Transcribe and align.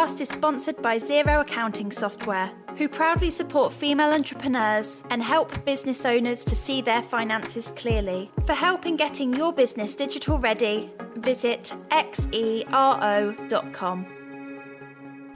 podcast 0.00 0.20
is 0.22 0.28
sponsored 0.30 0.80
by 0.80 0.98
Xero 0.98 1.42
Accounting 1.42 1.90
Software, 1.92 2.50
who 2.78 2.88
proudly 2.88 3.28
support 3.28 3.70
female 3.70 4.14
entrepreneurs 4.14 5.02
and 5.10 5.22
help 5.22 5.62
business 5.66 6.06
owners 6.06 6.42
to 6.42 6.56
see 6.56 6.80
their 6.80 7.02
finances 7.02 7.70
clearly. 7.76 8.30
For 8.46 8.54
help 8.54 8.86
in 8.86 8.96
getting 8.96 9.34
your 9.34 9.52
business 9.52 9.94
digital 9.94 10.38
ready, 10.38 10.90
visit 11.16 11.74
xero.com. 11.90 12.60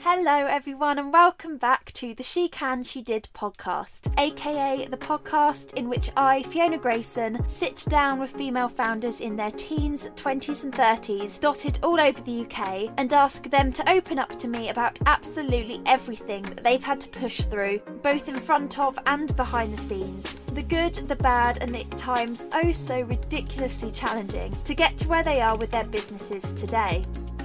Hello, 0.07 0.45
everyone, 0.45 0.99
and 0.99 1.11
welcome 1.15 1.57
back 1.57 1.91
to 1.93 2.13
the 2.13 2.23
She 2.23 2.47
Can, 2.47 2.85
She 2.85 3.01
Did 3.01 3.27
podcast, 3.33 4.13
aka 4.21 4.87
the 4.87 4.99
podcast 4.99 5.73
in 5.73 5.89
which 5.89 6.11
I, 6.15 6.43
Fiona 6.43 6.77
Grayson, 6.77 7.43
sit 7.49 7.83
down 7.89 8.21
with 8.21 8.31
female 8.31 8.69
founders 8.69 9.23
in 9.23 9.35
their 9.35 9.51
teens, 9.51 10.11
20s, 10.17 10.63
and 10.63 10.75
30s, 10.75 11.41
dotted 11.41 11.79
all 11.83 11.99
over 11.99 12.21
the 12.21 12.43
UK, 12.43 12.93
and 12.99 13.15
ask 13.15 13.49
them 13.49 13.73
to 13.73 13.91
open 13.91 14.19
up 14.19 14.39
to 14.41 14.47
me 14.47 14.69
about 14.69 14.99
absolutely 15.07 15.81
everything 15.87 16.43
that 16.43 16.63
they've 16.63 16.85
had 16.85 17.01
to 17.01 17.09
push 17.09 17.41
through, 17.41 17.79
both 18.03 18.29
in 18.29 18.35
front 18.35 18.79
of 18.79 18.99
and 19.07 19.35
behind 19.37 19.73
the 19.73 19.83
scenes. 19.85 20.35
The 20.53 20.65
good, 20.65 20.97
the 21.09 21.17
bad, 21.17 21.63
and 21.63 21.75
the 21.75 21.85
times 21.97 22.45
oh 22.53 22.73
so 22.73 23.01
ridiculously 23.01 23.91
challenging 23.91 24.55
to 24.65 24.75
get 24.75 24.99
to 24.99 25.09
where 25.09 25.25
they 25.25 25.41
are 25.41 25.57
with 25.57 25.71
their 25.71 25.87
businesses 25.87 26.53
today. 26.53 27.03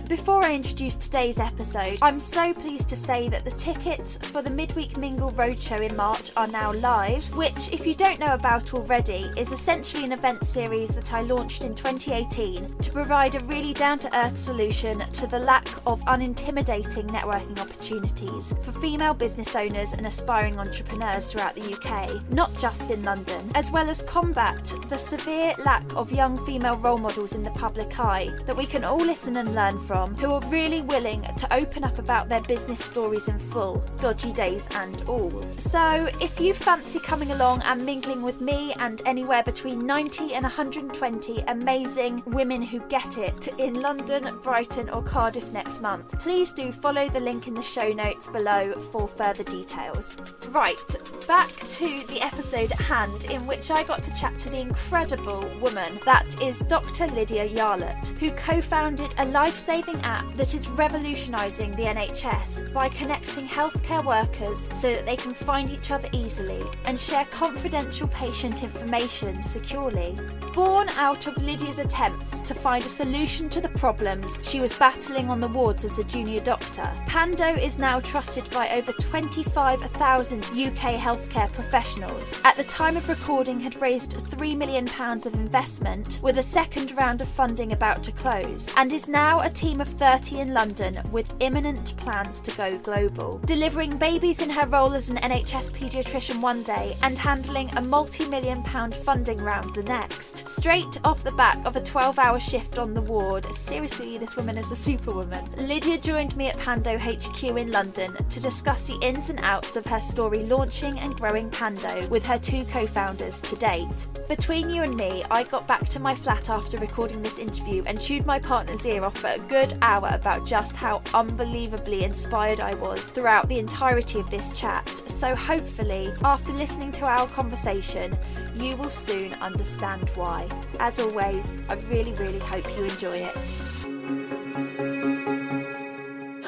Before 0.09 0.43
I 0.43 0.53
introduce 0.53 0.95
today's 0.95 1.37
episode, 1.37 1.99
I'm 2.01 2.19
so 2.19 2.51
pleased 2.51 2.89
to 2.89 2.97
say 2.97 3.29
that 3.29 3.45
the 3.45 3.51
tickets 3.51 4.17
for 4.33 4.41
the 4.41 4.49
Midweek 4.49 4.97
Mingle 4.97 5.29
Roadshow 5.33 5.87
in 5.87 5.95
March 5.95 6.31
are 6.35 6.47
now 6.47 6.73
live, 6.73 7.23
which, 7.35 7.71
if 7.71 7.85
you 7.85 7.93
don't 7.93 8.19
know 8.19 8.33
about 8.33 8.73
already, 8.73 9.29
is 9.37 9.51
essentially 9.51 10.03
an 10.03 10.11
event 10.11 10.43
series 10.47 10.95
that 10.95 11.13
I 11.13 11.21
launched 11.21 11.63
in 11.63 11.75
2018 11.75 12.79
to 12.79 12.91
provide 12.91 13.35
a 13.35 13.45
really 13.45 13.71
down 13.71 13.99
to 13.99 14.17
earth 14.17 14.39
solution 14.39 14.97
to 14.97 15.27
the 15.27 15.37
lack 15.37 15.69
of 15.85 16.01
unintimidating 16.05 17.07
networking 17.09 17.59
opportunities 17.59 18.51
for 18.63 18.71
female 18.71 19.13
business 19.13 19.55
owners 19.55 19.93
and 19.93 20.07
aspiring 20.07 20.57
entrepreneurs 20.57 21.31
throughout 21.31 21.53
the 21.53 21.71
UK, 21.71 22.27
not 22.31 22.51
just 22.57 22.89
in 22.89 23.03
London, 23.03 23.51
as 23.53 23.69
well 23.69 23.87
as 23.91 24.01
combat 24.01 24.73
the 24.89 24.97
severe 24.97 25.53
lack 25.63 25.85
of 25.95 26.11
young 26.11 26.35
female 26.47 26.77
role 26.77 26.97
models 26.97 27.33
in 27.33 27.43
the 27.43 27.51
public 27.51 27.99
eye 27.99 28.31
that 28.47 28.57
we 28.57 28.65
can 28.65 28.83
all 28.83 28.97
listen 28.97 29.37
and 29.37 29.53
learn 29.53 29.79
from 29.85 29.98
from 29.99 30.15
who 30.15 30.31
are 30.31 30.49
really 30.49 30.81
willing 30.81 31.21
to 31.35 31.53
open 31.53 31.83
up 31.83 31.99
about 31.99 32.29
their 32.29 32.39
business 32.43 32.79
stories 32.79 33.27
in 33.27 33.37
full, 33.37 33.83
dodgy 33.99 34.31
days 34.31 34.65
and 34.75 35.01
all. 35.09 35.29
So, 35.57 36.09
if 36.21 36.39
you 36.39 36.53
fancy 36.53 36.99
coming 36.99 37.31
along 37.31 37.63
and 37.63 37.85
mingling 37.85 38.21
with 38.21 38.39
me 38.39 38.73
and 38.79 39.01
anywhere 39.05 39.43
between 39.43 39.85
90 39.85 40.35
and 40.35 40.43
120 40.43 41.43
amazing 41.47 42.23
women 42.27 42.61
who 42.61 42.79
get 42.87 43.17
it 43.17 43.49
in 43.59 43.81
London, 43.81 44.39
Brighton, 44.41 44.89
or 44.89 45.03
Cardiff 45.03 45.51
next 45.51 45.81
month, 45.81 46.17
please 46.19 46.53
do 46.53 46.71
follow 46.71 47.09
the 47.09 47.19
link 47.19 47.49
in 47.49 47.53
the 47.53 47.61
show 47.61 47.91
notes 47.91 48.29
below 48.29 48.71
for 48.93 49.05
further 49.05 49.43
details. 49.43 50.15
Right, 50.49 50.95
back 51.27 51.49
to 51.71 52.03
the 52.07 52.21
episode 52.21 52.71
at 52.71 52.79
hand, 52.79 53.25
in 53.25 53.45
which 53.45 53.69
I 53.69 53.83
got 53.83 54.01
to 54.03 54.15
chat 54.15 54.39
to 54.39 54.49
the 54.49 54.61
incredible 54.61 55.45
woman 55.59 55.99
that 56.05 56.41
is 56.41 56.59
Dr. 56.69 57.07
Lydia 57.07 57.49
Yarlett, 57.49 58.07
who 58.17 58.31
co 58.31 58.61
founded 58.61 59.13
a 59.17 59.25
life 59.25 59.57
saving 59.57 59.88
app 59.97 60.25
that 60.37 60.53
is 60.53 60.69
revolutionising 60.69 61.71
the 61.71 61.83
NHS 61.83 62.73
by 62.73 62.89
connecting 62.89 63.47
healthcare 63.47 64.03
workers 64.03 64.69
so 64.79 64.91
that 64.93 65.05
they 65.05 65.15
can 65.15 65.33
find 65.33 65.69
each 65.69 65.91
other 65.91 66.09
easily 66.11 66.63
and 66.85 66.99
share 66.99 67.25
confidential 67.25 68.07
patient 68.07 68.63
information 68.63 69.41
securely. 69.43 70.17
Born 70.53 70.89
out 70.89 71.27
of 71.27 71.37
Lydia's 71.37 71.79
attempts 71.79 72.39
to 72.41 72.53
find 72.53 72.83
a 72.83 72.89
solution 72.89 73.49
to 73.49 73.61
the 73.61 73.69
problems 73.69 74.37
she 74.41 74.59
was 74.59 74.73
battling 74.73 75.29
on 75.29 75.39
the 75.39 75.47
wards 75.47 75.85
as 75.85 75.99
a 75.99 76.03
junior 76.03 76.41
doctor, 76.41 76.89
Pando 77.07 77.55
is 77.55 77.77
now 77.77 77.99
trusted 77.99 78.49
by 78.49 78.69
over 78.69 78.91
25,000 78.93 80.45
UK 80.45 80.99
healthcare 80.99 81.51
professionals. 81.51 82.39
At 82.43 82.57
the 82.57 82.63
time 82.65 82.97
of 82.97 83.07
recording, 83.07 83.59
had 83.59 83.81
raised 83.81 84.11
£3 84.11 84.57
million 84.57 84.87
of 84.99 85.33
investment 85.33 86.19
with 86.21 86.37
a 86.37 86.43
second 86.43 86.91
round 86.97 87.21
of 87.21 87.27
funding 87.29 87.71
about 87.71 88.03
to 88.03 88.11
close, 88.11 88.67
and 88.75 88.91
is 88.91 89.07
now 89.07 89.39
a 89.41 89.49
team 89.49 89.78
of 89.81 89.87
30 89.87 90.39
in 90.39 90.53
London 90.53 91.01
with 91.11 91.33
imminent 91.39 91.95
plans 91.97 92.41
to 92.41 92.51
go 92.57 92.77
global. 92.79 93.39
Delivering 93.45 93.97
babies 93.97 94.41
in 94.41 94.49
her 94.49 94.67
role 94.67 94.93
as 94.93 95.09
an 95.09 95.17
NHS 95.17 95.71
paediatrician 95.71 96.41
one 96.41 96.63
day 96.63 96.97
and 97.03 97.17
handling 97.17 97.69
a 97.77 97.81
multi 97.81 98.27
million 98.27 98.63
pound 98.63 98.93
funding 98.93 99.37
round 99.37 99.73
the 99.75 99.83
next. 99.83 100.47
Straight 100.47 100.99
off 101.03 101.23
the 101.23 101.31
back 101.31 101.57
of 101.65 101.75
a 101.75 101.83
12 101.83 102.19
hour 102.19 102.39
shift 102.39 102.77
on 102.77 102.93
the 102.93 103.01
ward, 103.01 103.45
seriously, 103.55 104.17
this 104.17 104.35
woman 104.35 104.57
is 104.57 104.71
a 104.71 104.75
superwoman. 104.75 105.45
Lydia 105.57 105.97
joined 105.97 106.35
me 106.35 106.47
at 106.47 106.57
Pando 106.57 106.97
HQ 106.97 107.43
in 107.43 107.71
London 107.71 108.13
to 108.29 108.39
discuss 108.39 108.87
the 108.87 108.99
ins 109.01 109.29
and 109.29 109.39
outs 109.41 109.75
of 109.75 109.85
her 109.85 109.99
story 109.99 110.43
launching 110.43 110.99
and 110.99 111.15
growing 111.15 111.49
Pando 111.49 112.07
with 112.07 112.25
her 112.25 112.37
two 112.37 112.65
co 112.65 112.85
founders 112.87 113.39
to 113.41 113.55
date. 113.55 113.87
Between 114.27 114.69
you 114.69 114.83
and 114.83 114.95
me, 114.95 115.23
I 115.31 115.43
got 115.43 115.67
back 115.67 115.87
to 115.89 115.99
my 115.99 116.13
flat 116.13 116.49
after 116.49 116.77
recording 116.77 117.21
this 117.21 117.39
interview 117.39 117.83
and 117.85 117.99
chewed 117.99 118.25
my 118.25 118.39
partner's 118.39 118.85
ear 118.85 119.03
off 119.03 119.17
for 119.17 119.27
a 119.27 119.39
good 119.39 119.68
hour 119.81 120.09
about 120.11 120.45
just 120.45 120.75
how 120.75 121.01
unbelievably 121.13 122.03
inspired 122.03 122.59
I 122.59 122.75
was 122.75 122.99
throughout 123.01 123.49
the 123.49 123.59
entirety 123.59 124.19
of 124.19 124.29
this 124.29 124.57
chat. 124.57 124.87
So, 125.07 125.35
hopefully, 125.35 126.11
after 126.23 126.51
listening 126.51 126.91
to 126.93 127.05
our 127.05 127.27
conversation, 127.27 128.17
you 128.55 128.75
will 128.77 128.89
soon 128.89 129.33
understand 129.35 130.09
why. 130.15 130.47
As 130.79 130.99
always, 130.99 131.45
I 131.69 131.75
really, 131.89 132.13
really 132.13 132.39
hope 132.39 132.65
you 132.77 132.83
enjoy 132.85 133.17
it. 133.17 133.37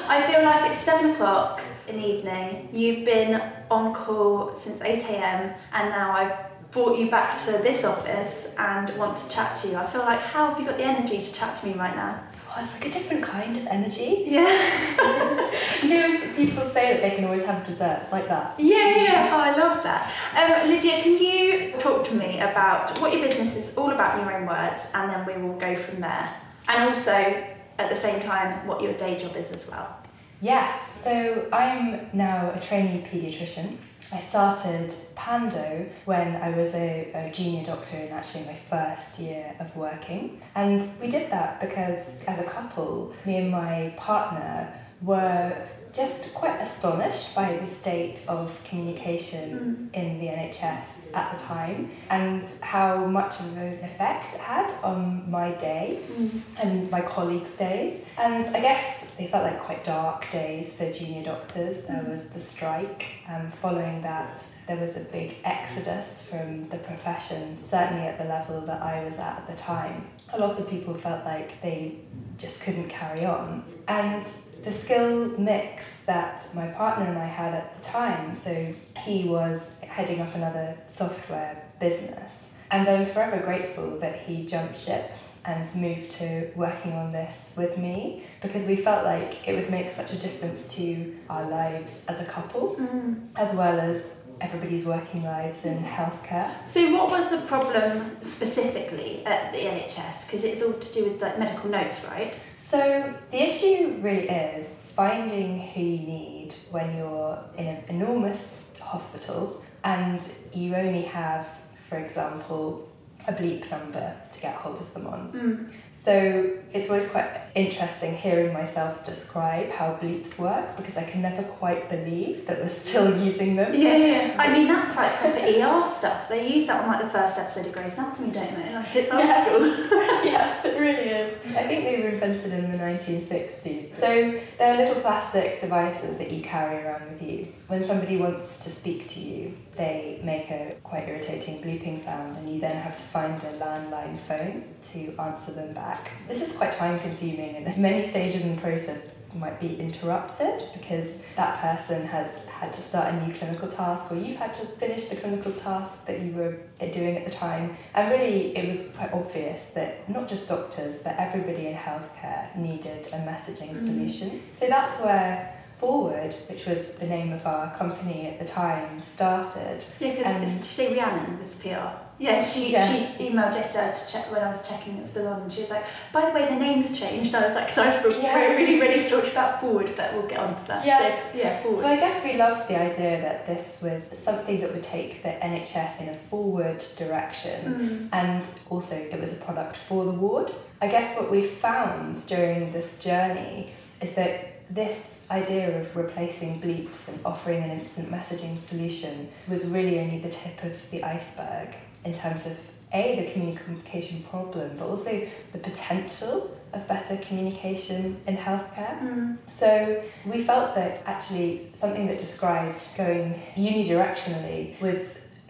I 0.08 0.22
feel 0.30 0.42
like 0.42 0.70
it's 0.70 0.80
seven 0.80 1.10
o'clock 1.12 1.60
in 1.88 1.96
the 1.96 2.06
evening. 2.06 2.68
You've 2.72 3.04
been 3.04 3.40
on 3.70 3.94
call 3.94 4.58
since 4.60 4.80
8 4.80 5.02
am, 5.04 5.54
and 5.72 5.90
now 5.90 6.12
I've 6.12 6.52
brought 6.72 6.98
you 6.98 7.10
back 7.10 7.38
to 7.44 7.52
this 7.52 7.84
office 7.84 8.48
and 8.56 8.90
want 8.96 9.16
to 9.18 9.28
chat 9.28 9.56
to 9.56 9.68
you. 9.68 9.76
I 9.76 9.86
feel 9.86 10.00
like, 10.00 10.20
how 10.20 10.48
have 10.48 10.58
you 10.58 10.66
got 10.66 10.78
the 10.78 10.84
energy 10.84 11.22
to 11.22 11.32
chat 11.32 11.60
to 11.60 11.66
me 11.66 11.74
right 11.74 11.94
now? 11.94 12.22
Oh, 12.56 12.62
it's 12.62 12.72
like 12.74 12.86
a 12.86 12.90
different 12.90 13.22
kind 13.22 13.56
of 13.56 13.66
energy. 13.66 14.24
Yeah. 14.26 15.80
you 15.82 15.88
know, 15.88 16.34
people 16.34 16.64
say 16.64 16.92
that 16.92 17.02
they 17.02 17.16
can 17.16 17.24
always 17.24 17.44
have 17.44 17.66
desserts 17.66 18.12
like 18.12 18.28
that. 18.28 18.58
Yeah, 18.58 18.96
yeah, 18.96 19.30
oh, 19.32 19.38
I 19.38 19.56
love 19.56 19.82
that. 19.82 20.12
Um, 20.36 20.68
Lydia, 20.68 21.02
can 21.02 21.18
you 21.18 21.72
talk 21.78 22.04
to 22.06 22.14
me 22.14 22.40
about 22.40 22.98
what 23.00 23.12
your 23.12 23.22
business 23.22 23.56
is 23.56 23.76
all 23.76 23.90
about 23.90 24.18
in 24.18 24.26
your 24.26 24.36
own 24.36 24.46
words, 24.46 24.86
and 24.94 25.10
then 25.10 25.26
we 25.26 25.42
will 25.42 25.58
go 25.58 25.76
from 25.76 26.00
there. 26.00 26.34
And 26.68 26.88
also, 26.88 27.12
at 27.12 27.90
the 27.90 27.96
same 27.96 28.22
time, 28.22 28.66
what 28.66 28.82
your 28.82 28.92
day 28.94 29.18
job 29.18 29.36
is 29.36 29.50
as 29.50 29.68
well. 29.68 29.96
Yes, 30.40 31.02
so 31.02 31.48
I'm 31.52 32.10
now 32.12 32.52
a 32.54 32.60
trainee 32.60 33.06
paediatrician. 33.08 33.76
I 34.12 34.20
started 34.20 34.94
Pando 35.14 35.88
when 36.04 36.36
I 36.36 36.50
was 36.50 36.74
a, 36.74 37.10
a, 37.14 37.32
junior 37.32 37.64
doctor 37.64 37.96
in 37.96 38.12
actually 38.12 38.44
my 38.44 38.56
first 38.56 39.18
year 39.18 39.54
of 39.58 39.74
working. 39.74 40.38
And 40.54 40.86
we 41.00 41.08
did 41.08 41.30
that 41.30 41.60
because 41.60 42.16
as 42.26 42.38
a 42.38 42.44
couple, 42.44 43.14
me 43.24 43.36
and 43.36 43.50
my 43.50 43.94
partner 43.96 44.70
were 45.00 45.66
just 45.92 46.32
quite 46.32 46.58
astonished 46.60 47.34
by 47.34 47.56
the 47.58 47.68
state 47.68 48.22
of 48.26 48.58
communication 48.64 49.90
mm. 49.92 49.98
in 49.98 50.18
the 50.18 50.26
NHS 50.26 51.14
at 51.14 51.36
the 51.36 51.44
time 51.44 51.90
and 52.08 52.50
how 52.60 53.04
much 53.04 53.40
of 53.40 53.56
an 53.58 53.84
effect 53.84 54.34
it 54.34 54.40
had 54.40 54.72
on 54.82 55.30
my 55.30 55.50
day 55.52 56.00
mm. 56.10 56.40
and 56.62 56.90
my 56.90 57.02
colleagues' 57.02 57.54
days. 57.56 58.04
And 58.16 58.46
I 58.56 58.60
guess 58.60 59.12
they 59.18 59.26
felt 59.26 59.44
like 59.44 59.60
quite 59.60 59.84
dark 59.84 60.30
days 60.30 60.76
for 60.78 60.90
junior 60.90 61.24
doctors. 61.24 61.84
There 61.84 62.02
mm. 62.02 62.10
was 62.10 62.30
the 62.30 62.40
strike, 62.40 63.06
and 63.28 63.52
following 63.52 64.00
that, 64.02 64.42
there 64.66 64.78
was 64.78 64.96
a 64.96 65.00
big 65.00 65.36
exodus 65.44 66.26
from 66.28 66.68
the 66.68 66.78
profession, 66.78 67.60
certainly 67.60 68.04
at 68.06 68.16
the 68.16 68.24
level 68.24 68.62
that 68.62 68.80
I 68.80 69.04
was 69.04 69.18
at 69.18 69.38
at 69.38 69.46
the 69.48 69.56
time. 69.56 70.06
A 70.32 70.38
lot 70.38 70.58
of 70.58 70.70
people 70.70 70.94
felt 70.94 71.24
like 71.24 71.60
they 71.60 71.96
just 72.38 72.62
couldn't 72.62 72.88
carry 72.88 73.24
on. 73.24 73.64
And 73.88 74.26
the 74.62 74.72
skill 74.72 75.28
mix 75.38 76.00
that 76.06 76.48
my 76.54 76.68
partner 76.68 77.06
and 77.06 77.18
I 77.18 77.26
had 77.26 77.52
at 77.52 77.82
the 77.82 77.88
time, 77.88 78.34
so 78.34 78.74
he 79.04 79.24
was 79.24 79.74
heading 79.82 80.20
up 80.20 80.34
another 80.34 80.76
software 80.88 81.64
business, 81.80 82.50
and 82.70 82.88
I'm 82.88 83.06
forever 83.06 83.38
grateful 83.44 83.98
that 83.98 84.20
he 84.20 84.46
jumped 84.46 84.78
ship 84.78 85.10
and 85.44 85.74
moved 85.74 86.12
to 86.12 86.48
working 86.54 86.92
on 86.92 87.10
this 87.10 87.52
with 87.56 87.76
me 87.76 88.24
because 88.40 88.64
we 88.64 88.76
felt 88.76 89.04
like 89.04 89.48
it 89.48 89.54
would 89.54 89.70
make 89.70 89.90
such 89.90 90.12
a 90.12 90.16
difference 90.16 90.68
to 90.68 91.16
our 91.28 91.48
lives 91.50 92.06
as 92.06 92.20
a 92.20 92.24
couple 92.24 92.76
mm. 92.76 93.20
as 93.34 93.52
well 93.56 93.80
as 93.80 94.12
everybody's 94.40 94.84
working 94.84 95.22
lives 95.22 95.64
in 95.64 95.82
healthcare. 95.84 96.50
So, 96.66 96.92
what 96.92 97.10
was 97.10 97.30
the 97.30 97.38
problem 97.42 98.16
specifically 98.24 99.24
at 99.26 99.52
the 99.52 99.58
NHS? 99.58 100.26
Because 100.26 100.44
it's 100.44 100.62
all 100.62 100.72
to 100.72 100.92
do 100.92 101.04
with 101.04 101.22
like 101.22 101.38
medical 101.38 101.70
notes, 101.70 102.04
right? 102.04 102.38
So, 102.56 103.14
the 103.30 103.42
issue 103.42 103.98
really 104.00 104.28
is 104.28 104.68
finding 104.94 105.60
who 105.60 105.80
you 105.80 105.98
need 105.98 106.54
when 106.70 106.96
you're 106.96 107.38
in 107.56 107.66
an 107.66 107.84
enormous 107.88 108.60
hospital 108.80 109.62
and 109.84 110.22
you 110.52 110.74
only 110.74 111.02
have, 111.02 111.48
for 111.88 111.98
example, 111.98 112.88
a 113.28 113.32
bleep 113.32 113.70
number 113.70 114.14
to 114.32 114.40
get 114.40 114.54
hold 114.54 114.78
of 114.78 114.92
them 114.94 115.06
on. 115.06 115.32
Mm. 115.32 115.72
So 116.04 116.50
it's 116.72 116.90
always 116.90 117.08
quite 117.08 117.30
interesting 117.54 118.16
hearing 118.16 118.52
myself 118.52 119.04
describe 119.04 119.70
how 119.70 119.94
bleeps 119.94 120.36
work 120.36 120.76
because 120.76 120.96
I 120.96 121.04
can 121.04 121.22
never 121.22 121.44
quite 121.44 121.88
believe 121.88 122.44
that 122.46 122.58
we're 122.60 122.68
still 122.70 123.16
using 123.24 123.54
them. 123.54 123.72
Yeah, 123.72 123.96
yeah. 123.96 124.34
I 124.36 124.52
mean, 124.52 124.66
that's 124.66 124.96
like 124.96 125.14
proper 125.20 125.38
ER 125.38 125.94
stuff. 125.98 126.28
They 126.28 126.52
use 126.52 126.66
that 126.66 126.82
on 126.82 126.88
like 126.88 127.04
the 127.04 127.10
first 127.10 127.38
episode 127.38 127.66
of 127.66 127.72
Grey's 127.72 127.92
Anatomy, 127.92 128.32
don't 128.32 128.56
they? 128.56 128.74
Like 128.74 128.96
it's 128.96 129.12
old 129.12 129.20
Yes. 129.22 129.46
school. 129.46 129.66
yes, 130.24 130.64
it 130.64 130.80
really 130.80 131.08
is. 131.08 131.56
I 131.56 131.66
think 131.68 131.84
they 131.84 132.02
were 132.02 132.08
invented 132.08 132.52
in 132.52 132.72
the 132.72 132.78
1960s. 132.78 133.94
So 133.94 134.40
they're 134.58 134.76
little 134.78 135.00
plastic 135.02 135.60
devices 135.60 136.18
that 136.18 136.32
you 136.32 136.42
carry 136.42 136.82
around 136.84 137.08
with 137.10 137.22
you. 137.22 137.46
When 137.72 137.82
somebody 137.82 138.18
wants 138.18 138.62
to 138.64 138.70
speak 138.70 139.08
to 139.14 139.18
you, 139.18 139.54
they 139.78 140.20
make 140.22 140.50
a 140.50 140.76
quite 140.84 141.08
irritating 141.08 141.62
bleeping 141.62 141.98
sound, 141.98 142.36
and 142.36 142.46
you 142.46 142.60
then 142.60 142.76
have 142.76 142.98
to 142.98 143.02
find 143.04 143.42
a 143.44 143.52
landline 143.52 144.18
phone 144.18 144.64
to 144.92 145.16
answer 145.18 145.52
them 145.52 145.72
back. 145.72 146.10
This 146.28 146.42
is 146.42 146.54
quite 146.54 146.76
time 146.76 147.00
consuming, 147.00 147.56
and 147.56 147.74
many 147.78 148.06
stages 148.06 148.42
in 148.42 148.56
the 148.56 148.60
process 148.60 149.00
might 149.34 149.58
be 149.58 149.76
interrupted 149.80 150.62
because 150.74 151.22
that 151.36 151.62
person 151.62 152.06
has 152.06 152.44
had 152.44 152.74
to 152.74 152.82
start 152.82 153.14
a 153.14 153.26
new 153.26 153.32
clinical 153.32 153.66
task 153.66 154.12
or 154.12 154.16
you've 154.16 154.36
had 154.36 154.54
to 154.56 154.66
finish 154.76 155.06
the 155.06 155.16
clinical 155.16 155.50
task 155.52 156.04
that 156.04 156.20
you 156.20 156.32
were 156.32 156.58
doing 156.92 157.16
at 157.16 157.24
the 157.24 157.30
time. 157.30 157.74
And 157.94 158.10
really, 158.12 158.54
it 158.54 158.68
was 158.68 158.90
quite 158.90 159.14
obvious 159.14 159.70
that 159.70 160.06
not 160.10 160.28
just 160.28 160.46
doctors, 160.46 160.98
but 160.98 161.16
everybody 161.16 161.68
in 161.68 161.74
healthcare 161.74 162.54
needed 162.54 163.06
a 163.06 163.16
messaging 163.20 163.70
Mm. 163.70 163.78
solution. 163.78 164.42
So 164.52 164.66
that's 164.66 165.00
where 165.00 165.61
Forward, 165.82 166.32
which 166.48 166.64
was 166.64 166.92
the 166.92 167.06
name 167.06 167.32
of 167.32 167.44
our 167.44 167.74
company 167.76 168.28
at 168.28 168.38
the 168.38 168.44
time, 168.44 169.02
started. 169.02 169.82
Yeah, 169.98 170.14
because 170.14 170.38
did 170.40 170.58
you 170.58 170.62
say 170.62 170.96
Rhiannon 170.96 171.40
was 171.42 171.56
PR? 171.56 171.90
Yeah, 172.20 172.44
she 172.44 172.70
Yes. 172.70 173.16
she 173.18 173.24
emailed 173.30 173.52
yesterday 173.52 173.92
to 173.92 174.12
check 174.12 174.30
when 174.30 174.42
I 174.44 174.50
was 174.52 174.62
checking 174.68 174.98
it 174.98 175.02
was 175.02 175.10
still 175.10 175.26
on, 175.26 175.42
and 175.42 175.52
she 175.52 175.62
was 175.62 175.70
like, 175.70 175.82
"By 176.12 176.26
the 176.26 176.30
way, 176.30 176.46
the 176.48 176.54
name's 176.54 176.96
changed." 176.96 177.34
I 177.34 177.48
was 177.48 177.56
like, 177.56 177.70
"Sorry, 177.72 177.90
for 178.00 178.10
Yes. 178.10 178.56
really 178.60 178.80
ready 178.80 179.02
to 179.02 179.10
talk 179.10 179.26
about 179.26 179.60
Forward, 179.60 179.90
but 179.96 180.12
we'll 180.14 180.28
get 180.28 180.38
onto 180.38 180.64
that." 180.68 180.86
Yes. 180.86 181.18
So, 181.32 181.38
yeah, 181.38 181.60
Forward. 181.62 181.80
So 181.80 181.86
I 181.88 181.96
guess 181.96 182.22
we 182.22 182.34
loved 182.34 182.68
the 182.68 182.78
idea 182.78 183.20
that 183.20 183.44
this 183.48 183.78
was 183.82 184.04
something 184.14 184.60
that 184.60 184.72
would 184.72 184.84
take 184.84 185.24
the 185.24 185.30
NHS 185.44 186.00
in 186.00 186.08
a 186.10 186.14
forward 186.30 186.84
direction 186.96 188.08
Mm. 188.12 188.16
and 188.20 188.46
also 188.70 188.94
it 188.94 189.20
was 189.20 189.32
a 189.32 189.44
product 189.44 189.76
for 189.76 190.04
the 190.04 190.12
ward. 190.12 190.52
I 190.80 190.86
guess 190.86 191.16
what 191.18 191.28
we 191.28 191.42
found 191.42 192.24
during 192.28 192.70
this 192.70 193.00
journey 193.00 193.72
is 194.00 194.14
that 194.14 194.51
this 194.74 195.26
idea 195.30 195.80
of 195.80 195.96
replacing 195.96 196.60
bleeps 196.60 197.08
and 197.08 197.18
offering 197.24 197.62
an 197.62 197.70
instant 197.70 198.10
messaging 198.10 198.60
solution 198.60 199.28
was 199.48 199.64
really 199.66 199.98
only 200.00 200.18
the 200.18 200.28
tip 200.28 200.62
of 200.64 200.90
the 200.90 201.02
iceberg 201.02 201.68
in 202.04 202.14
terms 202.14 202.46
of 202.46 202.58
a 202.94 203.16
the 203.16 203.30
communication 203.32 204.22
problem 204.24 204.76
but 204.78 204.86
also 204.86 205.26
the 205.52 205.58
potential 205.58 206.56
of 206.74 206.86
better 206.88 207.16
communication 207.18 208.20
in 208.26 208.36
healthcare 208.36 208.98
Mm. 209.00 209.38
so 209.50 210.02
we 210.26 210.42
felt 210.44 210.74
that 210.74 211.02
actually 211.06 211.70
something 211.74 212.06
that 212.06 212.18
described 212.18 212.84
going 212.96 213.40
unidirectionally 213.56 214.80
was 214.80 215.00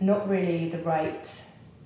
not 0.00 0.28
really 0.28 0.68
the 0.68 0.78
right 0.78 1.26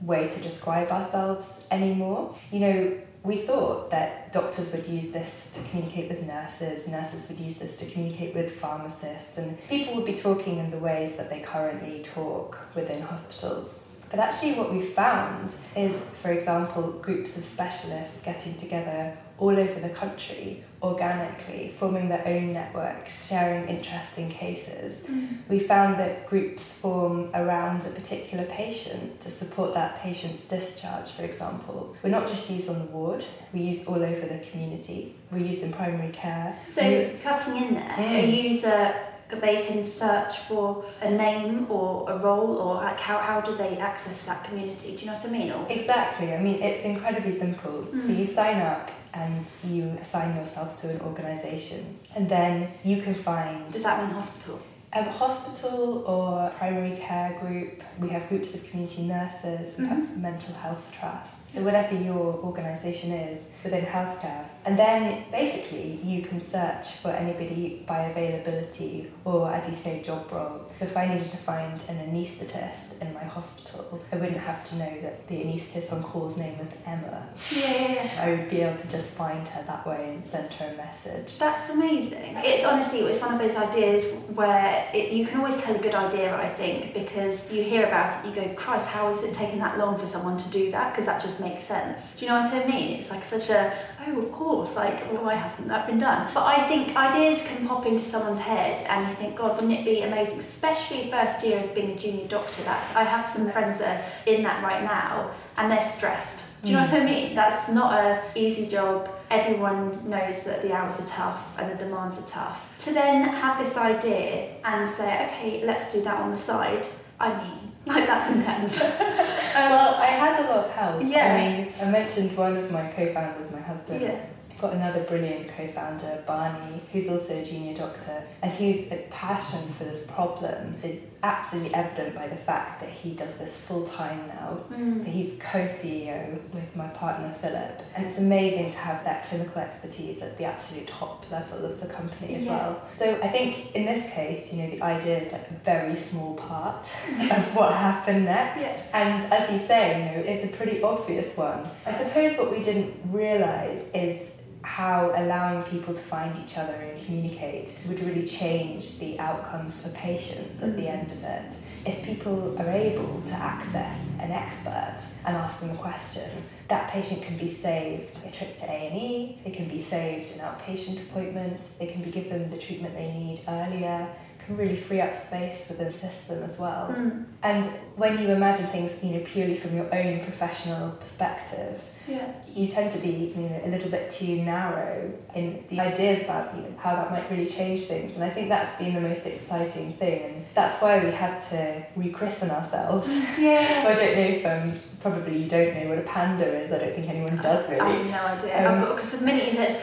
way 0.00 0.29
to 0.29 0.41
describe 0.41 0.91
ourselves 0.91 1.65
anymore. 1.71 2.35
You 2.50 2.61
know, 2.61 2.99
we 3.26 3.38
thought 3.38 3.90
that 3.90 4.32
doctors 4.32 4.70
would 4.73 4.87
use 4.87 5.11
this 5.11 5.50
to 5.52 5.61
communicate 5.69 6.08
with 6.08 6.23
nurses, 6.23 6.87
nurses 6.87 7.28
would 7.28 7.40
use 7.40 7.56
this 7.56 7.76
to 7.76 7.84
communicate 7.87 8.32
with 8.37 8.55
pharmacists, 8.55 9.37
and 9.37 9.58
people 9.69 9.96
would 9.96 10.05
be 10.05 10.14
talking 10.14 10.58
in 10.58 10.70
the 10.70 10.78
ways 10.78 11.17
that 11.17 11.28
they 11.28 11.40
currently 11.40 12.02
talk 12.05 12.56
within 12.76 13.02
hospitals. 13.02 13.81
But 14.11 14.20
actually, 14.20 14.52
what 14.52 14.73
we 14.73 14.81
found 14.81 15.52
is, 15.75 15.99
for 15.99 16.31
example, 16.31 16.93
groups 17.02 17.37
of 17.37 17.44
specialists 17.44 18.23
getting 18.23 18.56
together 18.56 19.17
all 19.38 19.58
over 19.58 19.81
the 19.81 19.88
country 19.88 20.62
organically, 20.87 21.73
forming 21.79 22.09
their 22.09 22.27
own 22.27 22.53
networks, 22.53 23.29
sharing 23.29 23.69
interesting 23.69 24.29
cases. 24.31 25.05
Mm. 25.05 25.38
We 25.49 25.59
found 25.59 25.99
that 25.99 26.27
groups 26.29 26.73
form 26.73 27.31
around 27.35 27.85
a 27.85 27.91
particular 28.00 28.44
patient 28.44 29.21
to 29.23 29.31
support 29.31 29.75
that 29.75 30.00
patient's 30.00 30.44
discharge, 30.44 31.11
for 31.11 31.25
example. 31.25 31.97
We're 32.03 32.11
not 32.19 32.29
just 32.29 32.49
used 32.50 32.69
on 32.71 32.79
the 32.79 32.91
ward, 32.97 33.25
we 33.53 33.61
used 33.61 33.87
all 33.88 34.03
over 34.12 34.27
the 34.27 34.38
community. 34.50 35.15
We 35.33 35.43
used 35.43 35.62
in 35.62 35.73
primary 35.73 36.12
care. 36.12 36.59
So 36.69 37.11
cutting 37.23 37.56
in 37.65 37.75
there, 37.75 37.94
Mm. 37.99 38.23
a 38.23 38.27
user 38.50 38.94
they 39.29 39.56
can 39.67 39.83
search 39.83 40.35
for 40.49 40.85
a 41.00 41.11
name 41.11 41.67
or 41.69 42.09
a 42.09 42.17
role, 42.17 42.59
or 42.65 42.75
like 42.77 43.00
how 43.00 43.19
how 43.19 43.41
do 43.41 43.56
they 43.56 43.77
access 43.91 44.25
that 44.27 44.44
community? 44.44 44.88
Do 44.94 44.99
you 45.00 45.06
know 45.06 45.15
what 45.15 45.27
I 45.27 45.31
mean? 45.38 45.50
Or 45.53 45.67
Exactly. 45.69 46.33
I 46.33 46.41
mean, 46.41 46.62
it's 46.62 46.83
incredibly 46.83 47.37
simple. 47.37 47.77
So 47.91 48.09
Mm. 48.09 48.19
you 48.21 48.27
sign 48.27 48.59
up 48.61 48.85
and 49.23 49.45
you 49.73 49.83
assign 50.03 50.37
yourself 50.37 50.81
to 50.81 50.91
an 50.91 51.01
organisation, 51.01 51.99
and 52.15 52.29
then 52.29 52.53
you 52.85 53.03
can 53.03 53.15
find 53.15 53.73
does 53.73 53.83
that 53.83 53.97
mean 54.03 54.13
hospital? 54.15 54.61
A 55.05 55.11
hospital 55.11 56.05
or 56.07 56.51
primary 56.59 56.97
care 56.97 57.37
group. 57.41 57.83
We 57.99 58.09
have 58.11 58.29
groups 58.29 58.55
of 58.55 58.71
community 58.71 59.03
nurses. 59.03 59.79
We 59.79 59.87
have 59.87 59.99
mm-hmm. 59.99 60.23
mental 60.23 60.55
health 60.55 60.93
trusts. 60.99 61.53
So 61.53 61.63
whatever 61.63 61.97
your 61.97 62.35
organisation 62.45 63.13
is 63.13 63.51
within 63.65 63.85
healthcare, 63.85 64.47
and 64.65 64.79
then 64.79 65.25
basically 65.31 66.01
you 66.05 66.23
can 66.23 66.41
search 66.41 66.99
for 66.99 67.11
anybody 67.11 67.85
by 67.87 68.07
availability 68.07 69.11
or, 69.25 69.51
as 69.51 69.69
you 69.69 69.75
say, 69.75 70.03
job 70.03 70.31
role. 70.31 70.71
So 70.75 70.85
if 70.85 70.97
I 70.97 71.07
needed 71.07 71.31
to 71.31 71.37
find 71.37 71.81
an 71.89 71.97
anaesthetist 71.99 73.01
in 73.01 73.15
my 73.15 73.25
hospital, 73.25 74.03
I 74.13 74.17
wouldn't 74.17 74.39
have 74.39 74.65
to 74.65 74.77
know 74.77 75.01
that 75.01 75.27
the 75.29 75.37
anaesthetist 75.37 75.93
on 75.93 76.03
call's 76.03 76.37
name 76.37 76.59
was 76.59 76.69
Emma. 76.85 77.27
Yeah. 77.51 78.23
I 78.23 78.31
would 78.31 78.51
be 78.51 78.61
able 78.61 78.79
to 78.81 78.89
just 78.89 79.11
find 79.11 79.49
her 79.49 79.63
that 79.63 79.87
way 79.87 80.15
and 80.15 80.31
send 80.31 80.53
her 80.55 80.73
a 80.73 80.77
message. 80.77 81.39
That's 81.39 81.71
amazing. 81.71 82.37
It's 82.45 82.65
honestly, 82.65 83.01
it's 83.01 83.21
one 83.21 83.35
of 83.35 83.41
those 83.41 83.57
ideas 83.57 84.13
where 84.35 84.86
it, 84.94 85.12
you 85.12 85.27
can 85.27 85.41
always 85.41 85.61
tell 85.62 85.75
a 85.75 85.79
good 85.79 85.94
idea, 85.94 86.35
I 86.35 86.49
think, 86.49 86.94
because 86.94 87.50
you 87.53 87.62
hear 87.62 87.87
about 87.87 88.25
it, 88.25 88.29
you 88.29 88.35
go, 88.35 88.49
Christ, 88.55 88.87
how 88.87 89.12
is 89.15 89.23
it 89.23 89.35
taking 89.35 89.59
that 89.61 89.79
long 89.79 89.99
for 89.99 90.06
someone 90.06 90.38
to 90.38 90.49
do 90.50 90.71
that? 90.71 90.93
Because 90.93 91.06
that 91.06 91.21
just 91.21 91.41
makes 91.41 91.65
sense. 91.65 92.15
Do 92.17 92.25
you 92.25 92.31
know 92.31 92.41
what 92.41 92.53
I 92.53 92.67
mean? 92.67 93.00
It's 93.00 93.11
like 93.11 93.25
such 93.25 93.50
a, 93.50 93.77
oh, 94.06 94.23
of 94.23 94.33
course, 94.33 94.75
like, 94.75 95.00
why 95.12 95.35
hasn't 95.35 95.69
that 95.69 95.87
been 95.87 95.99
done? 95.99 96.31
But 96.33 96.44
I 96.44 96.67
think 96.69 96.97
ideas 96.97 97.47
can 97.47 97.67
pop 97.67 97.87
into 97.87 98.05
someone's 98.05 98.41
head 98.41 98.83
and 98.83 99.09
you 99.09 99.15
think, 99.15 99.37
God, 99.37 99.56
wouldn't 99.56 99.79
it 99.79 99.85
be 99.85 100.03
amazing, 100.03 100.41
especially 100.41 101.11
first 101.11 101.44
year 101.44 101.65
of 101.65 101.75
being 101.75 101.91
a 101.91 101.97
junior 101.97 102.27
doctor, 102.29 102.62
that 102.65 102.97
I 102.97 103.05
have 103.05 103.29
some 103.29 103.50
friends 103.50 103.81
that 103.81 104.00
are 104.00 104.33
in 104.33 104.43
that 104.43 104.62
right 104.62 104.83
now 104.83 105.33
and 105.56 105.71
they're 105.71 105.93
stressed. 105.93 106.46
Do 106.62 106.69
you 106.70 106.75
know 106.76 106.82
what 106.82 106.93
I 106.93 107.05
mean? 107.05 107.35
That's 107.35 107.70
not 107.70 107.99
an 108.05 108.20
easy 108.35 108.67
job. 108.67 109.08
Everyone 109.31 110.08
knows 110.08 110.43
that 110.44 110.62
the 110.62 110.73
hours 110.73 110.99
are 111.00 111.07
tough 111.07 111.47
and 111.59 111.71
the 111.71 111.85
demands 111.85 112.19
are 112.19 112.26
tough. 112.28 112.66
To 112.85 112.92
then 112.92 113.23
have 113.28 113.64
this 113.64 113.76
idea 113.76 114.54
and 114.64 114.88
say, 114.90 115.26
okay, 115.26 115.64
let's 115.64 115.92
do 115.92 116.02
that 116.02 116.19
on 116.21 116.31
the 116.31 116.38
side. 116.38 116.87
I 117.21 117.28
mean, 117.42 117.73
like 117.87 118.07
that's 118.07 118.35
intense. 118.35 118.83
Um, 119.57 119.71
well, 119.71 119.95
I 119.95 120.07
had 120.09 120.38
a 120.38 120.42
lot 120.50 120.66
of 120.66 120.71
help. 120.73 121.02
Yeah. 121.02 121.35
I 121.35 121.49
mean, 121.57 121.73
I 121.81 121.85
mentioned 121.90 122.37
one 122.37 122.59
of 122.59 122.71
my 122.71 122.88
co-founders, 122.88 123.50
my 123.50 123.61
husband. 123.61 124.02
yeah. 124.02 124.21
Got 124.61 124.73
another 124.73 125.03
brilliant 125.03 125.49
co-founder, 125.55 126.25
Barney, 126.27 126.81
who's 126.91 127.11
also 127.11 127.43
a 127.43 127.45
junior 127.45 127.77
doctor, 127.77 128.23
and 128.41 128.51
whose 128.53 128.89
passion 129.11 129.61
for 129.77 129.85
this 129.85 130.07
problem 130.07 130.75
is 130.83 131.01
absolutely 131.23 131.75
evident 131.75 132.15
by 132.15 132.27
the 132.27 132.37
fact 132.37 132.81
that 132.81 132.89
he 132.89 133.11
does 133.11 133.37
this 133.37 133.55
full 133.61 133.87
time 133.87 134.27
now. 134.29 134.59
Mm. 134.73 135.05
So 135.05 135.11
he's 135.11 135.39
co-CEO 135.41 136.41
with 136.55 136.75
my 136.75 136.87
partner 136.89 137.35
Philip, 137.43 137.83
and 137.95 138.07
it's 138.07 138.17
amazing 138.17 138.71
to 138.73 138.79
have 138.79 139.05
that 139.05 139.29
clinical 139.29 139.61
expertise 139.61 140.23
at 140.23 140.39
the 140.39 140.45
absolute 140.45 140.87
top 140.89 141.31
level 141.31 141.67
of 141.67 141.79
the 141.79 141.87
company 141.87 142.37
as 142.37 142.45
Yeah. 142.47 142.53
well. 142.57 142.83
So 142.97 143.21
I 143.23 143.29
think 143.29 143.73
in 143.75 143.85
this 143.85 144.11
case, 144.11 144.51
you 144.51 144.63
know, 144.63 144.71
the 144.71 144.81
idea 144.83 145.19
is 145.19 145.33
like 145.33 145.51
a 145.51 145.55
very 145.65 145.97
small 145.97 146.35
part 146.35 146.89
of 147.31 147.55
what 147.57 147.75
happened 147.75 148.25
next. 148.25 148.61
Yeah. 148.63 148.81
And 148.95 149.31
as 149.31 149.51
you 149.53 149.59
say, 149.59 149.99
you 149.99 150.17
know, 150.23 150.27
it's 150.27 150.47
a 150.47 150.57
pretty 150.57 150.83
obvious 150.83 151.37
one. 151.37 151.69
I 151.85 151.93
suppose 151.93 152.39
what 152.39 152.51
we 152.57 152.63
didn't 152.63 152.95
realise 153.11 153.91
is 153.93 154.33
how 154.66 155.12
allowing 155.14 155.62
people 155.62 155.94
to 155.94 156.02
find 156.02 156.37
each 156.44 156.58
other 156.58 156.73
and 156.73 157.06
communicate 157.06 157.70
would 157.87 158.00
really 158.00 158.26
change 158.26 158.99
the 158.99 159.16
outcomes 159.20 159.80
for 159.80 159.90
patients 159.90 160.61
at 160.61 160.75
the 160.75 160.88
end 160.88 161.12
of 161.12 161.23
it. 161.23 161.54
If 161.87 162.04
people 162.04 162.61
are 162.61 162.68
able 162.68 163.23
to 163.23 163.32
access 163.32 164.08
an 164.18 164.32
expert 164.32 164.99
and 165.25 165.37
ask 165.37 165.61
them 165.61 165.70
a 165.70 165.76
question, 165.76 166.28
that 166.66 166.90
patient 166.90 167.23
can 167.23 167.38
be 167.38 167.49
saved 167.49 168.18
a 168.26 168.30
trip 168.32 168.56
to 168.56 168.64
A&E, 168.64 169.40
they 169.44 169.52
can 169.52 169.68
be 169.68 169.80
saved 169.80 170.32
an 170.32 170.40
outpatient 170.40 171.00
appointment, 171.00 171.68
they 171.78 171.87
can 171.87 172.02
be 172.02 172.11
given 172.11 172.50
the 172.50 172.58
treatment 172.58 172.92
they 172.96 173.12
need 173.12 173.42
earlier, 173.46 174.08
can 174.44 174.56
really 174.56 174.76
free 174.76 175.00
up 175.00 175.16
space 175.16 175.68
for 175.68 175.75
the 175.75 175.92
system 175.92 176.42
as 176.42 176.58
well. 176.58 176.88
Mm. 176.88 177.25
And 177.44 177.66
when 177.94 178.20
you 178.20 178.30
imagine 178.30 178.66
things, 178.66 179.02
you 179.04 179.12
know, 179.12 179.20
purely 179.25 179.54
from 179.56 179.76
your 179.76 179.94
own 179.94 180.25
professional 180.25 180.90
perspective, 180.90 181.80
Yeah. 182.09 182.33
you 182.55 182.69
tend 182.69 182.93
to 182.93 182.99
be, 182.99 183.33
you 183.37 183.43
know, 183.43 183.61
a 183.65 183.69
little 183.69 183.91
bit 183.91 184.11
too 184.11 184.43
narrow 184.43 185.13
in 185.35 185.65
the 185.71 185.81
ideas 185.81 186.23
about 186.25 186.55
you 186.55 186.63
know, 186.63 186.75
how 186.79 186.95
that 186.95 187.11
might 187.11 187.29
really 187.31 187.47
change 187.49 187.83
things. 187.83 188.15
And 188.15 188.25
I 188.25 188.31
think 188.31 188.49
that's 188.49 188.79
been 188.79 188.95
the 188.95 189.01
most 189.01 189.27
exciting 189.27 189.93
thing, 189.95 190.23
and 190.23 190.47
that's 190.55 190.81
why 190.81 191.05
we 191.05 191.11
had 191.11 191.41
to 191.51 191.85
rechristen 191.97 192.51
ourselves. 192.51 193.09
Yeah. 193.39 193.85
I 193.87 193.95
don't 193.95 194.17
know 194.17 194.41
from 194.41 194.81
probably 195.01 195.43
you 195.43 195.49
don't 195.49 195.75
know 195.75 195.89
what 195.91 195.99
a 195.99 196.03
pando 196.03 196.45
is. 196.45 196.73
I 196.73 196.79
don't 196.79 196.95
think 196.95 197.09
anyone 197.09 197.37
does 197.37 197.69
really. 197.69 197.81
I 197.81 197.91
have 197.91 198.07
no 198.43 198.49
idea. 198.49 198.71
Um, 198.71 198.95
Because 198.95 199.13
with 199.13 199.23
minute 199.23 199.49
you 199.51 199.57
said 199.57 199.83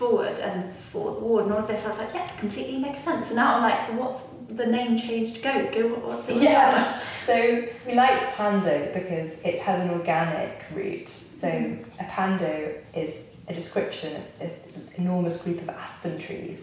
forward 0.00 0.38
and 0.38 0.74
for 0.90 1.14
the 1.14 1.20
ward 1.20 1.44
and 1.44 1.52
all 1.52 1.60
of 1.60 1.68
this, 1.68 1.84
I 1.84 1.88
was 1.88 1.98
like, 1.98 2.14
yeah, 2.14 2.26
completely 2.38 2.78
makes 2.78 3.04
sense. 3.04 3.28
So 3.28 3.34
now 3.34 3.56
I'm 3.56 3.62
like, 3.70 3.80
what's 4.00 4.22
the 4.48 4.64
name 4.64 4.96
changed? 4.98 5.42
Go, 5.42 5.52
go. 5.70 5.88
What's 6.06 6.26
it? 6.28 6.36
Yeah. 6.48 7.00
So 7.26 7.34
we 7.86 7.94
liked 7.94 8.24
pando 8.34 8.90
because 8.94 9.38
it 9.50 9.58
has 9.60 9.78
an 9.84 9.90
organic 9.90 10.64
root. 10.74 11.08
So 11.30 11.48
Mhm. 11.48 11.84
a 12.00 12.04
pando 12.04 12.74
is 12.94 13.10
a 13.46 13.52
description 13.54 14.16
of 14.16 14.24
this 14.38 14.54
enormous 14.96 15.36
group 15.42 15.60
of 15.64 15.68
aspen 15.68 16.18
trees 16.18 16.58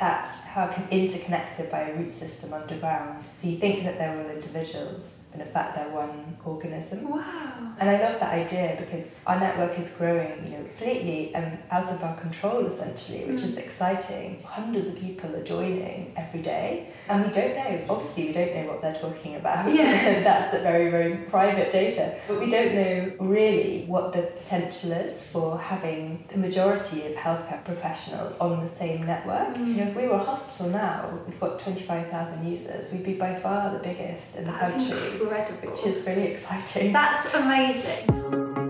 that 0.00 0.26
are 0.56 0.72
con- 0.72 0.88
interconnected 0.90 1.70
by 1.70 1.80
a 1.80 1.94
root 1.96 2.10
system 2.10 2.52
underground. 2.52 3.24
So 3.34 3.48
you 3.48 3.58
think 3.58 3.84
that 3.84 3.98
they're 3.98 4.18
all 4.18 4.30
individuals, 4.30 5.18
but 5.30 5.40
in 5.40 5.52
fact 5.52 5.76
they're 5.76 5.88
one 5.88 6.36
organism. 6.44 7.08
Wow. 7.08 7.74
And 7.78 7.90
I 7.90 8.00
love 8.00 8.20
that 8.20 8.32
idea 8.32 8.76
because 8.78 9.10
our 9.26 9.38
network 9.38 9.78
is 9.78 9.90
growing, 9.90 10.44
you 10.44 10.50
know, 10.50 10.64
completely 10.64 11.34
um, 11.34 11.58
out 11.70 11.90
of 11.90 12.02
our 12.02 12.16
control 12.16 12.66
essentially, 12.66 13.24
which 13.24 13.42
is 13.42 13.56
exciting. 13.56 14.42
Hundreds 14.44 14.88
of 14.88 15.00
people 15.00 15.34
are 15.34 15.44
joining 15.44 16.12
every 16.16 16.42
day, 16.42 16.88
and 17.08 17.26
we 17.26 17.32
don't 17.32 17.54
know. 17.56 17.84
Obviously, 17.88 18.26
we 18.26 18.32
don't 18.32 18.54
know 18.54 18.72
what 18.72 18.82
they're 18.82 18.94
talking 18.94 19.36
about. 19.36 19.72
Yeah. 19.72 20.22
That's 20.24 20.54
a 20.54 20.60
very, 20.60 20.90
very 20.90 21.16
private 21.28 21.72
data. 21.72 22.16
But 22.28 22.40
we 22.40 22.50
don't 22.50 22.74
know 22.74 23.12
really 23.20 23.84
what 23.86 24.12
the 24.12 24.22
potential 24.22 24.92
is 24.92 25.24
for 25.26 25.58
having 25.58 26.24
the 26.30 26.38
majority 26.38 27.06
of 27.06 27.12
healthcare 27.14 27.64
professionals 27.64 28.36
on 28.38 28.64
the 28.64 28.70
same 28.70 29.04
network. 29.06 29.54
Mm. 29.56 29.66
You 29.66 29.74
know, 29.74 29.83
if 29.88 29.96
we 29.96 30.08
were 30.08 30.14
a 30.14 30.18
hospital 30.18 30.70
now, 30.70 31.18
we've 31.26 31.38
got 31.40 31.58
25,000 31.60 32.46
users, 32.50 32.92
we'd 32.92 33.04
be 33.04 33.14
by 33.14 33.34
far 33.34 33.72
the 33.72 33.78
biggest 33.78 34.36
in 34.36 34.44
the 34.44 34.52
That's 34.52 34.72
country, 34.72 35.20
incredible. 35.20 35.70
which 35.72 35.86
is 35.86 36.06
really 36.06 36.28
exciting. 36.28 36.92
That's 36.92 37.34
amazing. 37.34 38.63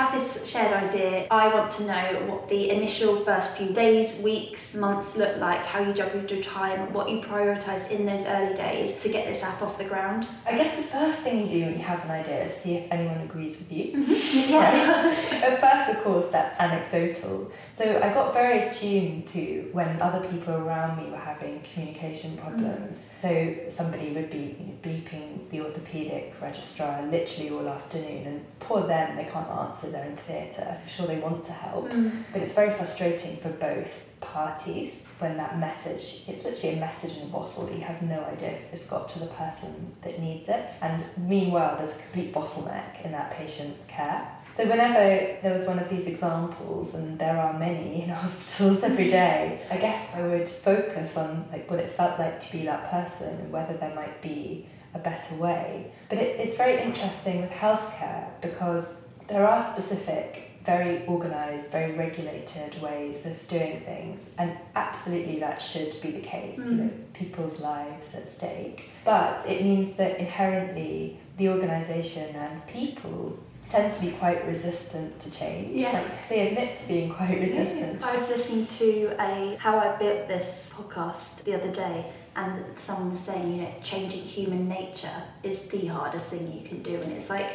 Have 0.00 0.18
this 0.18 0.48
shared 0.48 0.72
idea. 0.72 1.26
I 1.30 1.48
want 1.48 1.70
to 1.72 1.82
know 1.82 2.24
what 2.26 2.48
the 2.48 2.70
initial 2.70 3.16
first 3.22 3.56
few 3.56 3.68
days, 3.68 4.18
weeks, 4.20 4.72
months 4.72 5.16
look 5.16 5.36
like, 5.36 5.66
how 5.66 5.80
you 5.80 5.92
juggled 5.92 6.30
your 6.30 6.42
time, 6.42 6.92
what 6.94 7.10
you 7.10 7.20
prioritised 7.20 7.90
in 7.90 8.06
those 8.06 8.24
early 8.24 8.54
days 8.54 9.00
to 9.02 9.10
get 9.10 9.26
this 9.26 9.42
app 9.42 9.60
off 9.60 9.76
the 9.76 9.84
ground. 9.84 10.26
I 10.46 10.56
guess 10.56 10.74
the 10.76 10.82
first 10.82 11.20
thing 11.20 11.42
you 11.42 11.48
do 11.48 11.66
when 11.66 11.72
you 11.74 11.84
have 11.84 12.02
an 12.04 12.12
idea 12.12 12.44
is 12.46 12.54
see 12.54 12.76
if 12.76 12.90
anyone 12.90 13.20
agrees 13.20 13.58
with 13.58 13.72
you. 13.72 13.92
Mm-hmm. 13.92 14.50
Yeah. 14.50 15.14
At 15.42 15.60
first, 15.60 15.96
of 15.96 16.02
course, 16.02 16.26
that's 16.32 16.58
anecdotal. 16.58 17.52
So 17.80 17.98
I 18.02 18.12
got 18.12 18.34
very 18.34 18.68
attuned 18.68 19.26
to 19.28 19.70
when 19.72 20.02
other 20.02 20.20
people 20.28 20.52
around 20.52 21.02
me 21.02 21.10
were 21.10 21.16
having 21.16 21.62
communication 21.62 22.36
problems. 22.36 23.06
So 23.18 23.56
somebody 23.68 24.10
would 24.10 24.28
be 24.28 24.54
you 24.60 24.66
know, 24.66 24.74
bleeping 24.82 25.48
the 25.48 25.60
orthopaedic 25.60 26.38
registrar 26.42 27.06
literally 27.06 27.48
all 27.48 27.66
afternoon, 27.66 28.26
and 28.26 28.58
poor 28.58 28.86
them, 28.86 29.16
they 29.16 29.24
can't 29.24 29.48
answer, 29.48 29.88
they're 29.88 30.04
in 30.04 30.16
theatre. 30.16 30.78
I'm 30.78 30.88
sure 30.90 31.06
they 31.06 31.20
want 31.20 31.42
to 31.46 31.52
help. 31.52 31.88
Mm. 31.88 32.24
But 32.34 32.42
it's 32.42 32.52
very 32.52 32.74
frustrating 32.74 33.38
for 33.38 33.48
both 33.48 34.04
parties 34.20 35.06
when 35.18 35.38
that 35.38 35.58
message, 35.58 36.24
it's 36.28 36.44
literally 36.44 36.76
a 36.76 36.80
message 36.80 37.16
in 37.16 37.22
a 37.22 37.30
bottle 37.30 37.64
that 37.64 37.74
you 37.74 37.80
have 37.80 38.02
no 38.02 38.22
idea 38.24 38.50
if 38.50 38.72
it's 38.74 38.86
got 38.86 39.08
to 39.08 39.18
the 39.20 39.26
person 39.28 39.96
that 40.02 40.20
needs 40.20 40.50
it. 40.50 40.66
And 40.82 41.02
meanwhile, 41.16 41.78
there's 41.78 41.96
a 41.96 42.02
complete 42.02 42.34
bottleneck 42.34 43.02
in 43.06 43.12
that 43.12 43.30
patient's 43.30 43.86
care. 43.86 44.30
So 44.56 44.66
whenever 44.68 45.38
there 45.42 45.52
was 45.56 45.66
one 45.66 45.78
of 45.78 45.88
these 45.88 46.06
examples, 46.06 46.94
and 46.94 47.18
there 47.18 47.38
are 47.38 47.58
many 47.58 48.02
in 48.02 48.08
hospitals 48.24 48.82
every 48.82 49.08
day, 49.08 49.62
I 49.70 49.76
guess 49.76 50.14
I 50.14 50.22
would 50.22 50.48
focus 50.48 51.16
on 51.16 51.46
like 51.52 51.70
what 51.70 51.78
it 51.80 51.90
felt 51.96 52.18
like 52.18 52.40
to 52.40 52.52
be 52.52 52.64
that 52.66 52.90
person 52.90 53.28
and 53.40 53.52
whether 53.52 53.74
there 53.76 53.94
might 53.94 54.20
be 54.22 54.66
a 54.94 54.98
better 54.98 55.34
way. 55.36 55.92
But 56.08 56.18
it, 56.18 56.40
it's 56.40 56.56
very 56.56 56.82
interesting 56.82 57.40
with 57.42 57.50
healthcare 57.52 58.26
because 58.42 59.02
there 59.28 59.46
are 59.46 59.64
specific 59.64 60.46
very 60.66 61.06
organised, 61.06 61.70
very 61.70 61.92
regulated 61.96 62.80
ways 62.82 63.24
of 63.24 63.48
doing 63.48 63.80
things, 63.80 64.28
and 64.36 64.54
absolutely 64.76 65.40
that 65.40 65.62
should 65.62 65.98
be 66.02 66.10
the 66.10 66.20
case. 66.20 66.58
You 66.58 66.64
know, 66.64 66.82
Mm. 66.84 66.96
it's 66.98 67.04
people's 67.14 67.60
lives 67.60 68.14
at 68.14 68.28
stake. 68.28 68.90
But 69.04 69.46
it 69.48 69.62
means 69.64 69.96
that 69.96 70.18
inherently 70.18 71.18
the 71.38 71.48
organisation 71.48 72.36
and 72.36 72.66
people 72.66 73.38
tend 73.70 73.92
to 73.92 74.00
be 74.00 74.10
quite 74.12 74.46
resistant 74.46 75.18
to 75.20 75.30
change. 75.30 75.80
Yeah. 75.80 75.92
Like 75.92 76.28
they 76.28 76.48
admit 76.48 76.76
to 76.78 76.88
being 76.88 77.10
quite 77.12 77.38
resistant. 77.40 78.02
I 78.02 78.16
was 78.16 78.28
listening 78.28 78.66
to 78.66 79.14
a 79.20 79.56
How 79.60 79.78
I 79.78 79.96
Built 79.96 80.28
This 80.28 80.70
podcast 80.74 81.44
the 81.44 81.54
other 81.54 81.70
day, 81.70 82.06
and 82.36 82.64
someone 82.78 83.10
was 83.12 83.20
saying, 83.20 83.54
you 83.54 83.62
know, 83.62 83.72
changing 83.82 84.22
human 84.22 84.68
nature 84.68 85.22
is 85.42 85.60
the 85.62 85.86
hardest 85.86 86.28
thing 86.28 86.52
you 86.52 86.68
can 86.68 86.82
do, 86.82 87.00
and 87.00 87.12
it's 87.12 87.30
like. 87.30 87.50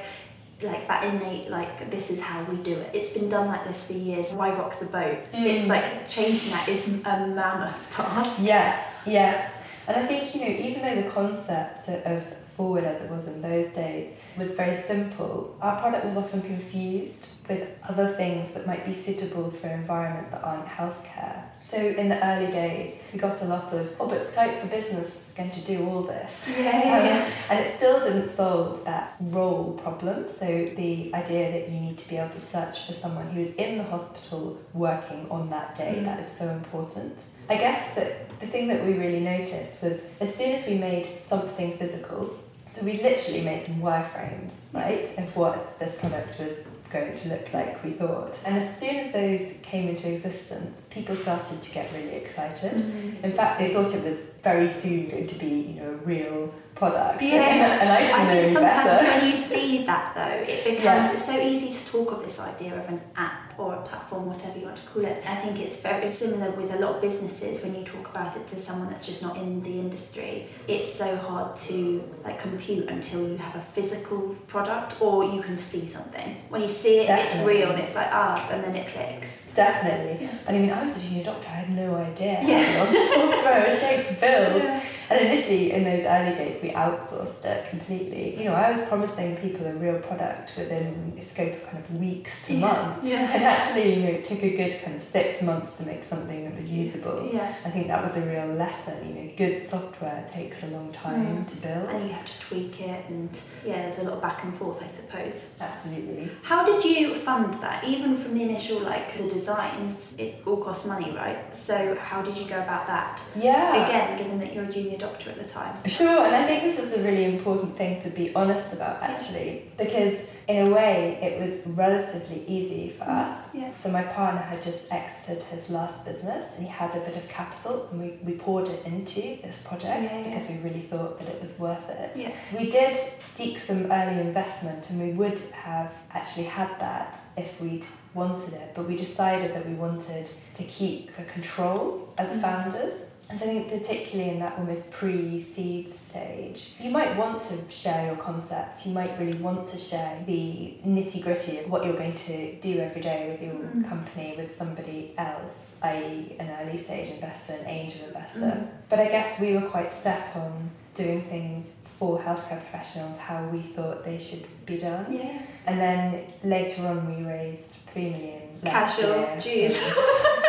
Like 0.61 0.87
that 0.87 1.03
innate, 1.03 1.49
like 1.49 1.91
this 1.91 2.09
is 2.09 2.21
how 2.21 2.41
we 2.45 2.55
do 2.55 2.71
it. 2.71 2.91
It's 2.93 3.09
been 3.09 3.27
done 3.27 3.47
like 3.47 3.67
this 3.67 3.83
for 3.87 3.91
years. 3.91 4.31
Why 4.31 4.51
rock 4.51 4.79
the 4.79 4.85
boat? 4.85 5.17
It's 5.33 5.65
Mm. 5.65 5.67
like 5.67 6.07
changing 6.07 6.49
that 6.51 6.69
is 6.69 6.87
a 6.87 7.27
mammoth 7.27 7.91
task. 7.93 8.39
Yes, 8.41 8.89
yes. 9.05 9.51
And 9.85 9.97
I 9.97 10.07
think, 10.07 10.33
you 10.33 10.39
know, 10.39 10.47
even 10.47 10.81
though 10.81 11.01
the 11.03 11.09
concept 11.09 11.89
of 11.89 12.23
forward 12.55 12.85
as 12.85 13.01
it 13.01 13.11
was 13.11 13.27
in 13.27 13.41
those 13.41 13.67
days 13.73 14.13
was 14.37 14.51
very 14.53 14.75
simple, 14.81 15.55
our 15.61 15.79
product 15.79 16.05
was 16.05 16.17
often 16.17 16.41
confused 16.41 17.27
with 17.47 17.67
other 17.87 18.07
things 18.13 18.53
that 18.53 18.65
might 18.65 18.85
be 18.85 18.93
suitable 18.95 19.51
for 19.51 19.67
environments 19.67 20.31
that 20.31 20.43
aren't 20.43 20.65
healthcare. 20.67 21.43
So 21.63 21.77
in 21.77 22.09
the 22.09 22.23
early 22.25 22.51
days, 22.51 22.99
we 23.13 23.19
got 23.19 23.39
a 23.41 23.45
lot 23.45 23.71
of, 23.71 23.93
oh, 23.99 24.07
but 24.07 24.21
Skype 24.21 24.61
for 24.61 24.67
Business 24.67 25.29
is 25.29 25.33
going 25.35 25.51
to 25.51 25.61
do 25.61 25.87
all 25.87 26.01
this. 26.03 26.45
Yeah, 26.49 26.55
yeah, 26.63 27.03
yeah. 27.05 27.25
Um, 27.25 27.31
and 27.51 27.59
it 27.65 27.75
still 27.75 27.99
didn't 27.99 28.29
solve 28.29 28.83
that 28.85 29.15
role 29.19 29.79
problem. 29.83 30.27
So 30.29 30.45
the 30.75 31.13
idea 31.13 31.51
that 31.51 31.69
you 31.69 31.79
need 31.79 31.97
to 31.99 32.09
be 32.09 32.17
able 32.17 32.33
to 32.33 32.39
search 32.39 32.79
for 32.87 32.93
someone 32.93 33.27
who 33.29 33.41
is 33.41 33.53
in 33.55 33.77
the 33.77 33.83
hospital 33.83 34.57
working 34.73 35.27
on 35.29 35.49
that 35.51 35.77
day, 35.77 35.95
Mm. 35.99 36.05
that 36.05 36.19
is 36.19 36.27
so 36.31 36.49
important. 36.49 37.19
I 37.47 37.57
guess 37.57 37.93
that 37.93 38.39
the 38.39 38.47
thing 38.47 38.67
that 38.69 38.83
we 38.83 38.93
really 38.93 39.19
noticed 39.19 39.83
was 39.83 40.01
as 40.19 40.33
soon 40.33 40.53
as 40.53 40.65
we 40.67 40.79
made 40.79 41.15
something 41.15 41.77
physical, 41.77 42.35
so 42.75 42.83
we 42.83 43.01
literally 43.01 43.41
made 43.41 43.61
some 43.61 43.75
wireframes, 43.75 44.55
right, 44.73 45.07
of 45.17 45.35
what 45.35 45.79
this 45.79 45.95
product 45.97 46.39
was 46.39 46.63
going 46.91 47.15
to 47.15 47.29
look 47.29 47.53
like, 47.53 47.83
we 47.83 47.91
thought. 47.91 48.37
And 48.45 48.57
as 48.57 48.79
soon 48.79 48.97
as 48.97 49.13
those 49.13 49.53
came 49.61 49.87
into 49.87 50.11
existence, 50.11 50.81
people 50.89 51.15
started 51.15 51.61
to 51.61 51.71
get 51.71 51.91
really 51.93 52.15
excited. 52.15 52.73
Mm. 52.73 53.23
In 53.23 53.31
fact, 53.31 53.59
they 53.59 53.73
thought 53.73 53.93
it 53.93 54.03
was 54.03 54.19
very 54.43 54.71
soon 54.71 55.09
going 55.09 55.27
to 55.27 55.35
be, 55.35 55.47
you 55.47 55.81
know, 55.81 55.89
a 55.91 55.95
real 55.97 56.53
product. 56.75 57.21
Yeah. 57.21 57.81
and 57.81 57.89
I 57.89 57.99
didn't 58.01 58.19
I 58.19 58.33
know 58.33 58.41
think 58.43 58.53
sometimes 58.57 58.85
better. 58.85 59.07
when 59.07 59.27
you 59.29 59.35
see 59.35 59.85
that 59.85 60.13
though, 60.15 60.53
it 60.53 60.63
becomes 60.63 60.83
Yes. 60.83 61.15
it's 61.17 61.25
so 61.25 61.39
easy 61.39 61.77
to 61.77 61.91
talk 61.91 62.11
of 62.11 62.25
this 62.25 62.39
idea 62.39 62.77
of 62.77 62.89
an 62.89 63.01
app 63.15 63.44
or 63.57 63.73
a 63.75 63.81
platform, 63.81 64.25
whatever 64.27 64.57
you 64.59 64.65
want 64.65 64.77
to 64.77 64.83
call 64.83 65.05
it. 65.05 65.23
I 65.25 65.35
think 65.37 65.59
it's 65.59 65.77
very 65.77 66.11
similar 66.11 66.51
with 66.51 66.71
a 66.73 66.77
lot 66.79 66.95
of 66.95 67.01
businesses 67.01 67.61
when 67.63 67.75
you 67.75 67.83
talk 67.83 68.09
about 68.09 68.35
it 68.35 68.47
to 68.49 68.61
someone 68.61 68.89
that's 68.89 69.05
just 69.05 69.21
not 69.21 69.37
in 69.37 69.61
the 69.63 69.79
industry. 69.79 70.47
It's 70.67 70.93
so 70.93 71.15
hard 71.17 71.55
to 71.67 72.03
like 72.23 72.41
compute 72.41 72.87
until 72.89 73.27
you 73.27 73.37
have 73.37 73.55
a 73.55 73.61
physical 73.73 74.35
product 74.47 74.99
or 75.01 75.23
you 75.23 75.41
can 75.41 75.57
see 75.57 75.85
something. 75.87 76.37
When 76.49 76.61
you 76.61 76.67
see 76.69 76.99
it, 76.99 77.09
it's 77.09 77.35
real 77.45 77.71
and 77.71 77.79
it's 77.79 77.95
like 77.95 78.09
ah, 78.11 78.49
and 78.51 78.63
then 78.63 78.75
it 78.75 78.87
clicks. 78.87 79.43
Definitely. 79.55 80.27
And 80.47 80.55
I 80.57 80.59
mean, 80.59 80.69
I 80.71 80.83
was 80.83 80.97
a 80.97 80.99
junior 80.99 81.23
doctor, 81.23 81.47
I 81.47 81.51
had 81.51 81.69
no 81.69 81.95
idea 81.95 82.39
Yeah. 82.43 82.63
how 82.63 82.83
long 82.83 82.93
the 82.93 83.07
software 83.13 83.65
it 83.65 83.69
would 83.71 83.79
take 83.79 84.07
to 84.07 84.13
build. 84.19 84.81
And 85.07 85.19
initially, 85.19 85.71
in 85.71 85.83
those 85.83 86.03
early 86.03 86.35
days, 86.35 86.59
we 86.63 86.71
outsourced 86.71 87.45
it 87.45 87.69
completely. 87.69 88.39
You 88.39 88.45
know, 88.45 88.55
I 88.55 88.71
was 88.71 88.87
promising 88.87 89.37
people 89.37 89.67
a 89.67 89.73
real 89.73 89.99
product 89.99 90.53
within 90.57 91.13
a 91.15 91.21
scope 91.21 91.53
of 91.53 91.63
kind 91.69 91.77
of 91.77 91.95
weeks 91.95 92.47
to 92.47 92.53
Yeah. 92.55 92.59
months. 92.61 93.05
Yeah. 93.05 93.31
And 93.33 93.43
actually, 93.45 93.93
you 93.95 94.01
know, 94.03 94.09
it 94.09 94.25
took 94.25 94.41
a 94.43 94.49
good 94.55 94.81
kind 94.83 94.95
of 94.97 95.03
six 95.03 95.41
months 95.41 95.77
to 95.77 95.85
make 95.85 96.03
something 96.03 96.43
that 96.45 96.55
was 96.55 96.69
usable. 96.69 97.29
Yeah. 97.33 97.53
I 97.63 97.69
think 97.69 97.87
that 97.87 98.03
was 98.03 98.17
a 98.17 98.21
real 98.21 98.47
lesson. 98.55 99.07
You 99.07 99.13
know, 99.15 99.31
good 99.37 99.69
software 99.69 100.27
takes 100.31 100.63
a 100.63 100.67
long 100.67 100.91
time 100.91 101.25
Mm. 101.45 101.47
to 101.49 101.55
build. 101.57 101.89
And 101.89 102.01
you 102.01 102.09
have 102.09 102.25
to 102.25 102.39
tweak 102.47 102.81
it 102.81 103.05
and 103.09 103.29
yeah, 103.65 103.83
there's 103.89 103.99
a 104.03 104.05
lot 104.05 104.13
of 104.17 104.21
back 104.21 104.43
and 104.43 104.55
forth 104.57 104.81
I 104.83 104.87
suppose. 104.87 105.53
Absolutely. 105.59 106.29
How 106.43 106.65
did 106.65 106.83
you 106.83 107.15
fund 107.15 107.53
that? 107.55 107.83
Even 107.83 108.17
from 108.17 108.33
the 108.37 108.43
initial, 108.43 108.79
like 108.81 109.17
the 109.17 109.27
designs, 109.29 110.13
it 110.17 110.41
all 110.45 110.57
costs 110.57 110.85
money, 110.85 111.11
right? 111.11 111.55
So 111.55 111.95
how 112.01 112.21
did 112.21 112.35
you 112.37 112.45
go 112.45 112.57
about 112.61 112.87
that? 112.87 113.21
Yeah. 113.35 113.85
Again, 113.85 114.17
given 114.17 114.39
that 114.39 114.53
you're 114.53 114.65
a 114.65 114.71
junior 114.71 114.97
doctor 114.97 115.29
at 115.29 115.37
the 115.37 115.49
time. 115.49 115.75
Sure, 115.85 116.25
and 116.25 116.35
I 116.35 116.45
think 116.47 116.63
this 116.63 116.79
is 116.79 116.93
a 116.93 117.01
really 117.01 117.25
important 117.25 117.75
thing 117.77 117.99
to 118.01 118.09
be 118.09 118.33
honest 118.35 118.73
about 118.73 119.01
actually, 119.01 119.69
because 119.77 120.15
in 120.47 120.67
a 120.67 120.69
way 120.69 121.17
it 121.21 121.41
was 121.41 121.65
relatively 121.67 122.43
easy 122.47 122.89
for 122.97 123.05
us. 123.05 123.34
Yeah. 123.53 123.73
So 123.73 123.89
my 123.91 124.03
partner 124.03 124.41
had 124.41 124.61
just 124.61 124.91
exited 124.91 125.43
his 125.43 125.69
last 125.69 126.05
business 126.05 126.45
and 126.55 126.63
he 126.65 126.69
had 126.71 126.93
a 126.95 126.99
bit 126.99 127.15
of 127.17 127.27
capital 127.29 127.87
and 127.91 128.01
we, 128.01 128.09
we 128.23 128.33
poured 128.37 128.67
it 128.69 128.85
into 128.85 129.21
this 129.43 129.61
project 129.63 130.03
Yeah, 130.03 130.17
yeah. 130.17 130.23
because 130.23 130.49
we 130.49 130.57
really 130.57 130.81
thought 130.89 131.19
that 131.19 131.27
it 131.27 131.39
was 131.41 131.57
worth 131.59 131.87
it. 131.89 132.11
Yeah. 132.15 132.31
We 132.57 132.69
did 132.69 132.97
seek 133.35 133.59
some 133.59 133.91
early 133.91 134.19
investment 134.21 134.85
and 134.89 134.99
we 135.01 135.11
would 135.13 135.39
have 135.51 135.93
actually 136.11 136.45
had 136.45 136.69
that 136.79 137.19
if 137.37 137.59
we'd 137.61 137.85
wanted 138.13 138.53
it, 138.53 138.71
but 138.75 138.87
we 138.87 138.95
decided 138.95 139.53
that 139.53 139.67
we 139.67 139.73
wanted 139.75 140.29
to 140.55 140.63
keep 140.63 141.15
the 141.17 141.23
control 141.23 142.13
as 142.17 142.29
Mhm. 142.31 142.41
founders. 142.41 143.03
And 143.27 143.39
so 143.39 143.45
I 143.45 143.49
think 143.49 143.69
particularly 143.69 144.29
in 144.31 144.39
that 144.39 144.57
almost 144.59 144.91
pre-seed 144.91 145.91
stage, 145.91 146.73
you 146.79 146.91
might 146.91 147.17
want 147.17 147.41
to 147.49 147.55
share 147.71 148.05
your 148.05 148.15
concept. 148.17 148.85
You 148.85 148.93
might 148.93 149.19
really 149.19 149.37
want 149.39 149.67
to 149.69 149.77
share 149.79 150.23
the 150.27 150.75
nitty-gritty 150.85 151.57
of 151.59 151.69
what 151.71 151.83
you're 151.85 151.97
going 151.97 152.13
to 152.15 152.55
do 152.61 152.79
every 152.79 153.01
day 153.01 153.29
with 153.31 153.41
your 153.41 153.55
Mm. 153.55 153.89
company 153.89 154.35
with 154.37 154.55
somebody 154.55 155.15
else, 155.17 155.75
i.e. 155.81 156.35
an 156.39 156.49
early 156.61 156.77
stage 156.77 157.09
investor, 157.09 157.53
an 157.53 157.65
angel 157.65 158.05
investor. 158.07 158.39
Mm. 158.39 158.67
But 158.89 158.99
I 158.99 159.05
guess 159.07 159.39
we 159.39 159.53
were 159.55 159.67
quite 159.69 159.91
set 159.91 160.35
on 160.35 160.69
doing 160.93 161.21
things 161.23 161.67
for 161.97 162.19
healthcare 162.19 162.61
professionals 162.69 163.17
how 163.17 163.47
we 163.47 163.61
thought 163.61 164.03
they 164.03 164.19
should 164.19 164.45
be 164.65 164.77
done. 164.77 165.11
Yeah. 165.11 165.41
And 165.65 165.79
then 165.81 166.25
later 166.43 166.85
on 166.85 166.97
we 167.17 167.23
raised 167.25 167.71
three 167.91 168.09
million 168.11 168.41
last 168.63 168.97
Casual, 168.99 169.15
year. 169.15 169.37
jeez. 169.69 170.41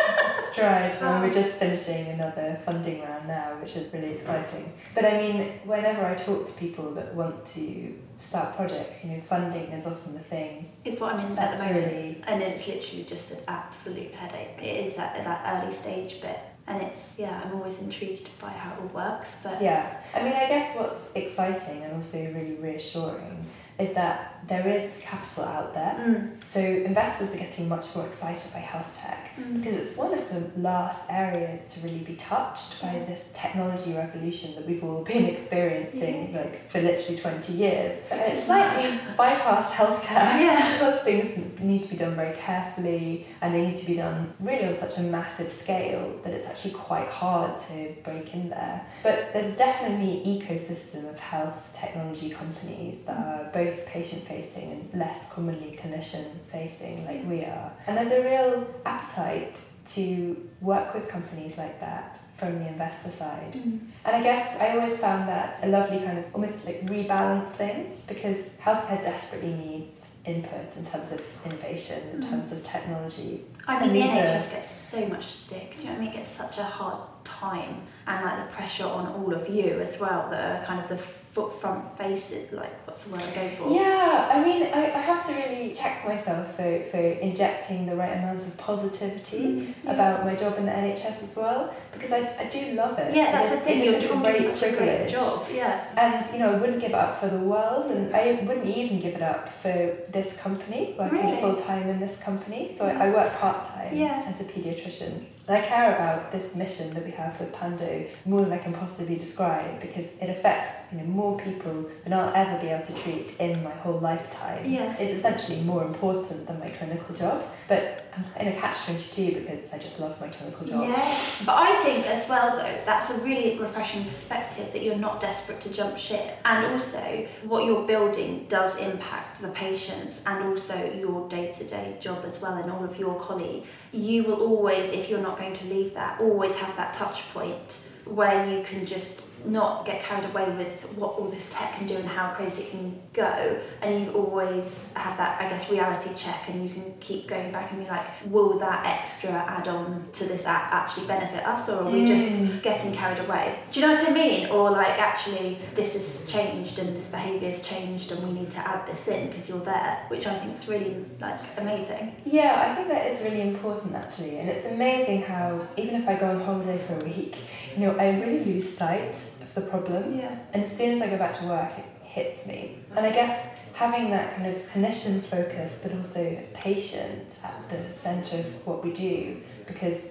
Stride, 0.57 0.95
and 0.95 1.01
Wow. 1.01 1.21
we're 1.21 1.27
um, 1.27 1.33
just 1.33 1.51
finishing 1.51 2.07
another 2.07 2.59
funding 2.65 3.03
round 3.03 3.27
now, 3.27 3.55
which 3.61 3.75
is 3.75 3.93
really 3.93 4.13
exciting. 4.13 4.73
But 4.95 5.05
I 5.05 5.21
mean, 5.21 5.51
whenever 5.65 6.03
I 6.03 6.15
talk 6.15 6.47
to 6.47 6.53
people 6.53 6.95
that 6.95 7.13
want 7.13 7.45
to 7.57 7.93
start 8.19 8.55
projects, 8.55 9.03
you 9.03 9.11
know, 9.11 9.21
funding 9.21 9.71
is 9.71 9.85
often 9.85 10.15
the 10.15 10.19
thing. 10.19 10.71
It's 10.83 10.99
what 10.99 11.13
I'm 11.13 11.19
in 11.19 11.31
at 11.33 11.35
That's 11.35 11.59
the 11.59 11.65
moment. 11.65 11.85
really 11.93 12.23
And 12.25 12.41
it's 12.41 12.65
literally 12.67 13.03
just 13.03 13.29
an 13.33 13.37
absolute 13.47 14.11
headache. 14.15 14.57
It 14.59 14.87
is 14.87 14.97
at 14.97 15.23
that 15.23 15.63
early 15.63 15.75
stage 15.75 16.21
bit. 16.21 16.39
And 16.65 16.81
it's, 16.81 16.99
yeah, 17.19 17.39
I'm 17.45 17.53
always 17.55 17.77
intrigued 17.77 18.27
by 18.41 18.49
how 18.49 18.73
it 18.73 18.79
all 18.81 18.87
works. 18.87 19.27
But 19.43 19.61
yeah. 19.61 20.01
I 20.15 20.23
mean, 20.23 20.33
I 20.33 20.47
guess 20.47 20.75
what's 20.75 21.11
exciting 21.13 21.83
and 21.83 21.93
also 21.93 22.17
really 22.17 22.55
reassuring 22.55 23.45
is 23.79 23.93
that 23.93 24.33
there 24.47 24.67
is 24.67 24.97
capital 25.01 25.43
out 25.43 25.73
there. 25.73 25.93
Mm. 25.99 26.43
So 26.45 26.59
investors 26.59 27.33
are 27.33 27.37
getting 27.37 27.67
much 27.67 27.93
more 27.95 28.05
excited 28.05 28.51
by 28.53 28.59
health 28.59 28.97
tech 28.97 29.31
Mm. 29.37 29.61
because 29.61 29.75
it's 29.77 29.95
one 29.97 30.13
of 30.13 30.23
the 30.29 30.59
last 30.59 31.01
areas 31.09 31.69
to 31.73 31.81
really 31.81 31.99
be 31.99 32.15
touched 32.15 32.81
by 32.81 32.93
this 33.07 33.29
technology 33.35 33.93
revolution 33.93 34.55
that 34.55 34.65
we've 34.65 34.83
all 34.83 35.03
been 35.03 35.25
experiencing 35.35 36.33
like 36.33 36.69
for 36.71 36.81
literally 36.81 37.19
20 37.19 37.53
years. 37.53 38.01
And 38.09 38.21
it's 38.21 38.45
slightly 38.45 38.97
bypass 39.17 39.71
healthcare. 39.71 40.39
Yeah. 40.41 40.77
Those 40.89 41.01
things 41.01 41.59
need 41.59 41.83
to 41.83 41.89
be 41.89 41.97
done 41.97 42.15
very 42.15 42.35
carefully 42.37 43.27
and 43.41 43.53
they 43.53 43.67
need 43.67 43.77
to 43.77 43.85
be 43.85 43.95
done 43.97 44.33
really 44.39 44.65
on 44.65 44.77
such 44.77 44.97
a 44.97 45.01
massive 45.01 45.51
scale 45.51 46.19
that 46.23 46.33
it's 46.33 46.47
actually 46.47 46.73
quite 46.73 47.09
hard 47.09 47.57
to 47.67 47.93
break 48.03 48.33
in 48.33 48.49
there. 48.49 48.81
But 49.03 49.33
there's 49.33 49.55
definitely 49.57 50.23
an 50.23 50.39
ecosystem 50.39 51.09
of 51.09 51.19
health 51.19 51.69
technology 51.79 52.29
companies 52.29 53.03
that 53.05 53.17
are 53.17 53.49
both 53.53 53.66
patient 53.85 54.27
facing 54.27 54.71
and 54.71 54.89
less 54.93 55.31
commonly 55.31 55.77
clinician 55.81 56.25
facing 56.51 57.05
like 57.05 57.23
we 57.27 57.43
are. 57.43 57.71
And 57.87 57.97
there's 57.97 58.11
a 58.11 58.21
real 58.27 58.67
appetite 58.85 59.59
to 59.95 60.49
work 60.59 60.93
with 60.93 61.07
companies 61.07 61.57
like 61.57 61.79
that 61.79 62.19
from 62.37 62.59
the 62.59 62.67
investor 62.67 63.09
side. 63.09 63.53
Mm. 63.53 63.79
And 64.05 64.15
I 64.15 64.21
guess 64.21 64.59
I 64.61 64.77
always 64.77 64.97
found 64.97 65.27
that 65.29 65.59
a 65.63 65.67
lovely 65.67 65.99
kind 65.99 66.19
of 66.19 66.25
almost 66.35 66.65
like 66.65 66.85
rebalancing 66.85 67.91
because 68.05 68.37
healthcare 68.63 69.01
desperately 69.01 69.53
needs 69.53 70.05
input 70.25 70.75
in 70.75 70.85
terms 70.85 71.13
of 71.13 71.21
innovation, 71.45 72.01
in 72.13 72.19
Mhm. 72.21 72.29
terms 72.29 72.51
of 72.51 72.61
technology. 72.65 73.45
I 73.65 73.77
And 73.77 73.93
mean, 73.93 74.01
the 74.07 74.11
these 74.11 74.19
are- 74.51 74.55
gets 74.55 74.71
so 74.71 75.07
much 75.07 75.23
stick. 75.25 75.75
Do 75.77 75.83
you 75.83 75.85
know 75.85 75.91
what 75.93 75.97
I 75.99 76.03
mean? 76.03 76.09
It 76.13 76.17
gets 76.17 76.31
such 76.31 76.57
a 76.57 76.63
hard 76.63 76.97
time, 77.23 77.83
and 78.07 78.25
like 78.25 78.37
the 78.45 78.53
pressure 78.53 78.85
on 78.85 79.07
all 79.07 79.33
of 79.33 79.47
you 79.47 79.79
as 79.79 79.97
well. 80.01 80.27
That 80.29 80.61
are 80.61 80.65
kind 80.65 80.81
of 80.81 80.89
the 80.89 80.97
front 81.45 81.97
faces. 81.97 82.51
Like, 82.51 82.85
what's 82.87 83.03
the 83.03 83.11
word 83.11 83.21
I 83.23 83.31
go 83.35 83.49
for? 83.55 83.71
Yeah, 83.71 84.29
I 84.33 84.43
mean, 84.43 84.63
I, 84.63 84.85
I 84.85 85.01
have 85.01 85.25
to 85.27 85.33
really 85.33 85.71
check 85.71 86.05
myself 86.07 86.55
for, 86.55 86.83
for 86.91 86.97
injecting 86.97 87.85
the 87.85 87.95
right 87.95 88.13
amount 88.17 88.41
of 88.45 88.57
positivity 88.57 89.37
Mm, 89.37 89.73
yeah. 89.83 89.91
about 89.93 90.25
my 90.25 90.35
job 90.35 90.57
in 90.57 90.65
the 90.65 90.71
NHS 90.71 91.21
as 91.23 91.33
well 91.35 91.73
because 91.93 92.11
I, 92.11 92.19
I 92.39 92.45
do 92.51 92.73
love 92.73 92.97
it. 92.99 93.15
Yeah, 93.15 93.31
that's 93.31 93.51
the 93.51 93.57
thing. 93.61 93.83
You're 93.83 93.95
a 93.95 94.01
doing 94.01 94.21
great 94.23 94.41
such 94.41 94.63
a 94.63 94.75
great 94.75 95.09
job. 95.09 95.47
Yeah. 95.53 95.85
And 95.97 96.25
you 96.33 96.39
know, 96.39 96.53
I 96.53 96.57
wouldn't 96.57 96.79
give 96.79 96.91
it 96.91 96.95
up 96.95 97.19
for 97.19 97.27
the 97.29 97.39
world, 97.39 97.85
and 97.91 98.15
I 98.15 98.39
wouldn't 98.47 98.65
even 98.65 98.99
give 98.99 99.15
it 99.15 99.21
up 99.21 99.49
for 99.61 99.73
this 100.09 100.35
company, 100.37 100.95
working 100.97 101.17
Really? 101.25 101.41
full 101.41 101.55
time 101.55 101.89
in 101.89 101.99
this 101.99 102.17
company. 102.17 102.73
So 102.77 102.85
I, 102.87 103.07
I 103.07 103.09
work 103.09 103.33
part 103.39 103.67
time 103.67 103.95
Yeah. 103.95 104.23
as 104.27 104.41
a 104.41 104.43
paediatrician. 104.43 105.25
And 105.47 105.55
I 105.55 105.61
care 105.65 105.95
about 105.95 106.31
this 106.33 106.55
mission 106.55 106.93
that 106.93 107.05
we 107.05 107.11
have 107.11 107.39
with 107.39 107.53
Pando 107.53 108.05
more 108.25 108.41
than 108.41 108.51
I 108.51 108.57
can 108.57 108.73
possibly 108.73 109.15
describe 109.15 109.79
because 109.79 110.17
it 110.17 110.29
affects 110.29 110.73
you 110.91 110.97
know 110.97 111.05
more 111.05 111.39
people 111.39 111.89
than 112.03 112.11
I'll 112.11 112.33
ever 112.35 112.59
be 112.59 112.67
able 112.67 112.85
to 112.85 112.93
treat 113.01 113.33
in 113.39 113.63
my 113.63 113.71
whole 113.71 113.99
lifetime. 113.99 114.69
Yeah. 114.69 114.97
It's 114.97 115.13
essentially 115.13 115.61
more 115.61 115.85
important 115.85 116.47
than 116.47 116.59
my 116.59 116.69
clinical 116.69 117.15
job, 117.15 117.45
but 117.69 118.03
I'm 118.17 118.47
in 118.47 118.53
a 118.53 118.59
catch 118.59 118.83
twenty 118.83 119.09
two 119.11 119.39
because 119.39 119.61
I 119.71 119.77
just 119.77 120.01
love 120.01 120.19
my 120.19 120.27
clinical 120.27 120.67
job. 120.67 120.89
Yeah, 120.89 121.17
but 121.45 121.55
I 121.55 121.81
think 121.83 122.05
as 122.07 122.27
well 122.27 122.57
though 122.57 122.81
that's 122.85 123.09
a 123.11 123.17
really 123.19 123.57
refreshing 123.57 124.03
perspective 124.03 124.73
that 124.73 124.83
you're 124.83 124.95
not 124.95 125.21
desperate 125.21 125.61
to 125.61 125.69
jump 125.69 125.97
ship, 125.97 126.39
and 126.43 126.65
also 126.65 127.25
what 127.43 127.63
you're 127.63 127.87
building 127.87 128.47
does 128.49 128.75
impact 128.77 129.41
the 129.41 129.49
patients 129.49 130.21
and 130.25 130.43
also 130.43 130.93
your 130.93 131.29
day-to-day 131.29 131.97
job 132.01 132.25
as 132.25 132.41
well, 132.41 132.55
and 132.55 132.69
all 132.69 132.83
of 132.83 132.99
your 132.99 133.17
colleagues. 133.17 133.69
You 133.93 134.23
will 134.23 134.41
always, 134.41 134.91
if 134.91 135.09
you're 135.09 135.21
not 135.21 135.36
going 135.37 135.53
to 135.53 135.65
leave 135.65 135.93
that, 135.93 136.19
always 136.19 136.55
have 136.55 136.75
that 136.77 136.93
touch 136.93 137.21
point 137.33 137.77
where 138.05 138.49
you 138.49 138.63
can 138.63 138.85
just 138.85 139.25
not 139.45 139.85
get 139.85 140.01
carried 140.03 140.25
away 140.29 140.49
with 140.51 140.81
what 140.95 141.11
all 141.17 141.27
this 141.27 141.47
tech 141.51 141.73
can 141.75 141.87
do 141.87 141.95
and 141.95 142.07
how 142.07 142.33
crazy 142.33 142.63
it 142.63 142.71
can 142.71 142.99
go. 143.13 143.59
And 143.81 144.05
you 144.05 144.11
always 144.11 144.83
have 144.95 145.17
that 145.17 145.41
I 145.41 145.49
guess 145.49 145.69
reality 145.69 146.09
check 146.15 146.49
and 146.49 146.67
you 146.67 146.73
can 146.73 146.93
keep 146.99 147.27
going 147.27 147.51
back 147.51 147.71
and 147.71 147.81
be 147.83 147.87
like 147.89 148.07
will 148.25 148.57
that 148.59 148.85
extra 148.85 149.29
add 149.31 149.67
on 149.67 150.07
to 150.13 150.25
this 150.25 150.45
app 150.45 150.73
actually 150.73 151.07
benefit 151.07 151.45
us 151.45 151.69
or 151.69 151.83
are 151.83 151.89
we 151.89 152.05
just 152.05 152.27
Mm. 152.27 152.61
getting 152.61 152.93
carried 152.93 153.19
away? 153.19 153.59
Do 153.71 153.79
you 153.79 153.87
know 153.87 153.93
what 153.93 154.09
I 154.09 154.11
mean? 154.13 154.49
Or 154.49 154.71
like 154.71 154.99
actually 154.99 155.59
this 155.75 155.93
has 155.93 156.25
changed 156.31 156.79
and 156.79 156.95
this 156.97 157.07
behaviour 157.07 157.49
has 157.51 157.61
changed 157.61 158.11
and 158.11 158.21
we 158.27 158.39
need 158.39 158.49
to 158.51 158.59
add 158.59 158.85
this 158.87 159.07
in 159.07 159.27
because 159.29 159.47
you're 159.47 159.59
there 159.59 160.03
which 160.09 160.27
I 160.27 160.37
think 160.39 160.57
is 160.57 160.67
really 160.67 161.05
like 161.21 161.39
amazing. 161.57 162.15
Yeah, 162.25 162.65
I 162.69 162.75
think 162.75 162.87
that 162.89 163.07
is 163.11 163.21
really 163.23 163.41
important 163.41 163.95
actually, 163.95 164.39
and 164.39 164.49
it's 164.49 164.65
amazing 164.65 165.21
how 165.23 165.65
even 165.77 165.95
if 166.01 166.07
I 166.07 166.15
go 166.15 166.29
on 166.29 166.41
holiday 166.41 166.77
for 166.85 166.95
a 166.99 167.03
week, 167.03 167.35
you 167.75 167.85
know, 167.85 167.95
I 167.97 168.09
really 168.19 168.43
lose 168.43 168.77
sight 168.77 169.15
the 169.59 169.65
problem, 169.69 170.19
yeah 170.19 170.37
and 170.53 170.63
as 170.63 170.75
soon 170.75 170.95
as 170.95 171.01
I 171.01 171.09
go 171.09 171.17
back 171.17 171.37
to 171.39 171.45
work, 171.45 171.71
it 171.77 171.85
hits 172.03 172.47
me. 172.47 172.79
And 172.95 173.05
I 173.05 173.11
guess 173.11 173.49
having 173.73 174.09
that 174.09 174.35
kind 174.35 174.47
of 174.47 174.61
clinician 174.71 175.21
focus, 175.21 175.77
but 175.83 175.93
also 175.93 176.43
patient 176.53 177.35
at 177.43 177.69
the 177.69 177.95
centre 177.95 178.37
of 178.37 178.65
what 178.65 178.83
we 178.83 178.91
do, 178.91 179.37
because 179.67 180.07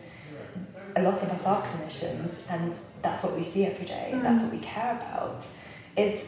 a 0.95 1.03
lot 1.03 1.21
of 1.23 1.31
us 1.31 1.45
are 1.47 1.63
clinicians, 1.63 2.31
and 2.49 2.77
that's 3.03 3.25
what 3.25 3.37
we 3.37 3.43
see 3.43 3.65
every 3.67 3.87
day. 3.87 4.13
Mm. 4.15 4.23
That's 4.23 4.43
what 4.43 4.53
we 4.53 4.61
care 4.61 4.93
about. 5.01 5.45
Is 5.97 6.27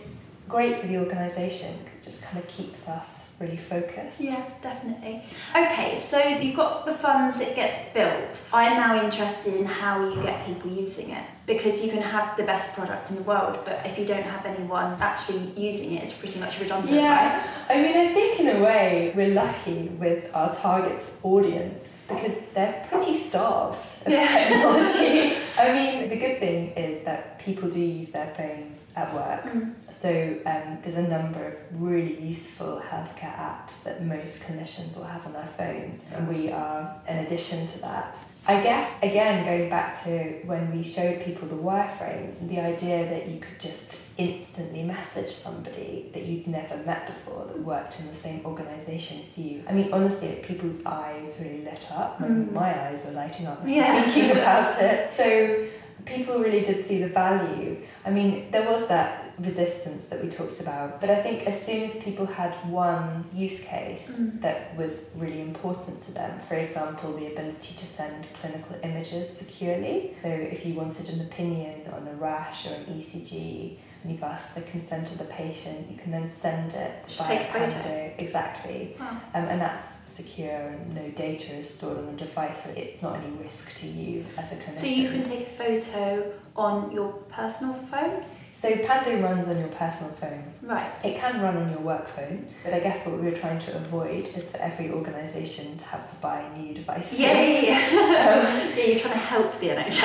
great 0.48 0.81
for 0.81 0.88
the 0.88 0.96
organisation. 0.96 1.74
It 1.74 2.04
just 2.04 2.22
kind 2.22 2.38
of 2.38 2.48
keeps 2.48 2.88
us 2.88 3.28
really 3.38 3.57
focused. 3.57 4.20
Yeah, 4.20 4.42
definitely. 4.61 5.22
Okay, 5.54 6.00
so 6.00 6.18
you've 6.18 6.57
got 6.57 6.87
the 6.87 6.94
funds, 6.94 7.38
it 7.38 7.54
gets 7.54 7.92
built. 7.92 8.40
I'm 8.52 8.74
now 8.74 9.04
interested 9.04 9.54
in 9.54 9.64
how 9.64 10.09
you 10.09 10.20
get 10.22 10.44
people 10.44 10.72
using 10.72 11.11
it 11.11 11.24
because 11.48 11.82
you 11.82 11.90
can 11.90 12.02
have 12.02 12.37
the 12.37 12.44
best 12.44 12.72
product 12.74 13.08
in 13.11 13.16
the 13.16 13.22
world, 13.22 13.58
but 13.64 13.80
if 13.84 13.98
you 13.98 14.04
don't 14.04 14.22
have 14.22 14.44
anyone 14.44 14.96
actually 15.00 15.50
using 15.56 15.94
it, 15.94 16.04
it's 16.04 16.12
pretty 16.12 16.38
much 16.38 16.61
redundant, 16.61 16.90
right? 16.92 17.00
Yeah, 17.00 17.64
I 17.70 17.76
mean, 17.82 17.96
I 17.96 18.12
think 18.12 18.38
in 18.38 18.48
a 18.56 18.61
way 18.62 19.12
we're 19.16 19.34
lucky 19.34 19.88
with 19.98 20.30
our 20.34 20.54
target 20.54 21.00
audience 21.22 21.84
because 22.06 22.37
they're 22.54 22.87
pretty 22.90 23.14
starved 23.14 23.78
of 24.06 24.12
Yeah. 24.12 24.48
technology. 24.48 25.37
I 25.58 25.72
mean, 25.72 26.08
the 26.11 26.16
good 26.16 26.38
thing 26.38 26.70
is 26.72 27.04
that 27.04 27.38
people 27.38 27.68
do 27.70 27.80
use 27.80 28.11
their 28.11 28.32
phones 28.37 28.87
at 28.94 29.12
work. 29.14 29.44
Mm. 29.44 29.74
So 29.92 30.11
um, 30.46 30.78
there's 30.82 30.96
a 30.96 31.08
number 31.16 31.42
of 31.48 31.54
really 31.80 32.20
useful 32.20 32.82
healthcare 32.90 33.37
apps 33.37 33.82
that 33.84 34.04
most 34.04 34.40
clinicians 34.40 34.96
will 34.96 35.04
have 35.04 35.26
on 35.26 35.32
their 35.32 35.50
phones, 35.58 36.04
and 36.14 36.28
we 36.28 36.50
are 36.52 37.00
an 37.06 37.24
addition 37.24 37.66
to 37.68 37.78
that. 37.80 38.18
I 38.50 38.62
guess, 38.62 38.96
again, 39.02 39.44
going 39.44 39.68
back 39.68 40.02
to 40.04 40.11
when 40.46 40.74
we 40.74 40.82
showed 40.82 41.22
people 41.22 41.46
the 41.48 41.54
wireframes 41.54 42.40
and 42.40 42.48
the 42.48 42.58
idea 42.61 43.04
that 43.11 43.28
you 43.28 43.40
could 43.40 43.61
just 43.61 43.94
instantly 44.16 44.82
message 44.84 45.30
somebody 45.30 46.08
that 46.14 46.22
you'd 46.24 46.46
never 46.46 46.78
met 46.78 47.06
before 47.06 47.44
that 47.46 47.61
worked 47.62 48.00
in 48.00 48.06
the 48.06 48.14
same 48.14 48.40
organisation 48.46 49.20
as 49.20 49.37
you. 49.37 49.62
I 49.68 49.72
mean, 49.72 49.92
honestly, 49.92 50.40
people's 50.42 50.80
eyes 50.87 51.37
really 51.38 51.62
lit 51.62 51.84
up. 51.90 52.18
My, 52.20 52.26
Mm. 52.28 52.52
my 52.52 52.88
eyes 52.88 53.04
were 53.04 53.12
lighting 53.12 53.46
up 53.46 53.62
Yeah. 53.66 54.02
thinking 54.11 54.30
about 54.30 54.80
it. 54.80 55.11
So 55.18 55.66
people 56.06 56.38
really 56.38 56.62
did 56.62 56.87
see 56.87 57.02
the 57.02 57.08
value. 57.08 57.76
I 58.06 58.11
mean, 58.11 58.50
there 58.50 58.64
was 58.70 58.88
that 58.88 59.27
resistance 59.40 60.07
that 60.07 60.22
we 60.22 60.29
talked 60.31 60.61
about, 60.61 61.01
but 61.01 61.11
I 61.11 61.22
think 61.22 61.46
as 61.46 61.61
soon 61.64 61.85
as 61.85 61.98
people 62.03 62.27
had 62.27 62.53
one 62.68 63.24
use 63.33 63.62
case 63.62 64.11
Mm. 64.18 64.40
that 64.42 64.77
was 64.77 65.11
really 65.16 65.40
important 65.40 66.03
to 66.07 66.12
them, 66.12 66.40
for 66.48 66.55
example, 66.55 67.12
the 67.12 67.27
ability 67.33 67.74
to 67.77 67.87
send 67.87 68.27
clinical 68.40 68.77
images 68.83 69.29
securely. 69.29 70.14
So 70.20 70.29
if 70.29 70.66
you 70.66 70.74
wanted 70.74 71.09
an 71.11 71.20
opinion 71.20 71.83
on 71.92 72.07
a 72.09 72.14
rash 72.14 72.66
or 72.66 72.74
an 72.74 72.87
ECG, 72.98 73.79
and 74.03 74.12
you've 74.12 74.22
asked 74.22 74.55
the 74.55 74.61
consent 74.62 75.11
of 75.11 75.18
the 75.18 75.24
patient, 75.24 75.90
you 75.90 75.96
can 75.98 76.12
then 76.12 76.31
send 76.31 76.72
it 76.72 77.05
Just 77.07 77.18
by 77.18 77.27
take 77.29 77.48
a 77.48 77.53
photo. 77.53 77.70
Pando. 77.72 78.12
Exactly. 78.18 78.96
Wow. 78.98 79.11
Um, 79.35 79.44
and 79.46 79.61
that's 79.61 79.83
secure 80.07 80.51
and 80.51 80.94
no 80.94 81.09
data 81.11 81.53
is 81.55 81.68
stored 81.74 81.98
on 81.98 82.07
the 82.07 82.12
device, 82.12 82.62
so 82.64 82.70
it's 82.70 83.03
not 83.03 83.16
any 83.16 83.31
risk 83.42 83.77
to 83.81 83.87
you 83.88 84.24
as 84.37 84.53
a 84.53 84.57
clinician. 84.57 84.74
So 84.74 84.87
you 84.87 85.09
can 85.11 85.24
take 85.24 85.48
a 85.48 85.51
photo 85.51 86.33
on 86.57 86.92
your 86.92 87.12
personal 87.29 87.74
phone? 87.90 88.24
So 88.52 88.76
Pando 88.78 89.20
runs 89.22 89.46
on 89.46 89.58
your 89.61 89.68
personal 89.68 90.12
phone. 90.14 90.42
Right. 90.62 90.92
It 91.04 91.16
can 91.18 91.40
run 91.40 91.56
on 91.56 91.70
your 91.70 91.78
work 91.80 92.08
phone, 92.08 92.46
but 92.64 92.74
I 92.74 92.80
guess 92.80 93.06
what 93.06 93.18
we 93.20 93.30
were 93.30 93.37
trying 93.37 93.61
to 93.61 93.76
avoid 93.76 94.26
is 94.37 94.50
for 94.50 94.56
every 94.58 94.90
organisation 94.90 95.78
to 95.78 95.84
have 95.84 96.08
to 96.12 96.16
buy 96.16 96.44
new 96.56 96.74
devices. 96.74 97.18
Yeah, 97.20 97.40
yeah, 97.40 97.61
yeah. 97.62 98.74
yeah, 98.76 98.84
you're 98.84 98.98
trying 98.98 99.12
to 99.14 99.18
help 99.20 99.58
the 99.61 99.68
NHS. 99.68 100.00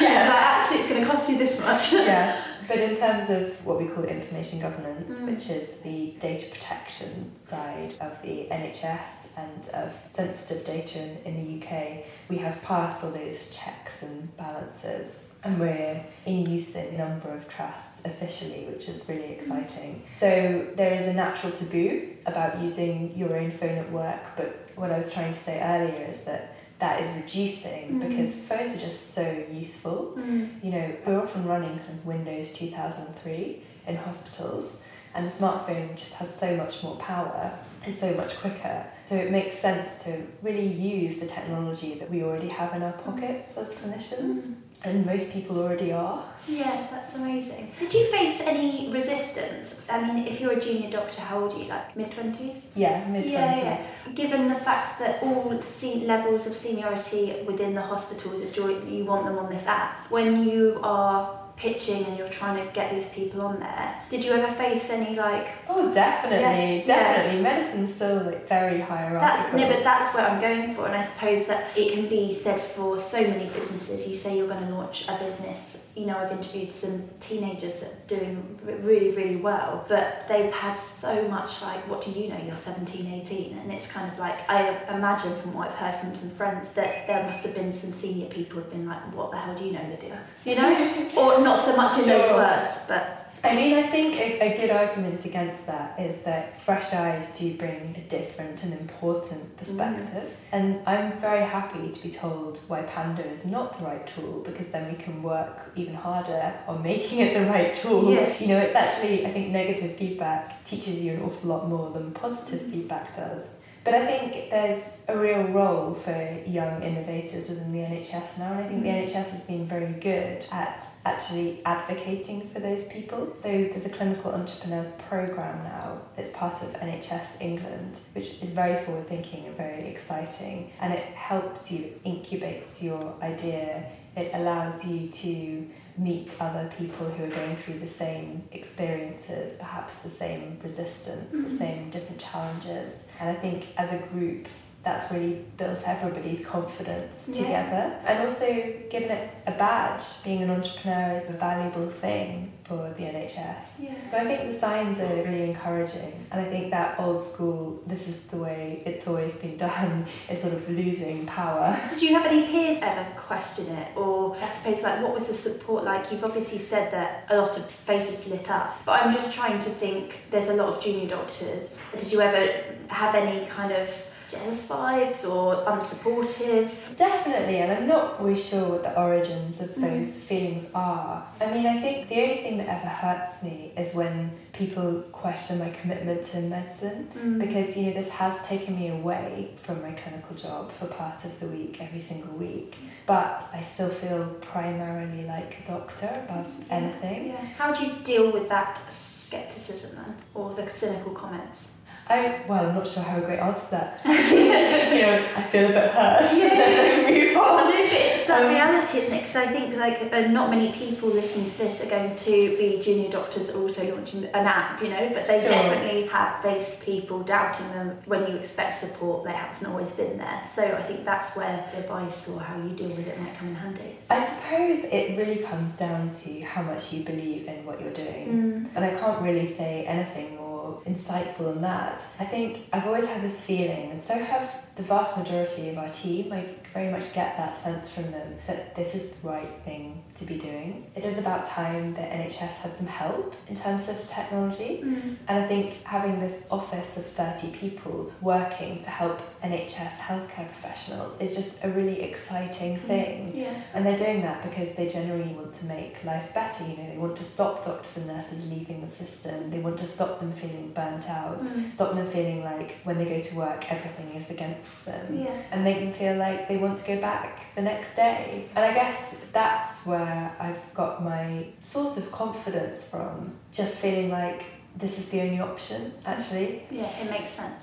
Yes. 0.00 0.28
But 0.28 0.38
actually, 0.38 0.78
it's 0.80 0.88
going 0.88 1.00
to 1.04 1.06
cost 1.10 1.28
you 1.28 1.36
this 1.38 1.60
much. 1.60 1.92
yes, 1.92 2.46
but 2.68 2.78
in 2.78 2.96
terms 2.96 3.28
of 3.30 3.64
what 3.66 3.80
we 3.80 3.86
call 3.88 4.04
information 4.04 4.60
governance, 4.60 5.18
Mm. 5.20 5.34
which 5.34 5.48
is 5.50 5.78
the 5.88 6.14
data 6.20 6.46
protection 6.50 7.32
side 7.44 7.94
of 8.00 8.20
the 8.22 8.46
NHS 8.50 9.10
and 9.36 9.68
of 9.74 9.92
sensitive 10.08 10.64
data 10.64 10.98
in, 10.98 11.18
in 11.24 11.34
the 11.60 11.66
UK, 11.66 12.04
we 12.28 12.38
have 12.38 12.60
passed 12.62 13.04
all 13.04 13.10
those 13.10 13.54
checks 13.54 14.02
and 14.02 14.34
balances, 14.36 15.20
and 15.44 15.58
we're 15.60 16.04
in 16.26 16.50
use 16.50 16.74
in 16.74 16.94
a 16.94 16.98
number 16.98 17.30
of 17.34 17.48
trusts 17.48 17.87
officially, 18.08 18.64
which 18.72 18.88
is 18.88 19.04
really 19.08 19.32
exciting. 19.32 20.02
So 20.18 20.66
there 20.76 20.92
is 20.94 21.06
a 21.06 21.12
natural 21.12 21.52
taboo 21.52 22.16
about 22.26 22.60
using 22.60 23.16
your 23.16 23.36
own 23.36 23.50
phone 23.50 23.76
at 23.84 23.90
work, 23.92 24.20
but 24.36 24.68
what 24.76 24.90
I 24.90 24.96
was 24.96 25.12
trying 25.12 25.32
to 25.32 25.38
say 25.38 25.60
earlier 25.60 26.06
is 26.10 26.20
that 26.24 26.54
that 26.78 27.00
is 27.02 27.08
reducing 27.22 27.84
Mm. 28.00 28.08
because 28.08 28.32
phones 28.34 28.76
are 28.76 28.80
just 28.80 29.12
so 29.14 29.44
useful 29.50 30.14
Mm. 30.16 30.48
you 30.62 30.70
know, 30.70 30.92
we're 31.06 31.20
often 31.20 31.44
running 31.46 31.76
kind 31.78 31.98
of 31.98 32.06
Windows 32.06 32.52
2003 32.52 33.62
in 33.88 33.96
hospitals, 33.96 34.76
and 35.14 35.26
the 35.26 35.30
smartphone 35.30 35.96
just 35.96 36.12
has 36.14 36.32
so 36.32 36.56
much 36.56 36.82
more 36.84 36.96
power 36.96 37.58
and 37.84 37.92
so 37.94 38.12
much 38.14 38.36
quicker. 38.36 38.84
So 39.06 39.14
it 39.16 39.30
makes 39.32 39.58
sense 39.58 40.02
to 40.04 40.22
really 40.42 40.66
use 40.66 41.18
the 41.18 41.26
technology 41.26 41.94
that 41.98 42.08
we 42.10 42.22
already 42.22 42.48
have 42.48 42.74
in 42.76 42.82
our 42.82 42.92
pockets 42.92 43.56
as 43.56 43.68
clinicians, 43.70 44.54
and 44.84 45.04
most 45.06 45.32
people 45.32 45.58
already 45.58 45.90
are. 45.92 46.24
Yeah, 46.48 46.86
that's 46.90 47.14
amazing. 47.14 47.72
Did 47.78 47.92
you 47.92 48.10
face 48.10 48.40
any 48.40 48.90
resistance? 48.90 49.84
I 49.88 50.00
mean, 50.02 50.26
if 50.26 50.40
you're 50.40 50.52
a 50.52 50.60
junior 50.60 50.90
doctor, 50.90 51.20
how 51.20 51.40
old 51.42 51.54
are 51.54 51.58
you? 51.58 51.66
Like 51.66 51.96
mid 51.96 52.10
20s? 52.10 52.62
Yeah, 52.74 53.06
mid 53.08 53.24
20s. 53.24 53.30
Yeah, 53.30 53.56
yeah. 53.56 53.86
Given 54.14 54.48
the 54.48 54.54
fact 54.54 54.98
that 55.00 55.22
all 55.22 55.60
se- 55.60 56.06
levels 56.06 56.46
of 56.46 56.54
seniority 56.54 57.36
within 57.46 57.74
the 57.74 57.82
hospitals, 57.82 58.42
are 58.42 58.50
joint, 58.50 58.88
you 58.88 59.04
want 59.04 59.26
them 59.26 59.38
on 59.38 59.50
this 59.50 59.66
app, 59.66 60.10
when 60.10 60.48
you 60.48 60.80
are 60.82 61.38
pitching 61.56 62.04
and 62.04 62.16
you're 62.16 62.28
trying 62.28 62.64
to 62.64 62.72
get 62.72 62.94
these 62.94 63.08
people 63.08 63.42
on 63.42 63.58
there, 63.58 64.00
did 64.08 64.24
you 64.24 64.30
ever 64.32 64.52
face 64.54 64.88
any 64.90 65.16
like 65.16 65.48
Oh, 65.68 65.92
definitely, 65.92 66.84
Yeah, 66.86 66.86
definitely. 66.86 67.42
Medicine's 67.42 67.94
still 67.94 68.22
like 68.22 68.48
very 68.48 68.78
That's 68.78 68.88
hierarchical. 68.90 69.58
no, 69.58 69.68
but 69.68 69.82
that's 69.82 70.14
where 70.14 70.28
I'm 70.30 70.40
going 70.40 70.72
for, 70.74 70.86
and 70.86 70.94
I 70.94 71.04
suppose 71.04 71.46
that 71.48 71.76
it 71.76 71.92
can 71.94 72.08
be 72.08 72.38
said 72.40 72.60
for 72.60 72.98
so 73.00 73.20
many 73.20 73.46
businesses. 73.50 74.06
You 74.06 74.14
say 74.14 74.38
you're 74.38 74.46
going 74.48 74.66
to 74.68 74.72
launch 74.74 75.08
a 75.08 75.18
business. 75.18 75.78
You 75.98 76.06
know, 76.06 76.18
I've 76.18 76.30
interviewed 76.30 76.70
some 76.70 77.08
teenagers 77.18 77.80
that 77.80 77.90
are 77.90 78.06
doing 78.06 78.60
really, 78.62 79.10
really 79.10 79.34
well, 79.36 79.84
but 79.88 80.26
they've 80.28 80.52
had 80.52 80.76
so 80.78 81.26
much 81.28 81.60
like, 81.60 81.88
what 81.88 82.02
do 82.02 82.12
you 82.12 82.28
know? 82.28 82.38
You're 82.38 82.54
17, 82.54 83.12
18, 83.22 83.58
and 83.58 83.72
it's 83.72 83.88
kind 83.88 84.10
of 84.12 84.16
like 84.18 84.48
I 84.48 84.76
imagine 84.96 85.34
from 85.40 85.54
what 85.54 85.68
I've 85.68 85.74
heard 85.74 86.00
from 86.00 86.14
some 86.14 86.30
friends 86.30 86.70
that 86.72 87.08
there 87.08 87.24
must 87.24 87.40
have 87.44 87.54
been 87.54 87.74
some 87.74 87.92
senior 87.92 88.28
people 88.28 88.60
who've 88.60 88.70
been 88.70 88.86
like, 88.86 89.12
what 89.12 89.32
the 89.32 89.38
hell 89.38 89.56
do 89.56 89.64
you 89.64 89.72
know, 89.72 89.82
Lydia? 89.90 90.22
You 90.44 90.54
know, 90.54 91.10
or 91.16 91.40
not 91.42 91.64
so 91.64 91.76
much 91.76 91.98
in 91.98 92.08
those 92.08 92.30
words, 92.30 92.78
but 92.86 93.27
I 93.44 93.54
mean, 93.54 93.76
I 93.76 93.82
think 93.88 94.16
a, 94.16 94.40
a 94.40 94.56
good 94.56 94.70
argument 94.70 95.24
against 95.24 95.66
that 95.66 95.98
is 96.00 96.22
that 96.22 96.60
fresh 96.60 96.92
eyes 96.92 97.26
do 97.38 97.54
bring 97.54 97.94
a 97.96 98.08
different 98.08 98.62
and 98.64 98.72
important 98.72 99.54
mm. 99.54 99.56
perspective. 99.56 100.36
And 100.50 100.80
I'm 100.86 101.20
very 101.20 101.44
happy 101.44 101.90
to 101.90 102.02
be 102.02 102.10
told 102.10 102.58
why 102.66 102.82
Pando 102.82 103.22
is 103.22 103.44
not 103.44 103.78
the 103.78 103.84
right 103.84 104.06
tool 104.06 104.42
because 104.44 104.66
then 104.68 104.90
we 104.90 105.02
can 105.02 105.22
work 105.22 105.70
even 105.76 105.94
harder 105.94 106.54
on 106.66 106.82
making 106.82 107.20
it 107.20 107.34
the 107.34 107.46
right 107.46 107.74
tool. 107.74 108.10
Yes. 108.10 108.40
You 108.40 108.48
know, 108.48 108.58
it's 108.58 108.74
actually, 108.74 109.26
I 109.26 109.32
think 109.32 109.50
negative 109.50 109.96
feedback 109.96 110.64
teaches 110.64 111.00
you 111.00 111.12
an 111.12 111.22
awful 111.22 111.48
lot 111.48 111.68
more 111.68 111.90
than 111.90 112.12
positive 112.12 112.60
mm. 112.60 112.72
feedback 112.72 113.16
does. 113.16 113.54
But 113.88 114.02
I 114.02 114.06
think 114.06 114.50
there's 114.50 114.84
a 115.08 115.16
real 115.16 115.44
role 115.44 115.94
for 115.94 116.42
young 116.46 116.82
innovators 116.82 117.48
within 117.48 117.72
the 117.72 117.78
NHS 117.78 118.38
now, 118.38 118.52
and 118.52 118.60
I 118.60 118.68
think 118.68 118.82
the 118.82 118.90
mm. 118.90 119.06
NHS 119.06 119.30
has 119.30 119.46
been 119.46 119.66
very 119.66 119.94
good 119.94 120.44
at 120.52 120.84
actually 121.06 121.62
advocating 121.64 122.46
for 122.50 122.60
those 122.60 122.84
people. 122.88 123.34
So 123.42 123.48
there's 123.48 123.86
a 123.86 123.88
clinical 123.88 124.32
entrepreneurs 124.32 124.92
program 125.08 125.64
now 125.64 126.02
that's 126.16 126.28
part 126.32 126.62
of 126.62 126.68
NHS 126.74 127.40
England, 127.40 127.96
which 128.12 128.42
is 128.42 128.50
very 128.50 128.84
forward 128.84 129.08
thinking 129.08 129.46
and 129.46 129.56
very 129.56 129.88
exciting, 129.88 130.70
and 130.82 130.92
it 130.92 131.04
helps 131.14 131.70
you, 131.70 131.84
it 131.84 132.04
incubates 132.04 132.82
your 132.82 133.14
idea, 133.22 133.86
it 134.16 134.32
allows 134.34 134.84
you 134.84 135.08
to 135.08 135.66
meet 135.98 136.30
other 136.40 136.70
people 136.78 137.06
who 137.10 137.24
are 137.24 137.30
going 137.30 137.56
through 137.56 137.78
the 137.80 137.88
same 137.88 138.48
experiences, 138.52 139.58
perhaps 139.58 139.98
the 139.98 140.10
same 140.10 140.58
resistance, 140.62 141.30
the 141.30 141.38
mm-hmm. 141.38 141.56
same 141.56 141.90
different 141.90 142.20
challenges. 142.20 143.04
And 143.18 143.28
I 143.28 143.34
think 143.34 143.68
as 143.76 143.92
a 143.92 144.06
group, 144.06 144.46
that's 144.84 145.10
really 145.12 145.44
built 145.56 145.80
everybody's 145.86 146.46
confidence 146.46 147.24
Yeah. 147.26 147.34
together. 147.42 147.96
And 148.06 148.22
also 148.28 148.46
given 148.90 149.10
it 149.10 149.30
a 149.46 149.50
badge, 149.52 150.04
being 150.24 150.42
an 150.42 150.50
entrepreneur 150.50 151.18
is 151.22 151.28
a 151.28 151.32
valuable 151.32 151.90
thing 151.90 152.52
for 152.64 152.94
the 152.96 153.04
NHS. 153.04 153.80
yeah. 153.80 153.94
So 154.10 154.18
I 154.18 154.24
think 154.24 154.50
the 154.50 154.54
signs 154.56 155.00
are 155.00 155.06
really 155.06 155.42
encouraging, 155.44 156.26
and 156.30 156.40
I 156.40 156.44
think 156.50 156.70
that 156.70 157.00
old 157.00 157.20
school, 157.20 157.82
this 157.86 158.06
is 158.08 158.24
the 158.24 158.36
way 158.36 158.82
it's 158.86 159.06
always 159.08 159.36
been 159.36 159.56
done, 159.68 160.06
is 160.30 160.42
sort 160.42 160.52
of 160.54 160.68
losing 160.70 161.26
power. 161.26 161.78
Did 161.90 162.02
you 162.02 162.14
have 162.14 162.26
any 162.26 162.46
peers 162.46 162.78
ever 162.82 163.06
question 163.16 163.66
it, 163.68 163.96
or 163.96 164.36
I 164.36 164.48
suppose 164.50 164.82
like 164.82 165.02
what 165.02 165.14
was 165.14 165.26
the 165.28 165.34
support 165.34 165.84
like? 165.84 166.12
You've 166.12 166.24
obviously 166.24 166.58
said 166.58 166.92
that 166.92 167.24
a 167.30 167.36
lot 167.38 167.56
of 167.56 167.68
faces 167.70 168.26
lit 168.26 168.50
up, 168.50 168.78
but 168.84 169.02
I'm 169.02 169.12
just 169.14 169.34
trying 169.34 169.58
to 169.60 169.70
think. 169.70 170.16
There's 170.30 170.48
a 170.50 170.54
lot 170.54 170.68
of 170.68 170.82
junior 170.82 171.08
doctors. 171.08 171.78
Did 171.98 172.12
you 172.12 172.20
ever 172.20 172.42
have 172.90 173.14
any 173.14 173.46
kind 173.46 173.72
of 173.72 173.88
jealous 174.28 174.66
vibes 174.66 175.28
or 175.28 175.64
unsupportive? 175.64 176.70
Definitely, 176.96 177.56
and 177.58 177.72
I'm 177.72 177.86
not 177.88 178.18
always 178.20 178.44
sure 178.44 178.68
what 178.68 178.82
the 178.82 178.98
origins 179.00 179.60
of 179.60 179.70
Mm. 179.70 179.82
those 179.98 180.10
feelings 180.28 180.66
are. 180.74 181.26
I 181.40 181.46
mean, 181.52 181.66
I 181.66 181.80
think 181.80 182.08
the 182.08 182.20
only 182.22 182.42
thing 182.42 182.58
that 182.58 182.68
ever 182.68 182.86
hurts 182.88 183.42
me 183.42 183.72
is 183.76 183.94
when 183.94 184.30
people 184.52 185.02
question 185.12 185.58
my 185.58 185.70
commitment 185.70 186.22
to 186.24 186.40
medicine. 186.40 187.08
Mm. 187.16 187.38
Because 187.38 187.76
you 187.76 187.86
know 187.86 187.92
this 187.92 188.10
has 188.10 188.40
taken 188.46 188.78
me 188.78 188.88
away 188.88 189.50
from 189.62 189.80
my 189.82 189.92
clinical 189.92 190.34
job 190.36 190.70
for 190.72 190.86
part 190.86 191.24
of 191.24 191.38
the 191.40 191.46
week, 191.46 191.78
every 191.80 192.00
single 192.00 192.34
week. 192.36 192.76
But 193.06 193.48
I 193.54 193.62
still 193.62 193.88
feel 193.90 194.26
primarily 194.40 195.24
like 195.24 195.56
a 195.64 195.68
doctor 195.72 196.10
above 196.28 196.50
anything. 196.70 197.28
Yeah. 197.28 197.44
How 197.56 197.72
do 197.72 197.86
you 197.86 197.92
deal 198.04 198.30
with 198.32 198.48
that 198.48 198.78
skepticism 198.92 199.90
then, 199.96 200.16
or 200.34 200.54
the 200.54 200.66
cynical 200.76 201.12
comments? 201.12 201.72
I 202.10 202.42
well, 202.48 202.66
I'm 202.68 202.74
not 202.74 202.86
sure 202.88 203.02
how 203.02 203.18
a 203.18 203.20
great 203.20 203.38
answer 203.38 203.66
that. 203.70 204.00
you 204.06 205.02
know, 205.02 205.28
I 205.36 205.42
feel 205.42 205.66
a 205.66 205.68
bit 205.68 205.90
hurt. 205.92 206.32
Yeah. 206.38 206.48
then 206.48 207.06
I 207.06 207.10
move 207.10 207.36
on. 207.36 207.70
no, 207.70 207.76
it's 207.78 208.26
that 208.28 208.42
Um, 208.42 208.48
reality, 208.54 208.98
isn't 208.98 209.12
it? 209.12 209.20
Because 209.22 209.36
I 209.36 209.46
think 209.48 209.76
like 209.76 210.12
uh, 210.12 210.28
not 210.28 210.50
many 210.50 210.72
people 210.72 211.08
listening 211.10 211.50
to 211.50 211.58
this 211.58 211.80
are 211.82 211.90
going 211.90 212.14
to 212.16 212.56
be 212.56 212.80
junior 212.82 213.10
doctors 213.10 213.50
also 213.50 213.82
launching 213.94 214.24
an 214.24 214.46
app, 214.46 214.82
you 214.82 214.88
know. 214.88 215.10
But 215.12 215.26
they 215.26 215.40
Sure. 215.40 215.50
definitely 215.50 216.06
have 216.08 216.42
faced 216.42 216.84
people 216.84 217.22
doubting 217.22 217.68
them 217.76 217.98
when 218.06 218.20
you 218.28 218.36
expect 218.36 218.80
support. 218.80 219.24
They 219.24 219.32
hasn't 219.32 219.68
always 219.70 219.92
been 219.92 220.16
there. 220.18 220.40
So 220.54 220.62
I 220.64 220.82
think 220.88 221.04
that's 221.04 221.34
where 221.36 221.56
advice 221.76 222.28
or 222.28 222.40
how 222.40 222.56
you 222.56 222.70
deal 222.70 222.90
with 222.98 223.06
it 223.06 223.20
might 223.20 223.34
come 223.36 223.48
in 223.48 223.54
handy. 223.54 223.90
I 224.10 224.24
suppose 224.32 224.78
it 224.84 225.16
really 225.18 225.40
comes 225.50 225.74
down 225.74 226.10
to 226.22 226.40
how 226.42 226.62
much 226.62 226.92
you 226.92 227.04
believe 227.04 227.46
in 227.48 227.64
what 227.66 227.80
you're 227.80 227.92
doing. 228.06 228.26
Mm. 228.28 228.76
And 228.76 228.84
I 228.84 228.90
can't 229.00 229.20
really 229.22 229.46
say 229.46 229.84
anything 229.86 230.36
more 230.36 230.47
insightful 230.86 231.52
than 231.52 231.62
that. 231.62 232.02
I 232.18 232.24
think 232.24 232.68
I've 232.72 232.86
always 232.86 233.06
had 233.06 233.22
this 233.22 233.40
feeling, 233.40 233.90
and 233.90 234.00
so 234.00 234.18
have 234.18 234.64
the 234.76 234.82
vast 234.82 235.18
majority 235.18 235.68
of 235.70 235.78
our 235.78 235.90
team. 235.90 236.32
I 236.32 236.46
very 236.72 236.90
much 236.90 237.12
get 237.12 237.36
that 237.36 237.56
sense 237.56 237.90
from 237.90 238.10
them 238.10 238.36
that 238.46 238.76
this 238.76 238.94
is 238.94 239.10
the 239.10 239.28
right 239.28 239.60
thing 239.64 240.02
to 240.18 240.24
be 240.24 240.36
doing. 240.38 240.90
It 240.94 241.04
is 241.04 241.18
about 241.18 241.46
time 241.46 241.94
that 241.94 242.10
NHS 242.12 242.54
had 242.62 242.76
some 242.76 242.86
help 242.86 243.34
in 243.48 243.56
terms 243.56 243.88
of 243.88 243.96
technology. 244.08 244.80
Mm. 244.84 245.16
And 245.28 245.44
I 245.44 245.46
think 245.48 245.82
having 245.84 246.20
this 246.20 246.46
office 246.50 246.96
of 246.96 247.06
30 247.06 247.50
people 247.50 248.12
working 248.20 248.82
to 248.84 248.90
help 248.90 249.20
NHS 249.42 249.96
healthcare 250.08 250.48
professionals 250.52 251.20
is 251.20 251.34
just 251.34 251.64
a 251.64 251.68
really 251.70 252.00
exciting 252.02 252.78
thing. 252.80 253.32
Yeah. 253.34 253.60
And 253.74 253.84
they're 253.84 253.98
doing 253.98 254.22
that 254.22 254.48
because 254.48 254.74
they 254.76 254.88
generally 254.88 255.32
want 255.34 255.52
to 255.54 255.66
make 255.66 256.02
life 256.04 256.32
better. 256.32 256.64
You 256.64 256.76
know, 256.76 256.88
they 256.90 256.98
want 256.98 257.16
to 257.16 257.24
stop 257.24 257.64
doctors 257.64 257.96
and 257.96 258.06
nurses 258.06 258.46
leaving 258.50 258.80
the 258.84 258.90
system. 258.90 259.50
They 259.50 259.58
want 259.58 259.78
to 259.78 259.86
stop 259.86 260.20
them 260.20 260.32
feeling 260.32 260.70
burnt 260.74 261.08
out, 261.08 261.42
Mm. 261.44 261.68
stop 261.70 261.88
stop 261.88 261.96
them 261.96 262.10
feeling 262.10 262.42
like 262.44 262.76
when 262.84 262.98
they 262.98 263.04
go 263.04 263.20
to 263.20 263.34
work 263.36 263.70
everything 263.70 264.08
is 264.20 264.30
against 264.30 264.84
them 264.84 265.04
Yeah. 265.24 265.30
and 265.50 265.64
make 265.64 265.78
them 265.80 265.92
feel 265.92 266.16
like 266.16 266.48
they 266.48 266.56
want 266.56 266.78
to 266.80 266.86
go 266.86 267.00
back 267.00 267.54
the 267.54 267.62
next 267.62 267.94
day. 267.96 268.44
And 268.54 268.64
I 268.64 268.72
guess 268.74 269.14
that's 269.32 269.86
where 269.86 270.07
I've 270.38 270.74
got 270.74 271.02
my 271.04 271.48
sort 271.60 271.96
of 271.96 272.10
confidence 272.12 272.84
from, 272.84 273.32
just 273.52 273.78
feeling 273.78 274.10
like 274.10 274.44
this 274.76 274.98
is 274.98 275.08
the 275.10 275.20
only 275.22 275.40
option, 275.40 275.92
actually. 276.04 276.64
Yeah, 276.70 276.88
it 277.00 277.10
makes 277.10 277.32
sense. 277.32 277.62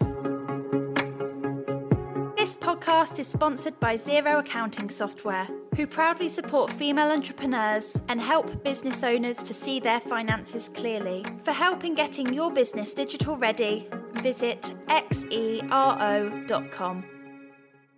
This 2.38 2.56
podcast 2.56 3.18
is 3.20 3.28
sponsored 3.28 3.80
by 3.80 3.98
Xero 3.98 4.40
Accounting 4.40 4.90
Software, 4.90 5.48
who 5.76 5.88
proudly 5.88 6.30
support 6.30 6.70
female 6.72 7.12
entrepreneurs 7.12 7.98
and 8.08 8.22
help 8.22 8.64
business 8.64 9.04
owners 9.04 9.38
to 9.38 9.54
see 9.54 9.80
their 9.80 10.00
finances 10.00 10.70
clearly. 10.74 11.26
For 11.44 11.52
help 11.52 11.84
in 11.84 11.96
getting 11.96 12.34
your 12.34 12.52
business 12.52 12.94
digital 12.94 13.36
ready, 13.38 13.90
visit 14.22 14.62
xero.com. 14.88 15.56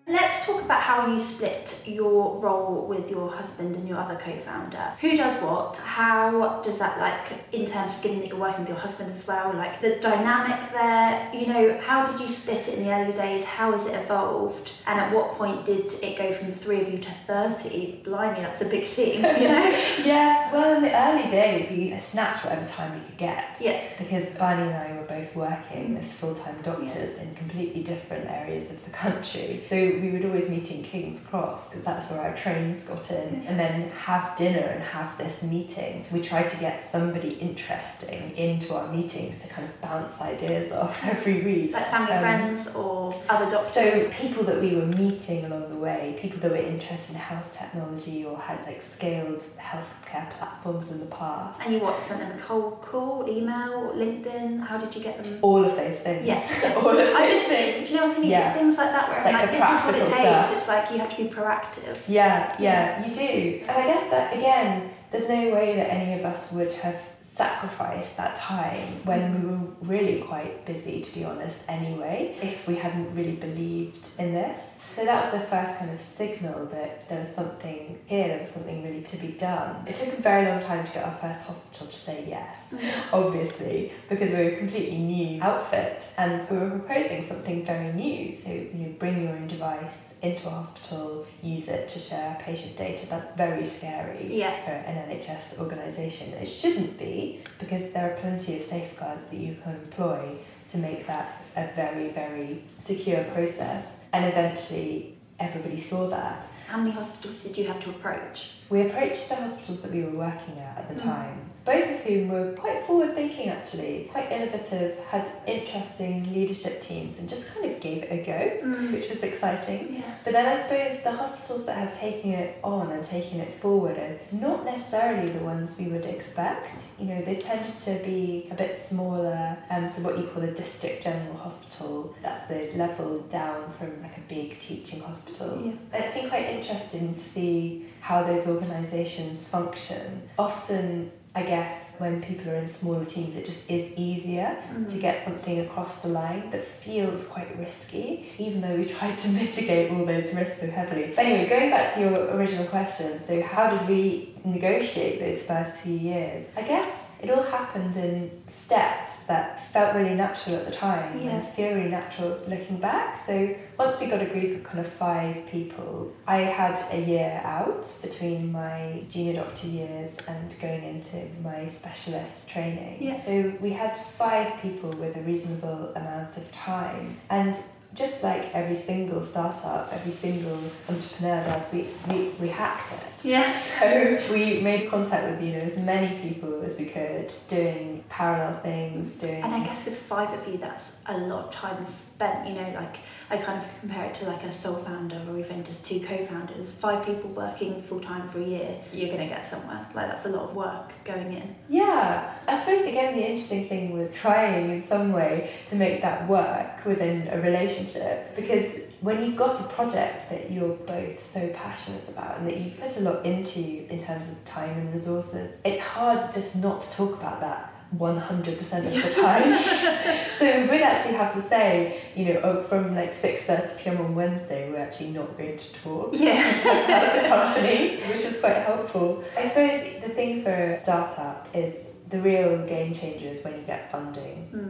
Let's 0.09 0.45
talk 0.45 0.61
about 0.61 0.81
how 0.81 1.05
you 1.11 1.19
split 1.19 1.81
your 1.85 2.39
role 2.39 2.85
with 2.87 3.09
your 3.11 3.29
husband 3.29 3.75
and 3.75 3.85
your 3.85 3.97
other 3.97 4.15
co-founder. 4.15 4.93
Who 5.01 5.17
does 5.17 5.35
what? 5.41 5.75
How 5.75 6.61
does 6.61 6.77
that 6.77 6.97
like 6.97 7.43
in 7.51 7.65
terms 7.65 7.93
of 7.93 8.01
given 8.01 8.21
that 8.21 8.29
you're 8.29 8.37
working 8.37 8.61
with 8.61 8.69
your 8.69 8.77
husband 8.77 9.11
as 9.13 9.27
well, 9.27 9.53
like 9.53 9.81
the 9.81 9.97
dynamic 9.97 10.71
there, 10.71 11.29
you 11.33 11.47
know, 11.47 11.77
how 11.81 12.05
did 12.05 12.21
you 12.21 12.27
split 12.29 12.69
it 12.69 12.77
in 12.77 12.85
the 12.85 12.93
early 12.93 13.11
days? 13.11 13.43
How 13.43 13.73
has 13.73 13.85
it 13.85 13.95
evolved? 13.95 14.71
And 14.85 14.97
at 14.97 15.13
what 15.13 15.33
point 15.33 15.65
did 15.65 15.91
it 16.01 16.17
go 16.17 16.31
from 16.31 16.51
the 16.51 16.55
three 16.55 16.79
of 16.79 16.89
you 16.89 16.99
to 16.99 17.11
30? 17.27 18.03
Blimey, 18.05 18.39
that's 18.39 18.61
a 18.61 18.65
big 18.65 18.89
team, 18.89 19.15
you 19.25 19.47
know? 19.49 19.67
Yes, 20.07 20.53
well, 20.53 20.77
in 20.77 20.83
the 20.83 20.95
early 20.95 21.29
days, 21.29 21.69
we 21.71 21.97
snatched 21.99 22.45
whatever 22.45 22.65
time 22.65 22.93
we 22.93 23.05
could 23.07 23.17
get. 23.17 23.57
yeah. 23.59 23.81
Because 23.97 24.25
Barney 24.37 24.61
and 24.71 24.73
I 24.73 24.93
were 24.95 25.03
both 25.03 25.35
working 25.35 25.97
as 25.97 26.13
full 26.13 26.33
time 26.33 26.55
doctors 26.63 27.17
in 27.17 27.35
completely 27.35 27.83
different 27.83 28.29
areas 28.29 28.71
of 28.71 28.81
the 28.85 28.91
country. 28.91 29.65
So 29.67 29.96
we 30.01 30.09
would 30.11 30.25
always 30.25 30.49
meet 30.49 30.69
in 30.71 30.83
King's 30.83 31.25
Cross 31.25 31.69
because 31.69 31.83
that's 31.83 32.09
where 32.11 32.21
our 32.21 32.35
trains 32.35 32.81
got 32.83 33.09
in, 33.11 33.43
and 33.47 33.59
then 33.59 33.89
have 33.91 34.35
dinner 34.37 34.59
and 34.65 34.83
have 34.83 35.17
this 35.17 35.43
meeting. 35.43 36.05
We 36.11 36.21
tried 36.21 36.49
to 36.49 36.57
get 36.57 36.81
somebody 36.81 37.31
interesting 37.33 38.35
into 38.37 38.73
our 38.75 38.87
meetings 38.91 39.39
to 39.41 39.47
kind 39.47 39.67
of 39.67 39.81
bounce 39.81 40.19
ideas 40.21 40.71
off 40.71 41.03
every 41.03 41.41
week. 41.41 41.73
Like 41.73 41.89
family 41.89 42.13
Um, 42.13 42.21
friends 42.21 42.67
or 42.75 43.19
other 43.29 43.49
doctors. 43.49 43.73
So 43.73 44.09
people 44.11 44.43
that 44.43 44.61
we 44.61 44.75
were 44.75 44.85
meeting 44.85 45.45
along 45.45 45.69
the 45.69 45.75
way, 45.75 46.17
people 46.19 46.39
that 46.39 46.51
were 46.51 46.57
interested 46.57 47.13
in 47.15 47.19
health 47.21 47.55
technology 47.57 48.25
or 48.25 48.37
had 48.37 48.65
like 48.65 48.81
scaled 48.81 49.43
healthcare 49.59 50.29
platforms 50.37 50.91
in 50.91 50.99
the 50.99 51.05
past. 51.07 51.61
and 51.63 51.73
you 51.73 51.79
what, 51.79 52.01
sent 52.03 52.19
them 52.21 52.31
a 52.37 52.41
cold 52.41 52.81
call, 52.81 53.25
email, 53.29 53.91
LinkedIn? 53.95 54.59
How 54.67 54.77
did 54.77 54.95
you 54.95 55.01
get 55.03 55.23
them? 55.23 55.39
all 55.41 55.63
of 55.63 55.75
those 55.75 55.95
things. 55.97 56.25
Yes. 56.25 56.41
all 56.77 56.89
of 56.89 56.97
those 56.97 57.15
I 57.15 57.27
just 57.29 57.47
things. 57.47 57.73
think, 57.75 57.87
do 57.87 57.93
you 57.93 57.99
know 57.99 58.07
what 58.07 58.17
I 58.17 58.21
mean? 58.21 58.29
Yeah. 58.29 58.49
It's 58.51 58.57
things 58.59 58.77
like 58.77 58.91
that 58.91 59.09
where 59.09 59.17
It's 59.17 59.27
I'm 59.27 59.33
like 59.33 59.41
like, 59.43 59.51
this 59.51 59.81
is 59.81 59.86
what 59.87 59.95
it 59.95 60.05
takes. 60.05 60.19
stuff. 60.19 60.57
It's 60.57 60.67
like 60.67 60.91
you 60.91 60.97
have 60.99 61.09
to 61.09 61.17
be 61.17 61.29
proactive. 61.29 61.97
Yeah, 62.07 62.55
yeah, 62.59 63.05
you 63.05 63.13
do. 63.13 63.65
And 63.67 63.71
I 63.71 63.87
guess 63.87 64.09
that 64.11 64.33
again, 64.33 64.91
there's 65.11 65.27
no 65.29 65.53
way 65.53 65.75
that 65.75 65.91
any 65.91 66.19
of 66.19 66.25
us 66.25 66.51
would 66.51 66.73
have 66.73 67.01
sacrificed 67.21 68.17
that 68.17 68.35
time 68.35 68.99
when 69.05 69.21
we 69.41 69.49
were 69.49 69.67
really 69.81 70.21
quite 70.21 70.65
busy, 70.65 71.01
to 71.01 71.13
be 71.13 71.23
honest, 71.23 71.63
anyway, 71.69 72.35
if 72.41 72.67
we 72.67 72.75
hadn't 72.75 73.13
really 73.13 73.35
believed 73.35 74.07
in 74.17 74.33
this. 74.33 74.77
So 74.97 75.05
that 75.05 75.31
was 75.31 75.39
the 75.39 75.47
first 75.47 75.77
kind 75.77 75.91
of 75.91 75.99
signal 75.99 76.65
that 76.71 77.07
there 77.07 77.19
was 77.19 77.29
something 77.29 77.99
here, 78.07 78.29
there 78.29 78.39
was 78.39 78.49
something 78.49 78.83
really 78.83 79.03
to 79.03 79.17
be 79.17 79.27
done. 79.27 79.85
It 79.85 79.93
took 79.93 80.17
a 80.17 80.21
very 80.23 80.47
long 80.47 80.59
time 80.59 80.87
to 80.87 80.91
get 80.91 81.05
our 81.05 81.13
first 81.13 81.45
hospital 81.45 81.85
to 81.85 81.93
say 81.93 82.25
yes, 82.27 82.73
mm. 82.73 83.03
obviously, 83.13 83.93
because 84.09 84.31
we 84.31 84.37
were 84.37 84.49
a 84.49 84.57
completely 84.57 84.97
new 84.97 85.39
outfit 85.43 86.03
and 86.17 86.49
we 86.49 86.57
were 86.57 86.71
proposing 86.71 87.27
something 87.27 87.63
very 87.63 87.93
new. 87.93 88.35
So, 88.35 88.49
you 88.49 88.73
know, 88.73 88.95
bring 88.97 89.21
your 89.21 89.33
own 89.33 89.45
device 89.47 90.15
into 90.23 90.47
a 90.47 90.49
hospital, 90.49 91.27
use 91.43 91.67
it 91.67 91.87
to 91.89 91.99
share 91.99 92.35
patient 92.41 92.75
data. 92.75 93.05
That's 93.07 93.35
very 93.35 93.67
scary 93.67 94.33
Yeah. 94.35 94.65
for 94.65 94.71
an 94.71 95.11
NHS 95.11 95.59
organisation. 95.59 96.33
It 96.33 96.47
shouldn't 96.47 96.97
be 96.97 97.43
because 97.59 97.91
there 97.91 98.11
are 98.11 98.17
plenty 98.17 98.57
of 98.57 98.63
safeguards 98.63 99.25
that 99.25 99.37
you 99.37 99.57
can 99.63 99.75
employ 99.75 100.37
to 100.69 100.77
make 100.79 101.05
that 101.05 101.43
a 101.57 101.67
very, 101.75 102.09
very 102.09 102.63
secure 102.77 103.23
process. 103.35 103.97
And 104.13 104.25
eventually, 104.25 105.17
everybody 105.39 105.79
saw 105.79 106.07
that. 106.09 106.45
How 106.67 106.77
many 106.77 106.91
hospitals 106.91 107.43
did 107.43 107.57
you 107.57 107.65
have 107.67 107.79
to 107.81 107.89
approach? 107.89 108.51
We 108.69 108.81
approached 108.87 109.29
the 109.29 109.35
hospitals 109.35 109.81
that 109.83 109.91
we 109.91 110.03
were 110.03 110.17
working 110.27 110.59
at 110.59 110.77
at 110.77 110.87
the 110.89 110.95
Mm. 111.01 111.03
time, 111.03 111.37
both 111.67 111.91
of 111.91 111.99
whom 111.99 112.29
were 112.29 112.53
quite 112.53 112.85
forward 112.85 113.13
thinking 113.13 113.49
actually, 113.49 114.07
quite 114.09 114.31
innovative, 114.31 114.97
had 115.09 115.27
interesting 115.45 116.33
leadership 116.33 116.81
teams, 116.81 117.19
and 117.19 117.27
just 117.27 117.53
kind 117.53 117.69
of 117.69 117.81
gave 117.81 118.03
it 118.03 118.11
a 118.11 118.23
go, 118.23 118.89
which 118.93 119.09
was 119.09 119.21
exciting. 119.21 119.95
Yeah. 119.95 120.15
But 120.23 120.31
then 120.31 120.45
I 120.45 120.61
suppose 120.61 121.03
the 121.03 121.11
hospitals 121.11 121.65
that 121.65 121.77
have 121.77 121.93
taken 121.99 122.31
it 122.31 122.57
on 122.63 122.91
and 122.91 123.03
taken 123.05 123.41
it 123.41 123.53
forward 123.55 123.97
are 123.97 124.17
not 124.31 124.63
necessarily 124.63 125.29
the 125.29 125.39
ones 125.39 125.75
we 125.77 125.87
would 125.87 126.05
expect. 126.05 126.83
You 126.97 127.07
know, 127.07 127.21
they 127.21 127.35
tended 127.35 127.77
to 127.79 127.99
be 128.05 128.47
a 128.49 128.55
bit 128.55 128.79
smaller, 128.79 129.57
um, 129.69 129.89
so 129.89 130.03
what 130.03 130.17
you 130.17 130.23
call 130.27 130.43
a 130.43 130.51
district 130.51 131.03
general 131.03 131.35
hospital, 131.35 132.15
that's 132.23 132.47
the 132.47 132.71
level 132.75 133.19
down 133.23 133.73
from 133.73 134.01
like 134.01 134.17
a 134.17 134.25
big 134.29 134.57
teaching 134.59 135.01
hospital. 135.01 135.61
Yeah. 135.65 135.99
It's 135.99 136.15
been 136.15 136.29
quite 136.29 136.45
interesting 136.45 137.15
to 137.15 137.19
see 137.19 137.87
how 137.99 138.23
those 138.23 138.47
organisations 138.47 139.45
function. 139.45 140.29
Often, 140.39 141.11
I 141.39 141.43
guess, 141.43 141.75
when 141.99 142.13
people 142.29 142.49
are 142.51 142.55
in 142.63 142.67
smaller 142.67 143.05
teams, 143.05 143.35
it 143.39 143.45
just 143.45 143.69
is 143.77 143.85
easier 144.07 144.49
Mm. 144.73 144.89
to 144.91 144.97
get 145.07 145.15
something 145.27 145.57
across 145.65 145.93
the 146.01 146.07
line 146.21 146.43
that 146.53 146.63
feels 146.85 147.19
quite 147.33 147.49
risky, 147.65 148.07
even 148.45 148.57
though 148.63 148.75
we 148.81 148.85
tried 148.97 149.17
to 149.23 149.27
mitigate 149.41 149.91
all 149.91 150.03
those 150.13 150.33
risks 150.33 150.59
so 150.61 150.67
heavily. 150.79 151.05
But 151.15 151.25
anyway, 151.25 151.45
going 151.55 151.69
back 151.69 151.93
to 151.93 151.99
your 152.05 152.15
original 152.35 152.65
question, 152.65 153.09
so 153.27 153.33
how 153.53 153.65
did 153.73 153.83
we 153.87 154.33
negotiate 154.43 155.19
those 155.19 155.39
first 155.43 155.73
few 155.83 155.97
years? 156.11 156.41
I 156.55 156.63
guess 156.73 156.91
it 157.21 157.29
all 157.31 157.43
happened 157.43 157.95
in 157.97 158.29
steps 158.47 159.23
that 159.25 159.71
felt 159.73 159.95
really 159.95 160.13
natural 160.13 160.55
at 160.57 160.65
the 160.65 160.71
time 160.71 161.19
Yeah. 161.19 161.31
and 161.31 161.47
feel 161.55 161.73
really 161.73 161.89
natural 161.89 162.37
looking 162.47 162.77
back. 162.77 163.23
So 163.25 163.55
once 163.77 163.99
we 163.99 164.07
got 164.07 164.21
a 164.21 164.25
group 164.25 164.57
of 164.57 164.63
kind 164.63 164.79
of 164.79 164.87
five 164.91 165.45
people, 165.47 166.11
I 166.27 166.37
had 166.41 166.79
a 166.91 166.99
year 167.01 167.41
out 167.43 167.87
between 168.01 168.51
my 168.51 169.03
junior 169.09 169.41
doctor 169.41 169.67
years 169.67 170.17
and 170.27 170.53
going 170.59 170.83
into 170.83 171.17
my 171.43 171.67
specialist 171.67 172.49
training. 172.49 172.97
Yeah. 172.99 173.23
So 173.23 173.53
we 173.59 173.71
had 173.71 173.97
five 173.97 174.61
people 174.61 174.91
with 174.91 175.15
a 175.17 175.21
reasonable 175.21 175.91
amount 175.95 176.37
of 176.37 176.51
time. 176.51 177.17
And 177.29 177.55
just 177.93 178.21
like 178.21 178.53
every 178.53 178.75
single 178.75 179.23
startup, 179.23 179.89
every 179.91 180.11
single 180.11 180.59
entrepreneur 180.87 181.43
does, 181.45 181.71
we, 181.71 181.87
we, 182.07 182.29
we 182.39 182.47
hacked 182.49 182.93
it. 182.93 182.99
Yes. 183.27 183.65
So 183.77 184.33
we 184.33 184.59
made 184.59 184.89
contact 184.89 185.29
with 185.29 185.43
you 185.43 185.53
know 185.53 185.59
as 185.59 185.77
many 185.77 186.19
people 186.19 186.63
as 186.63 186.79
we 186.79 186.85
could, 186.85 187.31
doing 187.47 188.03
parallel 188.09 188.59
things, 188.61 189.13
doing 189.13 189.43
And 189.43 189.53
I 189.53 189.63
guess 189.63 189.85
with 189.85 189.97
five 189.99 190.33
of 190.33 190.47
you, 190.47 190.57
that's 190.57 190.93
a 191.05 191.15
lot 191.15 191.45
of 191.45 191.51
time 191.53 191.85
spent. 191.85 192.47
You 192.47 192.55
know, 192.55 192.69
like 192.73 192.97
I 193.29 193.37
kind 193.37 193.63
of 193.63 193.69
compare 193.79 194.05
it 194.05 194.15
to 194.15 194.25
like 194.25 194.41
a 194.43 194.51
sole 194.51 194.77
founder 194.77 195.21
or 195.29 195.37
even 195.37 195.63
just 195.63 195.85
two 195.85 195.99
co-founders. 195.99 196.71
Five 196.71 197.05
people 197.05 197.29
working 197.29 197.83
full 197.83 197.99
time 197.99 198.27
for 198.29 198.39
a 198.39 198.43
year, 198.43 198.79
you're 198.91 199.11
gonna 199.11 199.27
get 199.27 199.47
somewhere. 199.47 199.85
Like 199.93 200.09
that's 200.09 200.25
a 200.25 200.29
lot 200.29 200.49
of 200.49 200.55
work 200.55 200.91
going 201.03 201.31
in. 201.33 201.55
Yeah, 201.69 202.33
I 202.47 202.59
suppose 202.59 202.83
again 202.83 203.15
the 203.15 203.21
interesting 203.21 203.69
thing 203.69 203.91
was 203.91 204.11
trying 204.13 204.71
in 204.71 204.81
some 204.81 205.11
way 205.11 205.53
to 205.67 205.75
make 205.75 206.01
that 206.01 206.27
work 206.27 206.83
within 206.83 207.27
a 207.27 207.39
relationship 207.39 208.35
because 208.35 208.86
when 209.01 209.21
you've 209.23 209.35
got 209.35 209.59
a 209.59 209.63
project 209.65 210.29
that 210.29 210.51
you're 210.51 210.75
both 210.75 211.21
so 211.23 211.49
passionate 211.49 212.07
about 212.09 212.39
and 212.39 212.47
that 212.47 212.57
you've 212.57 212.79
put 212.79 212.95
a 212.97 213.01
lot 213.01 213.25
into 213.25 213.59
in 213.91 214.03
terms 214.03 214.29
of 214.31 214.43
time 214.45 214.71
and 214.71 214.93
resources, 214.93 215.51
it's 215.63 215.81
hard 215.81 216.31
just 216.31 216.55
not 216.55 216.81
to 216.81 216.91
talk 216.93 217.13
about 217.19 217.39
that 217.41 217.73
100% 217.95 218.59
of 218.59 218.59
the 218.59 219.21
time. 219.21 219.53
so 220.39 220.67
we'd 220.71 220.81
actually 220.81 221.13
have 221.15 221.33
to 221.35 221.41
say, 221.41 222.03
you 222.15 222.25
know, 222.25 222.41
oh, 222.43 222.63
from 222.63 222.95
like 222.95 223.13
6.30 223.15 223.77
pm 223.77 223.97
on 224.01 224.15
Wednesday, 224.15 224.69
we're 224.69 224.79
actually 224.79 225.11
not 225.11 225.37
going 225.37 225.57
to 225.57 225.73
talk 225.75 226.09
Yeah. 226.13 226.43
about 226.61 227.21
the 227.21 227.29
company, 227.29 228.01
which 228.13 228.25
was 228.25 228.39
quite 228.39 228.57
helpful. 228.57 229.23
I 229.37 229.47
suppose 229.47 230.01
the 230.01 230.09
thing 230.09 230.43
for 230.43 230.49
a 230.51 230.79
startup 230.79 231.47
is 231.53 231.91
the 232.09 232.19
real 232.21 232.65
game 232.65 232.93
changer 232.93 233.27
is 233.27 233.43
when 233.43 233.53
you 233.55 233.61
get 233.63 233.91
funding 233.91 234.49
Mm. 234.53 234.66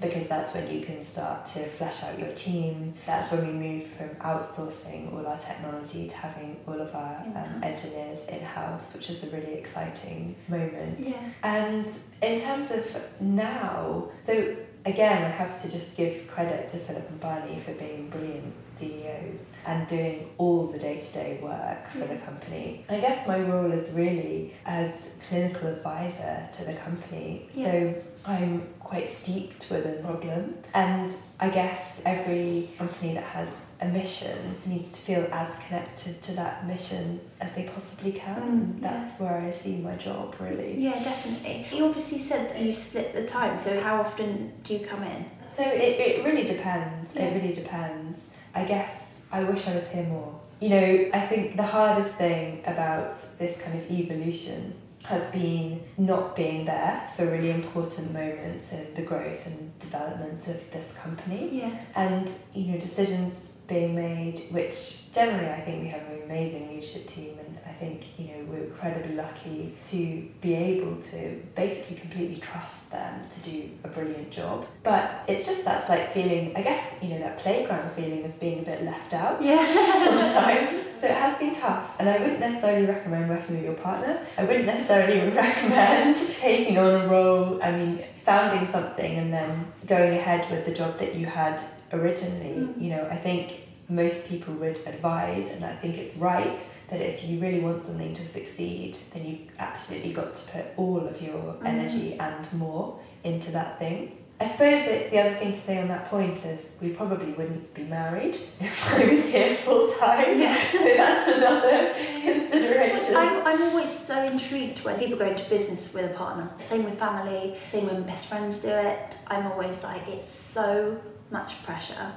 Because 0.00 0.28
that's 0.28 0.54
when 0.54 0.70
you 0.72 0.84
can 0.84 1.02
start 1.02 1.46
to 1.46 1.68
flesh 1.68 2.02
out 2.02 2.18
your 2.18 2.32
team. 2.32 2.94
That's 3.06 3.30
when 3.32 3.46
we 3.46 3.52
moved 3.52 3.92
from 3.94 4.10
outsourcing 4.16 5.12
all 5.12 5.26
our 5.26 5.38
technology 5.38 6.08
to 6.08 6.16
having 6.16 6.56
all 6.66 6.80
of 6.80 6.94
our 6.94 7.22
um, 7.34 7.62
engineers 7.62 8.24
in 8.28 8.40
house, 8.40 8.94
which 8.94 9.10
is 9.10 9.24
a 9.24 9.36
really 9.36 9.54
exciting 9.54 10.36
moment. 10.48 11.00
Yeah. 11.00 11.22
And 11.42 11.90
in 12.22 12.40
terms 12.40 12.70
of 12.70 12.96
now, 13.20 14.10
so 14.24 14.56
again, 14.84 15.24
I 15.24 15.28
have 15.28 15.60
to 15.62 15.70
just 15.70 15.96
give 15.96 16.26
credit 16.28 16.68
to 16.70 16.78
Philip 16.78 17.08
and 17.08 17.20
Barney 17.20 17.58
for 17.58 17.72
being 17.72 18.08
brilliant 18.10 18.54
CEOs 18.78 19.40
and 19.66 19.86
doing 19.86 20.30
all 20.38 20.66
the 20.66 20.78
day 20.78 21.00
to 21.00 21.12
day 21.12 21.38
work 21.42 21.90
for 21.90 22.06
the 22.06 22.16
company. 22.16 22.84
I 22.88 23.00
guess 23.00 23.26
my 23.26 23.40
role 23.40 23.70
is 23.72 23.92
really 23.92 24.54
as 24.64 25.10
clinical 25.28 25.68
advisor 25.68 26.48
to 26.56 26.64
the 26.64 26.74
company. 26.74 27.48
Yeah. 27.52 27.70
So 27.70 27.94
I'm 28.24 28.68
quite 28.80 29.08
steeped 29.08 29.70
within 29.70 30.02
problem, 30.02 30.54
and 30.74 31.14
I 31.40 31.48
guess 31.50 32.00
every 32.04 32.70
company 32.78 33.14
that 33.14 33.24
has 33.24 33.48
a 33.80 33.86
mission 33.86 34.56
needs 34.66 34.90
to 34.92 34.98
feel 34.98 35.28
as 35.32 35.56
connected 35.66 36.20
to 36.22 36.32
that 36.32 36.66
mission 36.66 37.20
as 37.40 37.54
they 37.54 37.64
possibly 37.64 38.12
can. 38.12 38.74
Mm, 38.76 38.80
That's 38.80 39.20
where 39.20 39.38
I 39.38 39.50
see 39.50 39.76
my 39.76 39.94
job 39.94 40.34
really. 40.40 40.74
Yeah, 40.82 41.02
definitely. 41.02 41.66
You 41.72 41.86
obviously 41.86 42.24
said 42.24 42.50
that 42.50 42.60
you 42.60 42.72
split 42.72 43.14
the 43.14 43.26
time, 43.26 43.58
so 43.62 43.80
how 43.80 44.00
often 44.00 44.52
do 44.64 44.74
you 44.74 44.86
come 44.86 45.02
in? 45.04 45.26
So 45.46 45.62
it, 45.62 46.00
it 46.00 46.24
really 46.24 46.44
depends. 46.44 47.14
Yeah. 47.14 47.22
It 47.24 47.42
really 47.42 47.54
depends. 47.54 48.18
I 48.54 48.64
guess 48.64 49.20
I 49.30 49.44
wish 49.44 49.66
I 49.68 49.74
was 49.74 49.90
here 49.90 50.04
more. 50.04 50.40
You 50.60 50.70
know, 50.70 51.10
I 51.14 51.20
think 51.20 51.56
the 51.56 51.62
hardest 51.62 52.14
thing 52.16 52.62
about 52.66 53.16
this 53.38 53.60
kind 53.60 53.78
of 53.80 53.88
evolution 53.90 54.74
has 55.08 55.30
been 55.30 55.82
not 55.96 56.36
being 56.36 56.66
there 56.66 57.10
for 57.16 57.24
really 57.24 57.50
important 57.50 58.12
moments 58.12 58.72
in 58.72 58.92
the 58.94 59.00
growth 59.00 59.46
and 59.46 59.78
development 59.78 60.46
of 60.48 60.70
this 60.70 60.92
company. 60.92 61.48
Yeah. 61.50 61.78
And, 61.96 62.30
you 62.54 62.72
know, 62.72 62.78
decisions 62.78 63.54
being 63.66 63.94
made, 63.94 64.48
which 64.50 65.10
generally 65.14 65.48
I 65.48 65.62
think 65.62 65.82
we 65.82 65.88
have 65.88 66.02
an 66.02 66.22
amazing 66.24 66.68
leadership 66.68 67.08
team 67.08 67.37
think, 67.78 68.18
you 68.18 68.28
know, 68.28 68.44
we're 68.48 68.64
incredibly 68.64 69.14
lucky 69.14 69.74
to 69.84 70.28
be 70.40 70.54
able 70.54 70.96
to 70.96 71.42
basically 71.54 71.96
completely 71.96 72.36
trust 72.36 72.90
them 72.90 73.20
to 73.34 73.50
do 73.50 73.70
a 73.84 73.88
brilliant 73.88 74.30
job. 74.30 74.66
But 74.82 75.24
it's 75.28 75.46
just 75.46 75.64
that's 75.64 75.88
like 75.88 76.12
feeling, 76.12 76.56
I 76.56 76.62
guess, 76.62 76.94
you 77.02 77.10
know, 77.10 77.18
that 77.20 77.38
playground 77.38 77.92
feeling 77.92 78.24
of 78.24 78.38
being 78.40 78.60
a 78.60 78.62
bit 78.62 78.84
left 78.84 79.14
out 79.14 79.42
Yeah. 79.42 79.64
sometimes. 80.04 80.84
So 81.00 81.06
it 81.06 81.14
has 81.14 81.38
been 81.38 81.54
tough, 81.54 81.94
and 82.00 82.08
I 82.08 82.18
wouldn't 82.18 82.40
necessarily 82.40 82.86
recommend 82.86 83.28
working 83.28 83.56
with 83.56 83.64
your 83.64 83.74
partner. 83.74 84.20
I 84.36 84.44
wouldn't 84.44 84.66
necessarily 84.66 85.30
recommend 85.34 86.16
taking 86.16 86.76
on 86.76 87.02
a 87.02 87.06
role. 87.06 87.62
I 87.62 87.70
mean, 87.70 88.04
founding 88.24 88.70
something 88.70 89.16
and 89.16 89.32
then 89.32 89.72
going 89.86 90.14
ahead 90.18 90.50
with 90.50 90.66
the 90.66 90.74
job 90.74 90.98
that 90.98 91.14
you 91.14 91.26
had 91.26 91.62
originally. 91.92 92.66
Mm. 92.66 92.82
You 92.82 92.90
know, 92.90 93.08
I 93.10 93.16
think 93.16 93.67
most 93.88 94.28
people 94.28 94.54
would 94.54 94.78
advise, 94.86 95.50
and 95.52 95.64
I 95.64 95.74
think 95.76 95.96
it's 95.96 96.16
right 96.16 96.60
that 96.90 97.00
if 97.00 97.24
you 97.24 97.40
really 97.40 97.60
want 97.60 97.80
something 97.80 98.12
to 98.14 98.24
succeed, 98.26 98.96
then 99.14 99.24
you've 99.26 99.48
absolutely 99.58 100.12
got 100.12 100.34
to 100.34 100.42
put 100.50 100.64
all 100.76 101.06
of 101.06 101.20
your 101.22 101.54
Mm. 101.60 101.66
energy 101.66 102.14
and 102.18 102.52
more 102.52 102.98
into 103.24 103.50
that 103.52 103.78
thing. 103.78 104.16
I 104.40 104.46
suppose 104.46 104.84
that 104.84 105.10
the 105.10 105.18
other 105.18 105.34
thing 105.36 105.52
to 105.52 105.58
say 105.58 105.78
on 105.82 105.88
that 105.88 106.08
point 106.10 106.44
is 106.44 106.76
we 106.80 106.90
probably 106.90 107.32
wouldn't 107.32 107.74
be 107.74 107.82
married 107.82 108.36
if 108.60 108.92
I 108.94 109.04
was 109.12 109.24
here 109.26 109.56
full 109.56 109.90
time. 109.94 110.38
Yeah. 110.40 110.56
So 110.72 110.84
that's 110.96 111.36
another 111.36 111.92
consideration. 112.22 113.16
I'm, 113.16 113.44
I'm 113.46 113.62
always 113.62 113.90
so 113.90 114.22
intrigued 114.22 114.84
when 114.84 114.96
people 114.98 115.18
go 115.18 115.26
into 115.26 115.42
business 115.48 115.92
with 115.92 116.10
a 116.12 116.14
partner. 116.14 116.48
Same 116.58 116.84
with 116.84 116.98
family, 116.98 117.56
same 117.68 117.86
when 117.86 118.02
best 118.04 118.28
friends 118.28 118.58
do 118.58 118.68
it. 118.68 119.16
I'm 119.26 119.46
always 119.50 119.82
like, 119.82 120.06
it's 120.08 120.30
so 120.32 121.00
much 121.30 121.60
pressure. 121.64 122.12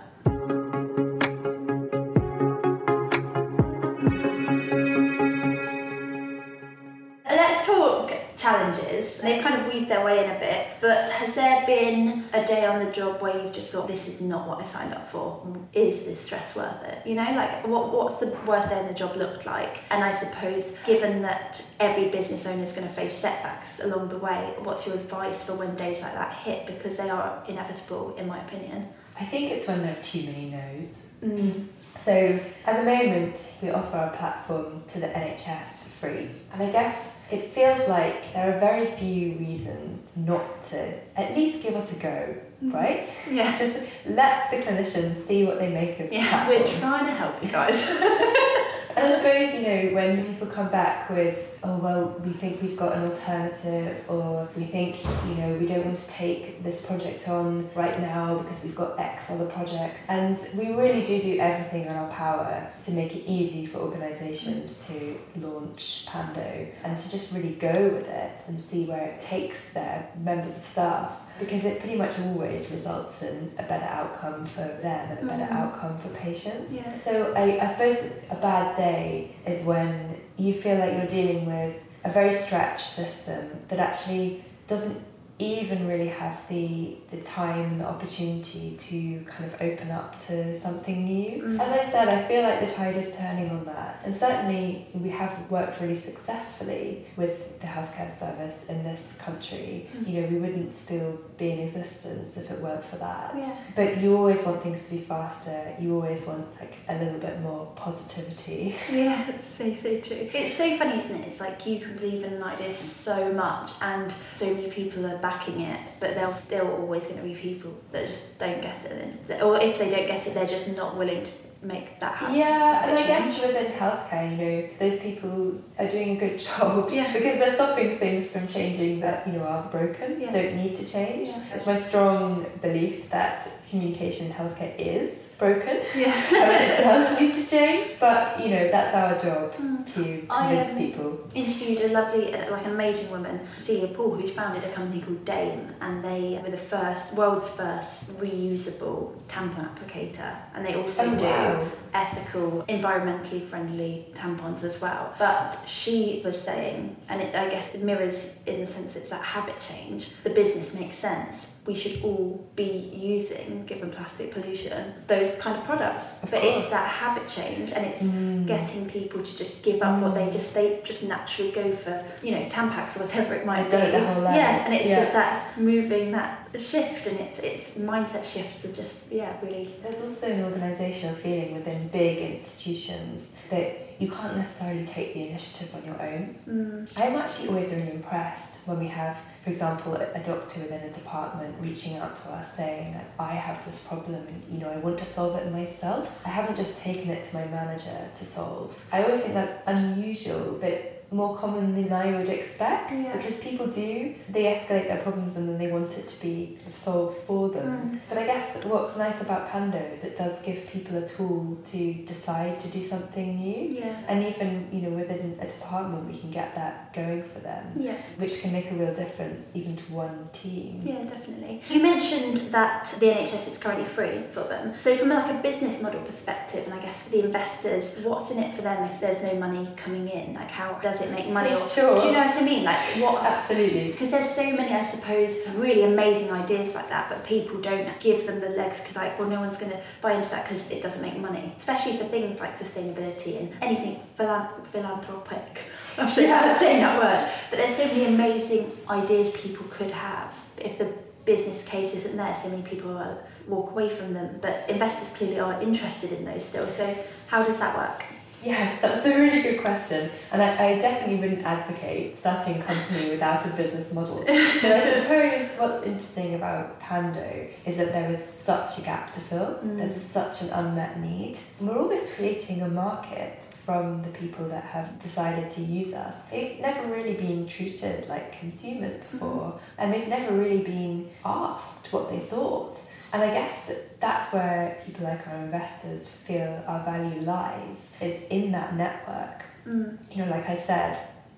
They've 9.21 9.43
kind 9.43 9.61
of 9.61 9.73
weaved 9.73 9.89
their 9.89 10.03
way 10.03 10.23
in 10.23 10.29
a 10.29 10.39
bit, 10.39 10.77
but 10.81 11.09
has 11.09 11.35
there 11.35 11.65
been 11.65 12.25
a 12.33 12.45
day 12.45 12.65
on 12.65 12.83
the 12.83 12.91
job 12.91 13.21
where 13.21 13.37
you've 13.41 13.53
just 13.53 13.69
thought, 13.69 13.87
this 13.87 14.07
is 14.07 14.21
not 14.21 14.47
what 14.47 14.59
I 14.59 14.63
signed 14.63 14.93
up 14.93 15.09
for? 15.11 15.45
Is 15.73 16.05
this 16.05 16.21
stress 16.21 16.55
worth 16.55 16.83
it? 16.83 17.05
You 17.05 17.15
know, 17.15 17.23
like 17.23 17.67
what, 17.67 17.91
what's 17.91 18.19
the 18.19 18.27
worst 18.45 18.69
day 18.69 18.79
on 18.79 18.87
the 18.87 18.93
job 18.93 19.15
looked 19.15 19.45
like? 19.45 19.79
And 19.89 20.03
I 20.03 20.11
suppose, 20.11 20.77
given 20.85 21.21
that 21.21 21.63
every 21.79 22.09
business 22.09 22.45
owner 22.45 22.63
is 22.63 22.73
going 22.73 22.87
to 22.87 22.93
face 22.93 23.13
setbacks 23.13 23.79
along 23.79 24.09
the 24.09 24.17
way, 24.17 24.53
what's 24.59 24.85
your 24.85 24.95
advice 24.95 25.43
for 25.43 25.53
when 25.53 25.75
days 25.75 26.01
like 26.01 26.13
that 26.13 26.33
hit? 26.33 26.65
Because 26.65 26.97
they 26.97 27.09
are 27.09 27.43
inevitable, 27.47 28.15
in 28.17 28.27
my 28.27 28.39
opinion. 28.43 28.89
I 29.19 29.25
think 29.25 29.51
it's 29.51 29.67
when 29.67 29.83
there 29.83 29.95
are 29.97 30.03
too 30.03 30.23
many 30.23 30.49
no's. 30.49 31.03
Mm. 31.23 31.67
So 31.99 32.39
at 32.65 32.77
the 32.77 32.83
moment, 32.83 33.45
we 33.61 33.69
offer 33.69 33.97
our 33.97 34.09
platform 34.15 34.83
to 34.87 34.99
the 34.99 35.07
NHS 35.07 35.69
for 35.69 35.89
free. 35.89 36.29
And 36.53 36.63
I 36.63 36.71
guess 36.71 37.10
it 37.31 37.53
feels 37.53 37.87
like 37.87 38.33
there 38.33 38.55
are 38.55 38.59
very 38.59 38.85
few 38.85 39.37
reasons 39.37 40.01
not 40.15 40.65
to 40.69 40.93
at 41.15 41.35
least 41.35 41.63
give 41.63 41.75
us 41.75 41.95
a 41.97 41.99
go, 41.99 42.35
mm-hmm. 42.63 42.71
right? 42.71 43.09
Yeah. 43.29 43.57
Just 43.63 43.79
let 44.05 44.51
the 44.51 44.57
clinicians 44.57 45.25
see 45.25 45.45
what 45.45 45.59
they 45.59 45.69
make 45.69 45.99
of 45.99 46.11
Yeah, 46.11 46.47
we're 46.47 46.67
trying 46.79 47.05
to 47.05 47.13
help 47.13 47.41
you 47.43 47.49
guys. 47.49 47.75
And 48.95 49.13
I 49.13 49.17
suppose, 49.17 49.53
you 49.53 49.61
know, 49.61 49.95
when 49.95 50.25
people 50.33 50.47
come 50.47 50.69
back 50.69 51.09
with, 51.09 51.37
oh, 51.63 51.77
well, 51.77 52.15
we 52.25 52.33
think 52.33 52.61
we've 52.61 52.77
got 52.77 52.93
an 52.93 53.11
alternative, 53.11 54.03
or 54.07 54.49
we 54.55 54.63
think, 54.63 55.03
you 55.27 55.35
know, 55.35 55.55
we 55.59 55.65
don't 55.65 55.85
want 55.85 55.99
to 55.99 56.07
take 56.07 56.63
this 56.63 56.85
project 56.85 57.27
on 57.27 57.69
right 57.75 57.99
now 58.01 58.39
because 58.39 58.63
we've 58.63 58.75
got 58.75 58.99
X 58.99 59.29
other 59.29 59.45
project. 59.45 59.97
And 60.07 60.39
we 60.55 60.71
really 60.71 61.05
do 61.05 61.21
do 61.21 61.39
everything 61.39 61.85
in 61.85 61.95
our 61.95 62.09
power 62.09 62.67
to 62.85 62.91
make 62.91 63.15
it 63.15 63.29
easy 63.29 63.65
for 63.65 63.79
organisations 63.79 64.85
to 64.87 65.19
launch 65.35 66.05
Pando 66.07 66.67
and 66.83 66.99
to 66.99 67.11
just 67.11 67.33
really 67.33 67.53
go 67.53 67.71
with 67.71 68.07
it 68.07 68.41
and 68.47 68.61
see 68.61 68.85
where 68.85 69.09
it 69.09 69.21
takes 69.21 69.69
their 69.69 70.09
members 70.19 70.57
of 70.57 70.63
staff 70.63 71.17
because 71.41 71.65
it 71.65 71.79
pretty 71.81 71.97
much 71.97 72.17
always 72.19 72.69
results 72.71 73.21
in 73.23 73.51
a 73.57 73.63
better 73.63 73.85
outcome 73.99 74.45
for 74.45 74.61
them 74.87 75.03
and 75.11 75.19
a 75.19 75.25
better 75.31 75.43
Mhm. 75.51 75.59
outcome 75.59 75.97
for 75.97 76.09
patients. 76.09 76.71
Yeah. 76.71 76.97
So 76.97 77.33
I, 77.35 77.59
I 77.61 77.67
suppose 77.67 77.97
a 78.29 78.35
bad 78.35 78.77
day 78.77 79.31
is 79.45 79.65
when 79.65 80.15
you 80.37 80.53
feel 80.53 80.77
like 80.77 80.93
you're 80.93 81.07
dealing 81.21 81.45
with 81.45 81.75
a 82.03 82.09
very 82.09 82.33
stretched 82.33 82.95
system 82.95 83.41
that 83.69 83.79
actually 83.79 84.43
doesn't 84.67 84.97
even 85.39 85.87
really 85.87 86.07
have 86.07 86.37
the 86.49 86.97
the 87.09 87.17
time, 87.39 87.65
and 87.71 87.81
the 87.81 87.85
opportunity 87.85 88.77
to 88.87 89.25
kind 89.25 89.45
of 89.51 89.53
open 89.59 89.89
up 89.89 90.19
to 90.27 90.53
something 90.65 91.03
new. 91.03 91.41
Mm. 91.41 91.59
As 91.59 91.71
I 91.71 91.83
said, 91.91 92.07
I 92.09 92.27
feel 92.27 92.43
like 92.43 92.59
the 92.65 92.71
tide 92.71 92.95
is 92.95 93.15
turning 93.17 93.49
on 93.49 93.65
that. 93.65 94.01
And 94.05 94.15
certainly 94.15 94.87
we 94.93 95.09
have 95.09 95.33
worked 95.49 95.81
really 95.81 95.95
successfully 95.95 97.05
with 97.17 97.59
the 97.59 97.65
healthcare 97.65 98.11
service 98.23 98.57
in 98.69 98.83
this 98.83 99.15
country. 99.25 99.89
Mm. 99.97 100.07
You 100.07 100.21
know, 100.21 100.27
we 100.27 100.35
wouldn't 100.43 100.75
still 100.75 101.19
be 101.41 101.51
in 101.51 101.59
existence 101.59 102.37
if 102.37 102.51
it 102.51 102.61
weren't 102.61 102.85
for 102.85 102.97
that. 102.97 103.33
Yeah. 103.35 103.55
But 103.75 103.97
you 103.97 104.15
always 104.15 104.41
want 104.43 104.61
things 104.61 104.85
to 104.85 104.91
be 104.91 104.99
faster. 104.99 105.75
You 105.79 105.95
always 105.95 106.23
want 106.25 106.47
like 106.59 106.75
a 106.87 106.95
little 107.03 107.19
bit 107.19 107.41
more 107.41 107.65
positivity. 107.75 108.75
Yeah, 108.91 109.29
it's 109.29 109.47
so 109.57 109.73
so 109.73 109.99
true. 109.99 110.29
It's 110.33 110.55
so 110.55 110.77
funny, 110.77 110.97
isn't 110.97 111.21
it? 111.21 111.27
It's 111.27 111.39
like 111.39 111.65
you 111.65 111.79
can 111.79 111.97
believe 111.97 112.23
in 112.23 112.33
an 112.33 112.43
idea 112.43 112.77
so 112.77 113.31
much, 113.33 113.71
and 113.81 114.13
so 114.31 114.53
many 114.53 114.69
people 114.69 115.05
are 115.05 115.17
backing 115.17 115.61
it, 115.61 115.79
but 115.99 116.13
there's 116.13 116.35
still 116.35 116.67
always 116.67 117.03
going 117.03 117.17
to 117.17 117.23
be 117.23 117.33
people 117.33 117.73
that 117.91 118.05
just 118.05 118.37
don't 118.37 118.61
get 118.61 118.85
it, 118.85 118.91
and 118.91 119.41
or 119.41 119.59
if 119.59 119.79
they 119.79 119.89
don't 119.89 120.05
get 120.05 120.27
it, 120.27 120.33
they're 120.33 120.45
just 120.45 120.75
not 120.75 120.97
willing 120.97 121.23
to 121.23 121.31
make 121.61 121.99
that 121.99 122.15
happen. 122.15 122.35
Yeah, 122.35 122.87
and 122.89 122.97
I 122.97 123.05
guess 123.07 123.39
within 123.39 123.71
healthcare, 123.73 124.31
you 124.31 124.37
know, 124.37 124.69
those 124.79 124.99
people 124.99 125.53
are 125.77 125.87
doing 125.87 126.17
a 126.17 126.19
good 126.19 126.39
job 126.47 126.89
Yeah. 126.91 127.11
because 127.13 127.37
they're 127.39 127.53
stopping 127.53 127.99
things 127.99 128.27
from 128.27 128.47
changing 128.47 128.99
that, 129.01 129.27
you 129.27 129.33
know, 129.33 129.43
are 129.43 129.63
broken, 129.69 130.19
Yeah. 130.19 130.31
don't 130.31 130.55
need 130.55 130.75
to 130.77 130.85
change. 130.85 131.27
Yeah. 131.29 131.43
It's 131.53 131.65
my 131.65 131.75
strong 131.75 132.45
belief 132.61 133.09
that 133.11 133.47
communication 133.71 134.27
in 134.27 134.33
healthcare 134.33 134.73
is 134.77 135.09
broken 135.39 135.75
Yeah. 135.95 136.13
and 136.45 136.63
it 136.71 136.77
does 136.83 137.19
need 137.19 137.33
to 137.39 137.43
change, 137.49 137.89
but, 137.99 138.39
you 138.43 138.49
know, 138.53 138.69
that's 138.75 138.93
our 139.01 139.13
job 139.25 139.53
Mm. 139.61 139.93
to 139.95 140.01
I, 140.29 140.47
convince 140.55 140.71
um, 140.71 140.77
people. 140.77 141.09
interviewed 141.33 141.79
a 141.81 141.93
lovely, 141.99 142.33
uh, 142.35 142.51
like 142.51 142.65
an 142.65 142.71
amazing 142.71 143.09
woman, 143.15 143.39
Celia 143.59 143.87
Pool, 143.95 144.11
who's 144.15 144.31
founded 144.31 144.63
a 144.63 144.71
company 144.77 145.01
called 145.01 145.23
Dame, 145.25 145.63
and 145.81 146.03
they 146.03 146.39
were 146.43 146.51
the 146.51 146.63
first, 146.73 147.13
world's 147.19 147.49
first 147.49 147.93
reusable 148.19 148.99
tampon 149.27 149.67
applicator, 149.71 150.31
and 150.53 150.65
they 150.65 150.75
also 150.75 151.03
Oh, 151.03 151.15
do 151.15 151.25
wow. 151.25 151.71
Ethical, 151.93 152.63
environmentally 152.69 153.45
friendly 153.47 154.07
tampons 154.15 154.63
as 154.63 154.79
well. 154.81 155.13
But 155.19 155.57
she 155.67 156.21
was 156.23 156.39
saying, 156.41 156.95
and 157.09 157.21
it, 157.21 157.35
I 157.35 157.49
guess 157.49 157.73
it 157.73 157.83
mirrors 157.83 158.33
in 158.45 158.65
the 158.65 158.71
sense 158.71 158.95
it's 158.95 159.09
that 159.09 159.23
habit 159.23 159.59
change. 159.59 160.09
The 160.23 160.29
business 160.31 160.73
makes 160.73 160.97
sense. 160.97 161.47
We 161.65 161.75
should 161.75 162.03
all 162.03 162.49
be 162.55 162.89
using, 162.93 163.65
given 163.67 163.91
plastic 163.91 164.31
pollution, 164.31 164.93
those 165.07 165.35
kind 165.35 165.57
of 165.57 165.63
products. 165.63 166.05
Of 166.23 166.31
but 166.31 166.41
course. 166.41 166.63
it's 166.63 166.71
that 166.71 166.89
habit 166.89 167.27
change, 167.27 167.71
and 167.71 167.85
it's 167.85 168.01
Mm. 168.01 168.47
getting 168.47 168.89
people 168.89 169.21
to 169.21 169.37
just 169.37 169.61
give 169.63 169.81
up 169.83 170.01
what 170.01 170.15
they 170.15 170.21
Mm. 170.25 170.31
just 170.31 170.53
they 170.55 170.79
just 170.83 171.03
naturally 171.03 171.51
go 171.51 171.71
for 171.71 172.03
you 172.23 172.31
know 172.31 172.43
Tampax 172.49 172.95
or 172.97 173.01
whatever 173.01 173.35
it 173.35 173.45
might 173.45 173.69
be 173.69 173.77
it 173.77 173.91
their 173.91 174.13
whole 174.13 174.23
yeah 174.23 174.65
and 174.65 174.73
it's 174.73 174.85
yeah. 174.87 175.01
just 175.01 175.13
that 175.13 175.57
moving 175.57 176.11
that 176.13 176.40
shift 176.59 177.07
and 177.07 177.19
it's 177.19 177.39
it's 177.39 177.77
mindset 177.77 178.25
shifts 178.25 178.65
are 178.65 178.73
just 178.73 178.97
yeah 179.09 179.39
really 179.41 179.73
there's 179.81 180.01
also 180.01 180.27
an 180.27 180.43
organizational 180.43 181.15
feeling 181.15 181.53
within 181.53 181.87
big 181.89 182.17
institutions 182.17 183.33
that 183.49 183.91
you 184.01 184.09
can't 184.09 184.35
necessarily 184.35 184.83
take 184.83 185.13
the 185.13 185.27
initiative 185.29 185.75
on 185.75 185.85
your 185.85 186.01
own. 186.01 186.35
Mm. 186.49 186.91
I'm 186.97 187.15
actually 187.17 187.49
always 187.49 187.71
really 187.71 187.91
impressed 187.91 188.55
when 188.65 188.79
we 188.79 188.87
have, 188.87 189.15
for 189.43 189.51
example, 189.51 189.93
a, 189.93 190.19
doctor 190.23 190.59
within 190.61 190.81
a 190.81 190.91
department 190.91 191.55
reaching 191.59 191.97
out 191.97 192.15
to 192.15 192.29
us 192.29 192.55
saying 192.55 192.93
that 192.93 193.11
I 193.19 193.35
have 193.35 193.63
this 193.65 193.79
problem 193.81 194.15
and 194.27 194.43
you 194.51 194.59
know 194.59 194.69
I 194.69 194.77
want 194.77 194.97
to 194.99 195.05
solve 195.05 195.35
it 195.35 195.51
myself. 195.51 196.11
I 196.25 196.29
haven't 196.29 196.55
just 196.55 196.79
taken 196.79 197.11
it 197.11 197.23
to 197.29 197.35
my 197.35 197.45
manager 197.45 198.09
to 198.15 198.25
solve. 198.25 198.83
I 198.91 199.03
always 199.03 199.21
think 199.21 199.35
that's 199.35 199.61
unusual, 199.67 200.57
but 200.59 201.00
more 201.11 201.35
common 201.35 201.75
than 201.75 201.91
I 201.91 202.17
would 202.17 202.29
expect 202.29 202.91
Yeah. 202.93 203.17
because 203.17 203.35
people 203.39 203.67
do 203.67 204.15
they 204.29 204.43
escalate 204.45 204.87
their 204.87 205.01
problems 205.01 205.35
and 205.35 205.47
then 205.49 205.57
they 205.57 205.67
want 205.67 205.97
it 205.97 206.07
to 206.07 206.21
be 206.21 206.57
solved 206.73 207.17
for 207.27 207.49
them. 207.49 207.67
Mm. 207.67 207.99
But 208.07 208.17
I 208.17 208.25
guess 208.25 208.63
what's 208.63 208.95
nice 208.97 209.19
about 209.21 209.49
Pando 209.51 209.77
is 209.77 210.03
it 210.05 210.17
does 210.17 210.41
give 210.41 210.65
people 210.71 210.97
a 210.97 211.05
tool 211.07 211.57
to 211.65 211.93
decide 212.05 212.61
to 212.61 212.67
do 212.69 212.81
something 212.81 213.35
new. 213.35 213.77
yeah 213.79 213.99
And 214.07 214.23
even, 214.23 214.69
you 214.71 214.81
know, 214.83 214.95
within 214.95 215.37
a 215.41 215.47
department 215.47 216.07
we 216.09 216.17
can 216.17 216.31
get 216.31 216.55
that 216.55 216.93
going 216.93 217.23
for 217.23 217.39
them, 217.39 217.73
yeah 217.75 217.97
which 218.17 218.39
can 218.41 218.53
make 218.53 218.71
a 218.71 218.75
real 218.75 218.93
difference 218.95 219.45
even 219.53 219.75
to 219.75 219.83
one 219.91 220.29
team. 220.31 220.81
Yeah, 220.85 221.03
definitely. 221.03 221.61
You 221.69 221.81
mentioned 221.81 222.37
that 222.53 222.85
the 222.99 223.07
NHS 223.07 223.51
is 223.51 223.57
currently 223.57 223.85
free 223.85 224.23
for 224.31 224.43
them. 224.43 224.73
So 224.79 224.95
from 224.97 225.09
like 225.09 225.29
a 225.29 225.41
business 225.41 225.81
model 225.81 226.01
perspective, 226.01 226.63
and 226.65 226.73
I 226.73 226.79
guess 226.85 226.97
for 227.03 227.09
the 227.09 227.25
investors, 227.25 227.85
what's 228.05 228.31
in 228.31 228.39
it 228.39 228.55
for 228.55 228.61
them 228.61 228.89
if 228.89 229.01
there's 229.01 229.21
no 229.21 229.33
money 229.35 229.67
coming 229.75 230.07
in? 230.07 230.35
Like 230.35 230.49
how 230.51 230.73
does 230.81 231.00
it 231.01 231.11
make 231.11 231.27
money? 231.29 231.49
Or, 231.49 231.57
Sure. 231.57 231.99
Do 232.01 232.07
you 232.07 232.11
know 232.13 232.19
what 232.25 232.35
I 232.35 232.41
mean? 232.43 232.63
Like 232.63 232.79
what? 232.97 233.23
Absolutely. 233.23 233.91
Because 233.91 234.11
there's 234.11 234.33
so 234.35 234.43
many, 234.51 234.73
I 234.73 234.89
suppose, 234.89 235.35
really 235.55 235.83
amazing 235.83 236.31
ideas 236.31 236.73
like 236.75 236.89
that, 236.89 237.09
but 237.09 237.23
people 237.25 237.59
don't 237.61 237.99
give 237.99 238.25
them 238.27 238.39
the 238.39 238.49
legs 238.49 238.79
because, 238.79 238.95
like, 238.95 239.19
well, 239.19 239.29
no 239.29 239.39
one's 239.39 239.57
going 239.57 239.71
to 239.71 239.81
buy 240.01 240.13
into 240.13 240.29
that 240.29 240.47
because 240.47 240.69
it 240.71 240.81
doesn't 240.81 241.01
make 241.01 241.17
money. 241.17 241.53
Especially 241.57 241.97
for 241.97 242.05
things 242.05 242.39
like 242.39 242.57
sustainability 242.57 243.39
and 243.39 243.53
anything 243.61 243.99
philan- 244.17 244.49
philanthropic. 244.71 245.59
I'm 245.97 246.09
sure 246.09 246.23
Yeah. 246.23 246.53
I'm 246.53 246.59
saying 246.59 246.81
that 246.81 246.97
word. 246.99 247.31
But 247.49 247.57
there's 247.57 247.75
so 247.77 247.85
many 247.85 248.05
amazing 248.05 248.71
ideas 248.89 249.33
people 249.35 249.65
could 249.69 249.91
have. 249.91 250.33
If 250.57 250.77
the 250.77 250.91
business 251.25 251.63
case 251.65 251.93
isn't 251.93 252.17
there, 252.17 252.35
so 252.41 252.49
many 252.49 252.61
people 252.63 252.91
will 252.93 253.17
walk 253.47 253.71
away 253.71 253.89
from 253.89 254.13
them. 254.13 254.39
But 254.41 254.65
investors 254.69 255.09
clearly 255.15 255.39
are 255.39 255.61
interested 255.61 256.11
in 256.11 256.25
those 256.25 256.43
still. 256.45 256.67
So 256.69 256.97
how 257.27 257.43
does 257.43 257.59
that 257.59 257.77
work? 257.77 258.05
Yes, 258.43 258.81
that's 258.81 259.05
a 259.05 259.09
really 259.09 259.41
good 259.41 259.61
question. 259.61 260.09
And 260.31 260.41
I, 260.41 260.69
I 260.69 260.75
definitely 260.79 261.17
wouldn't 261.17 261.45
advocate 261.45 262.17
starting 262.17 262.59
a 262.59 262.63
company 262.63 263.09
without 263.09 263.45
a 263.45 263.49
business 263.49 263.93
model. 263.93 264.17
but 264.25 264.29
I 264.29 265.01
suppose 265.01 265.49
what's 265.57 265.85
interesting 265.85 266.35
about 266.35 266.79
Pando 266.79 267.47
is 267.65 267.77
that 267.77 267.93
there 267.93 268.11
is 268.11 268.23
such 268.23 268.79
a 268.79 268.81
gap 268.81 269.13
to 269.13 269.19
fill. 269.19 269.59
Mm. 269.63 269.77
There's 269.77 270.01
such 270.01 270.41
an 270.41 270.49
unmet 270.49 270.99
need. 270.99 271.37
We're 271.59 271.77
always 271.77 272.07
creating 272.15 272.61
a 272.61 272.69
market 272.69 273.45
from 273.65 274.01
the 274.01 274.09
people 274.09 274.47
that 274.49 274.63
have 274.63 275.01
decided 275.03 275.51
to 275.51 275.61
use 275.61 275.93
us. 275.93 276.15
They've 276.31 276.59
never 276.59 276.87
really 276.87 277.13
been 277.13 277.47
treated 277.47 278.09
like 278.09 278.37
consumers 278.39 279.03
before, 279.03 279.59
and 279.77 279.93
they've 279.93 280.07
never 280.07 280.35
really 280.35 280.61
been 280.61 281.09
asked 281.23 281.93
what 281.93 282.09
they 282.09 282.19
thought. 282.19 282.81
And 283.13 283.21
I 283.21 283.29
guess 283.29 283.65
that 283.67 283.99
that's 283.99 284.31
where 284.33 284.81
people 284.85 285.03
like 285.05 285.27
our 285.27 285.35
investors 285.35 286.07
feel 286.25 286.63
our 286.67 286.83
value 286.83 287.21
lies, 287.21 287.89
is 287.99 288.21
in 288.29 288.51
that 288.53 288.75
network. 288.75 289.43
Mm. 289.67 289.97
You 290.11 290.25
know, 290.25 290.31
like 290.31 290.49
I 290.49 290.55
said, 290.55 290.97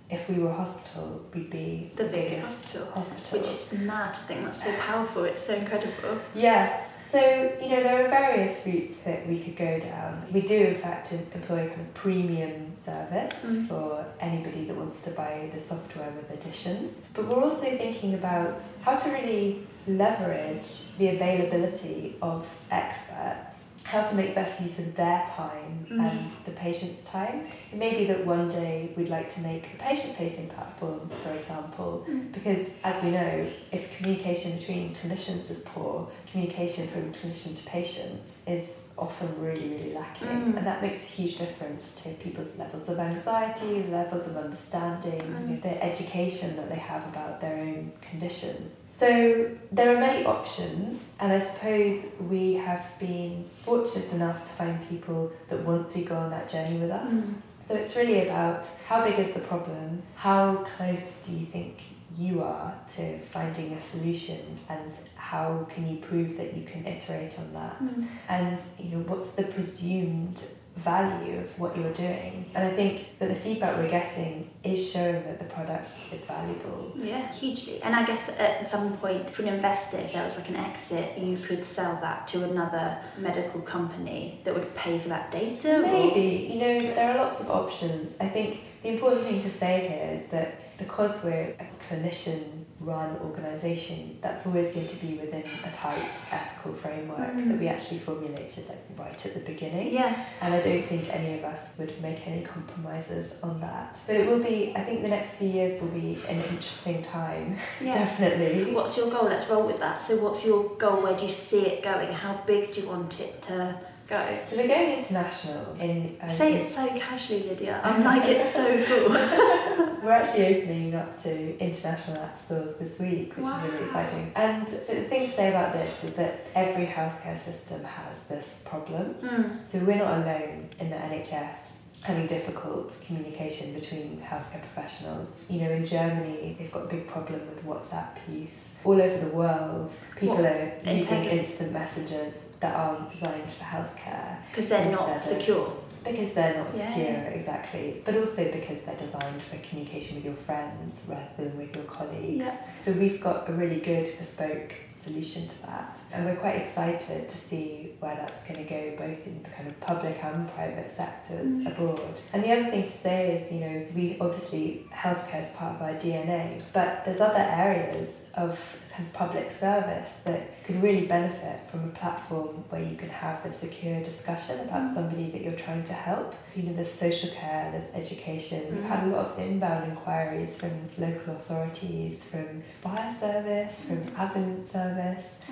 if 0.10 0.30
we 0.30 0.36
were 0.36 0.52
a 0.52 0.54
hospital, 0.56 1.26
we'd 1.34 1.50
be 1.50 1.92
The 1.96 2.06
biggest 2.06 2.64
hospital. 2.76 2.92
hospital. 2.92 3.40
Which 3.40 3.48
is 3.48 3.74
mad 3.80 4.14
to 4.14 4.20
think 4.20 4.46
that's 4.46 4.64
so 4.64 4.74
powerful. 4.78 5.24
It's 5.26 5.46
so 5.46 5.56
incredible. 5.56 6.20
Yes. 6.36 6.90
So, 7.10 7.20
you 7.62 7.70
know, 7.70 7.84
there 7.84 8.06
are 8.06 8.10
various 8.10 8.66
routes 8.66 9.00
that 9.00 9.28
we 9.28 9.40
could 9.40 9.56
go 9.56 9.80
down. 9.80 10.26
We 10.34 10.42
do, 10.42 10.56
in 10.56 10.76
fact, 10.76 11.12
employ 11.12 11.66
a 11.66 11.68
kind 11.68 11.82
of 11.82 11.94
premium 11.94 12.74
service 12.84 13.36
Mm. 13.46 13.68
for 13.68 14.06
anybody 14.20 14.66
that 14.66 14.76
wants 14.76 15.04
to 15.04 15.12
buy 15.12 15.50
the 15.54 15.60
software 15.60 16.10
with 16.12 16.32
additions. 16.32 16.94
But 17.14 17.28
we're 17.28 17.44
also 17.44 17.66
thinking 17.78 18.14
about 18.16 18.62
how 18.82 18.96
to 18.96 19.10
really 19.12 19.60
leverage 19.86 20.96
the 20.98 21.10
availability 21.10 22.16
of 22.22 22.48
experts, 22.72 23.63
how 23.84 24.02
to 24.04 24.16
make 24.16 24.34
best 24.34 24.62
use 24.62 24.80
of 24.80 24.96
their 24.96 25.24
time 25.28 25.86
Mm. 25.90 26.00
and 26.10 26.32
the 26.46 26.52
patient's 26.52 27.04
time. 27.04 27.48
It 27.72 27.78
may 27.78 27.96
be 27.98 28.06
that 28.06 28.26
one 28.26 28.50
day 28.50 28.90
we'd 28.96 29.10
like 29.10 29.34
to 29.36 29.42
make 29.42 29.66
a 29.74 29.78
patient 29.78 30.16
facing 30.16 30.48
platform, 30.48 31.10
for 31.24 31.32
example, 31.34 32.06
Mm. 32.08 32.32
because 32.32 32.70
as 32.84 33.04
we 33.04 33.12
know, 33.12 33.46
if 33.72 33.96
communication 33.98 34.58
between 34.58 34.96
clinicians 34.96 35.50
is 35.52 35.64
poor, 35.66 36.08
communication 36.32 36.88
from 36.88 37.14
clinician 37.14 37.56
to 37.58 37.64
patient 37.66 38.22
is 38.48 38.90
often 38.98 39.30
really, 39.40 39.68
really 39.70 39.94
lacking. 39.94 40.28
Mm. 40.28 40.58
And 40.58 40.66
that 40.66 40.82
makes 40.82 41.04
a 41.04 41.08
huge 41.08 41.38
difference 41.38 41.94
to 42.04 42.10
people's 42.26 42.58
levels 42.58 42.88
of 42.90 42.98
anxiety, 43.00 43.84
levels 43.92 44.28
of 44.28 44.38
understanding, 44.38 45.20
Mm. 45.22 45.42
you 45.50 45.56
know, 45.56 45.62
the 45.62 45.84
education 45.84 46.56
that 46.56 46.70
they 46.70 46.80
have 46.80 47.04
about 47.08 47.42
their 47.42 47.58
own 47.58 47.92
condition. 48.10 48.72
So 49.00 49.50
there 49.72 49.96
are 49.96 50.00
many 50.00 50.26
options, 50.26 51.10
and 51.20 51.34
I 51.34 51.40
suppose 51.40 52.14
we 52.20 52.54
have 52.54 52.86
been 53.00 53.46
fortunate 53.66 54.12
enough 54.14 54.44
to 54.44 54.50
find 54.50 54.90
people 54.90 55.32
that 55.50 55.60
want 55.66 55.90
to 55.92 56.02
go 56.02 56.16
on 56.16 56.30
that 56.30 56.48
journey 56.48 56.78
with 56.78 56.92
us. 56.92 57.14
Mm. 57.14 57.34
So 57.68 57.76
it's 57.76 57.96
really 57.96 58.22
about 58.28 58.68
how 58.88 59.04
big 59.04 59.18
is 59.20 59.34
the 59.34 59.40
problem, 59.42 60.04
how 60.16 60.58
close 60.58 61.22
do 61.26 61.32
you 61.34 61.46
think 61.46 61.82
you 62.18 62.44
are 62.44 62.74
to 62.96 63.20
finding 63.20 63.74
a 63.74 63.82
solution, 63.82 64.60
and 64.70 64.94
how 65.16 65.66
can 65.70 65.90
you 65.90 65.98
prove 65.98 66.38
that 66.38 66.56
you 66.56 66.64
can 66.64 66.86
iterate 66.86 67.38
on 67.40 67.52
that, 67.54 67.82
Mm. 67.82 68.08
and 68.30 68.62
you 68.78 68.96
know 68.96 69.04
what's 69.08 69.32
the 69.32 69.44
presumed 69.44 70.42
value 70.76 71.38
of 71.40 71.60
what 71.60 71.78
you're 71.78 71.94
doing. 71.94 72.50
And 72.56 72.68
I 72.68 72.76
think 72.76 73.20
that 73.20 73.30
the 73.30 73.36
feedback 73.36 73.78
we're 73.78 73.90
getting 73.90 74.50
is 74.64 74.92
showing 74.92 75.24
that 75.26 75.38
the 75.40 75.46
product 75.46 75.90
is 76.12 76.26
valuable. 76.26 76.92
Yeah, 76.96 77.32
hugely. 77.32 77.82
And 77.84 77.96
I 77.96 78.06
guess 78.06 78.30
at 78.30 78.70
some 78.70 78.98
point, 78.98 79.30
for 79.30 79.44
an 79.44 79.50
investor, 79.50 79.98
if 79.98 80.14
there 80.14 80.26
was 80.26 80.36
like 80.36 80.50
an 80.50 80.56
exit, 80.56 81.18
you 81.18 81.38
could 81.38 81.64
sell 81.64 82.00
that 82.02 82.28
to 82.30 82.44
another 82.44 82.98
medical 83.18 83.62
company 83.62 84.42
that 84.46 84.54
would 84.54 84.74
pay 84.76 84.98
for 85.00 85.10
that 85.10 85.32
data. 85.32 85.78
or- 85.78 85.82
Maybe, 85.82 86.50
you 86.52 86.60
know, 86.60 86.80
there 86.80 87.12
are 87.12 87.18
lots 87.18 87.40
of 87.42 87.50
options. 87.52 88.14
I 88.20 88.28
think 88.30 88.62
the 88.82 88.90
important 88.90 89.24
thing 89.26 89.42
to 89.44 89.50
say 89.52 89.88
here 89.88 90.14
is 90.16 90.28
that 90.32 90.78
because 90.78 91.24
we're 91.24 91.56
a 91.60 91.68
clinician 91.88 92.63
run 92.84 93.18
organisation, 93.24 94.18
that's 94.22 94.46
always 94.46 94.74
going 94.74 94.88
to 94.88 94.96
be 94.98 95.14
within 95.16 95.44
a 95.66 95.72
tight 95.72 95.98
ethical 96.32 96.74
framework 96.74 97.20
Mm. 97.34 97.48
that 97.50 97.60
we 97.60 97.68
actually 97.68 98.00
formulated 98.00 98.68
like 98.68 98.84
right 98.98 99.26
at 99.26 99.34
the 99.34 99.40
beginning. 99.40 99.94
Yeah. 99.94 100.26
And 100.42 100.54
I 100.54 100.60
don't 100.62 100.86
think 100.88 101.10
any 101.10 101.38
of 101.38 101.44
us 101.46 101.74
would 101.78 102.02
make 102.02 102.28
any 102.28 102.42
compromises 102.44 103.34
on 103.42 103.60
that. 103.62 103.98
But 104.06 104.18
it 104.18 104.28
will 104.28 104.40
be, 104.44 104.74
I 104.76 104.84
think 104.84 105.02
the 105.02 105.08
next 105.08 105.36
few 105.36 105.50
years 105.50 105.82
will 105.82 105.90
be 105.90 106.20
an 106.28 106.40
interesting 106.42 107.04
time, 107.04 107.58
Yeah. 107.82 107.94
definitely. 108.06 108.74
What's 108.74 108.98
your 108.98 109.10
goal? 109.10 109.26
Let's 109.26 109.48
roll 109.50 109.64
with 109.66 109.80
that. 109.80 110.02
So, 110.02 110.18
what's 110.18 110.46
your 110.46 110.76
goal? 110.78 111.02
Where 111.04 111.16
do 111.16 111.26
you 111.26 111.32
see 111.32 111.62
it 111.68 111.84
going? 111.84 112.12
How 112.12 112.42
big 112.46 112.74
do 112.74 112.82
you 112.82 112.88
want 112.88 113.20
it 113.20 113.42
to 113.44 113.76
go? 114.08 114.40
So 114.44 114.58
we're 114.58 114.68
going 114.68 114.98
international 114.98 115.74
in. 115.80 116.18
um, 116.22 116.30
Say 116.30 116.56
it 116.56 116.68
so 116.72 116.88
casually, 117.00 117.44
Lydia. 117.50 117.82
I'm 117.84 118.04
like, 118.04 118.24
it's 118.26 118.56
so 118.56 118.86
cool. 118.86 119.10
We're 120.04 120.12
actually 120.12 120.58
opening 120.58 120.96
up 120.96 121.22
to 121.24 121.58
international 121.60 122.18
app 122.18 122.38
stores 122.38 122.76
this 122.76 123.00
week, 123.00 123.38
which 123.38 123.48
is 123.48 123.62
really 123.64 123.86
exciting. 123.86 124.34
And 124.36 124.68
the 124.68 125.06
thing 125.06 125.26
to 125.26 125.32
say 125.32 125.50
about 125.50 125.72
this 125.72 126.04
is 126.04 126.16
that 126.16 126.46
every 126.56 126.86
healthcare 126.86 127.40
system 127.40 127.86
has 127.86 128.28
this 128.28 128.64
problem. 128.66 129.16
Mm. 129.22 129.60
So 129.66 129.80
we're 129.80 129.96
not 129.96 130.20
alone 130.20 130.68
in 130.78 130.90
the 130.90 130.98
NHS 130.98 131.83
having 132.04 132.28
difficult 132.28 132.94
communication 133.06 133.74
between 133.74 134.22
healthcare 134.30 134.62
professionals. 134.74 135.30
You 135.50 135.62
know, 135.62 135.72
in 135.72 135.86
Germany, 135.86 136.56
they've 136.60 136.72
got 136.72 136.84
a 136.84 136.88
big 136.88 137.08
problem 137.08 137.40
with 137.50 137.66
WhatsApp 137.66 138.10
use. 138.30 138.72
All 138.84 139.02
over 139.02 139.18
the 139.18 139.32
world, 139.34 139.92
people 140.18 140.36
What? 140.36 140.46
are 140.46 140.72
using 140.84 140.98
Intended? 141.00 141.34
instant 141.40 141.72
messages 141.72 142.48
that 142.60 142.76
aren't 142.76 143.10
designed 143.10 143.50
for 143.52 143.64
healthcare 143.64 144.38
Because 144.52 144.70
they're 144.70 144.92
not 144.92 145.10
of- 145.16 145.22
secure. 145.22 145.74
because 146.04 146.34
they're 146.34 146.58
not 146.58 146.76
Yeah. 146.76 146.88
secure, 146.94 147.32
exactly. 147.34 148.02
But 148.04 148.18
also 148.18 148.52
because 148.52 148.84
they're 148.84 148.98
designed 148.98 149.42
for 149.42 149.56
communication 149.68 150.16
with 150.18 150.26
your 150.26 150.36
friends 150.36 151.02
rather 151.08 151.30
than 151.38 151.58
with 151.58 151.74
your 151.74 151.86
colleagues. 151.86 152.44
Yeah. 152.46 152.58
So 152.84 152.92
we've 152.92 153.22
got 153.22 153.50
a 153.50 153.54
really 153.54 153.80
good 153.80 154.10
bespoke 154.20 154.74
solution 154.96 155.48
to 155.48 155.62
that. 155.64 155.98
And 156.12 156.26
we're 156.26 156.36
quite 156.36 156.56
excited 156.56 157.30
to 157.30 157.38
see 157.38 157.92
where 158.00 158.16
that's 158.16 158.44
going 158.44 158.64
to 158.66 158.70
go, 158.70 158.96
both 158.98 159.26
in 159.28 159.42
the 159.44 159.50
kind 159.50 159.68
of 159.68 159.80
public 159.80 160.24
and 160.24 160.52
private 160.54 160.92
sectors 160.92 161.52
Mm. 161.52 161.68
abroad. 161.68 162.20
And 162.34 162.44
the 162.44 162.52
other 162.52 162.70
thing 162.72 162.84
to 162.84 162.90
say 162.92 163.36
is, 163.36 163.52
you 163.52 163.60
know, 163.60 163.86
we 163.96 164.18
obviously, 164.20 164.86
healthcare 164.94 165.42
is 165.42 165.50
part 165.56 165.76
of 165.76 165.82
our 165.82 165.94
DNA, 165.94 166.62
but 166.74 167.04
there's 167.06 167.22
other 167.22 167.40
areas 167.68 168.10
of 168.36 168.78
kind 168.92 169.08
of 169.08 169.14
public 169.14 169.52
service 169.52 170.12
that 170.26 170.64
could 170.64 170.82
really 170.82 171.06
benefit 171.08 171.68
from 171.70 171.84
a 171.86 171.88
platform 171.90 172.64
where 172.70 172.82
you 172.82 172.96
can 172.96 173.10
have 173.10 173.44
a 173.46 173.52
secure 173.52 174.00
discussion 174.04 174.60
about 174.62 174.84
Mm. 174.86 174.94
somebody 174.94 175.30
that 175.32 175.42
you're 175.42 175.54
trying 175.68 175.84
to 175.84 175.94
help. 175.94 176.34
So, 176.48 176.62
you 176.62 176.68
know, 176.68 176.74
there's 176.74 176.92
social 176.92 177.30
care, 177.32 177.70
there's 177.72 177.92
education. 177.96 178.62
We've 178.72 178.84
had 178.84 179.04
a 179.04 179.08
Mm. 179.08 179.14
lot 179.14 179.26
of 179.32 179.40
inbound 179.40 179.90
inquiries 179.92 180.56
from 180.56 180.72
local 180.98 181.36
authorities, 181.36 182.24
from 182.24 182.64
fire 182.82 183.12
service, 183.20 183.76
from 183.88 184.02
ambulance 184.18 184.72
service, 184.72 184.83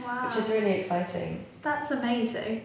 Wow. 0.05 0.27
which 0.27 0.37
is 0.43 0.49
really 0.49 0.71
exciting. 0.71 1.45
That's 1.61 1.91
amazing. 1.91 2.63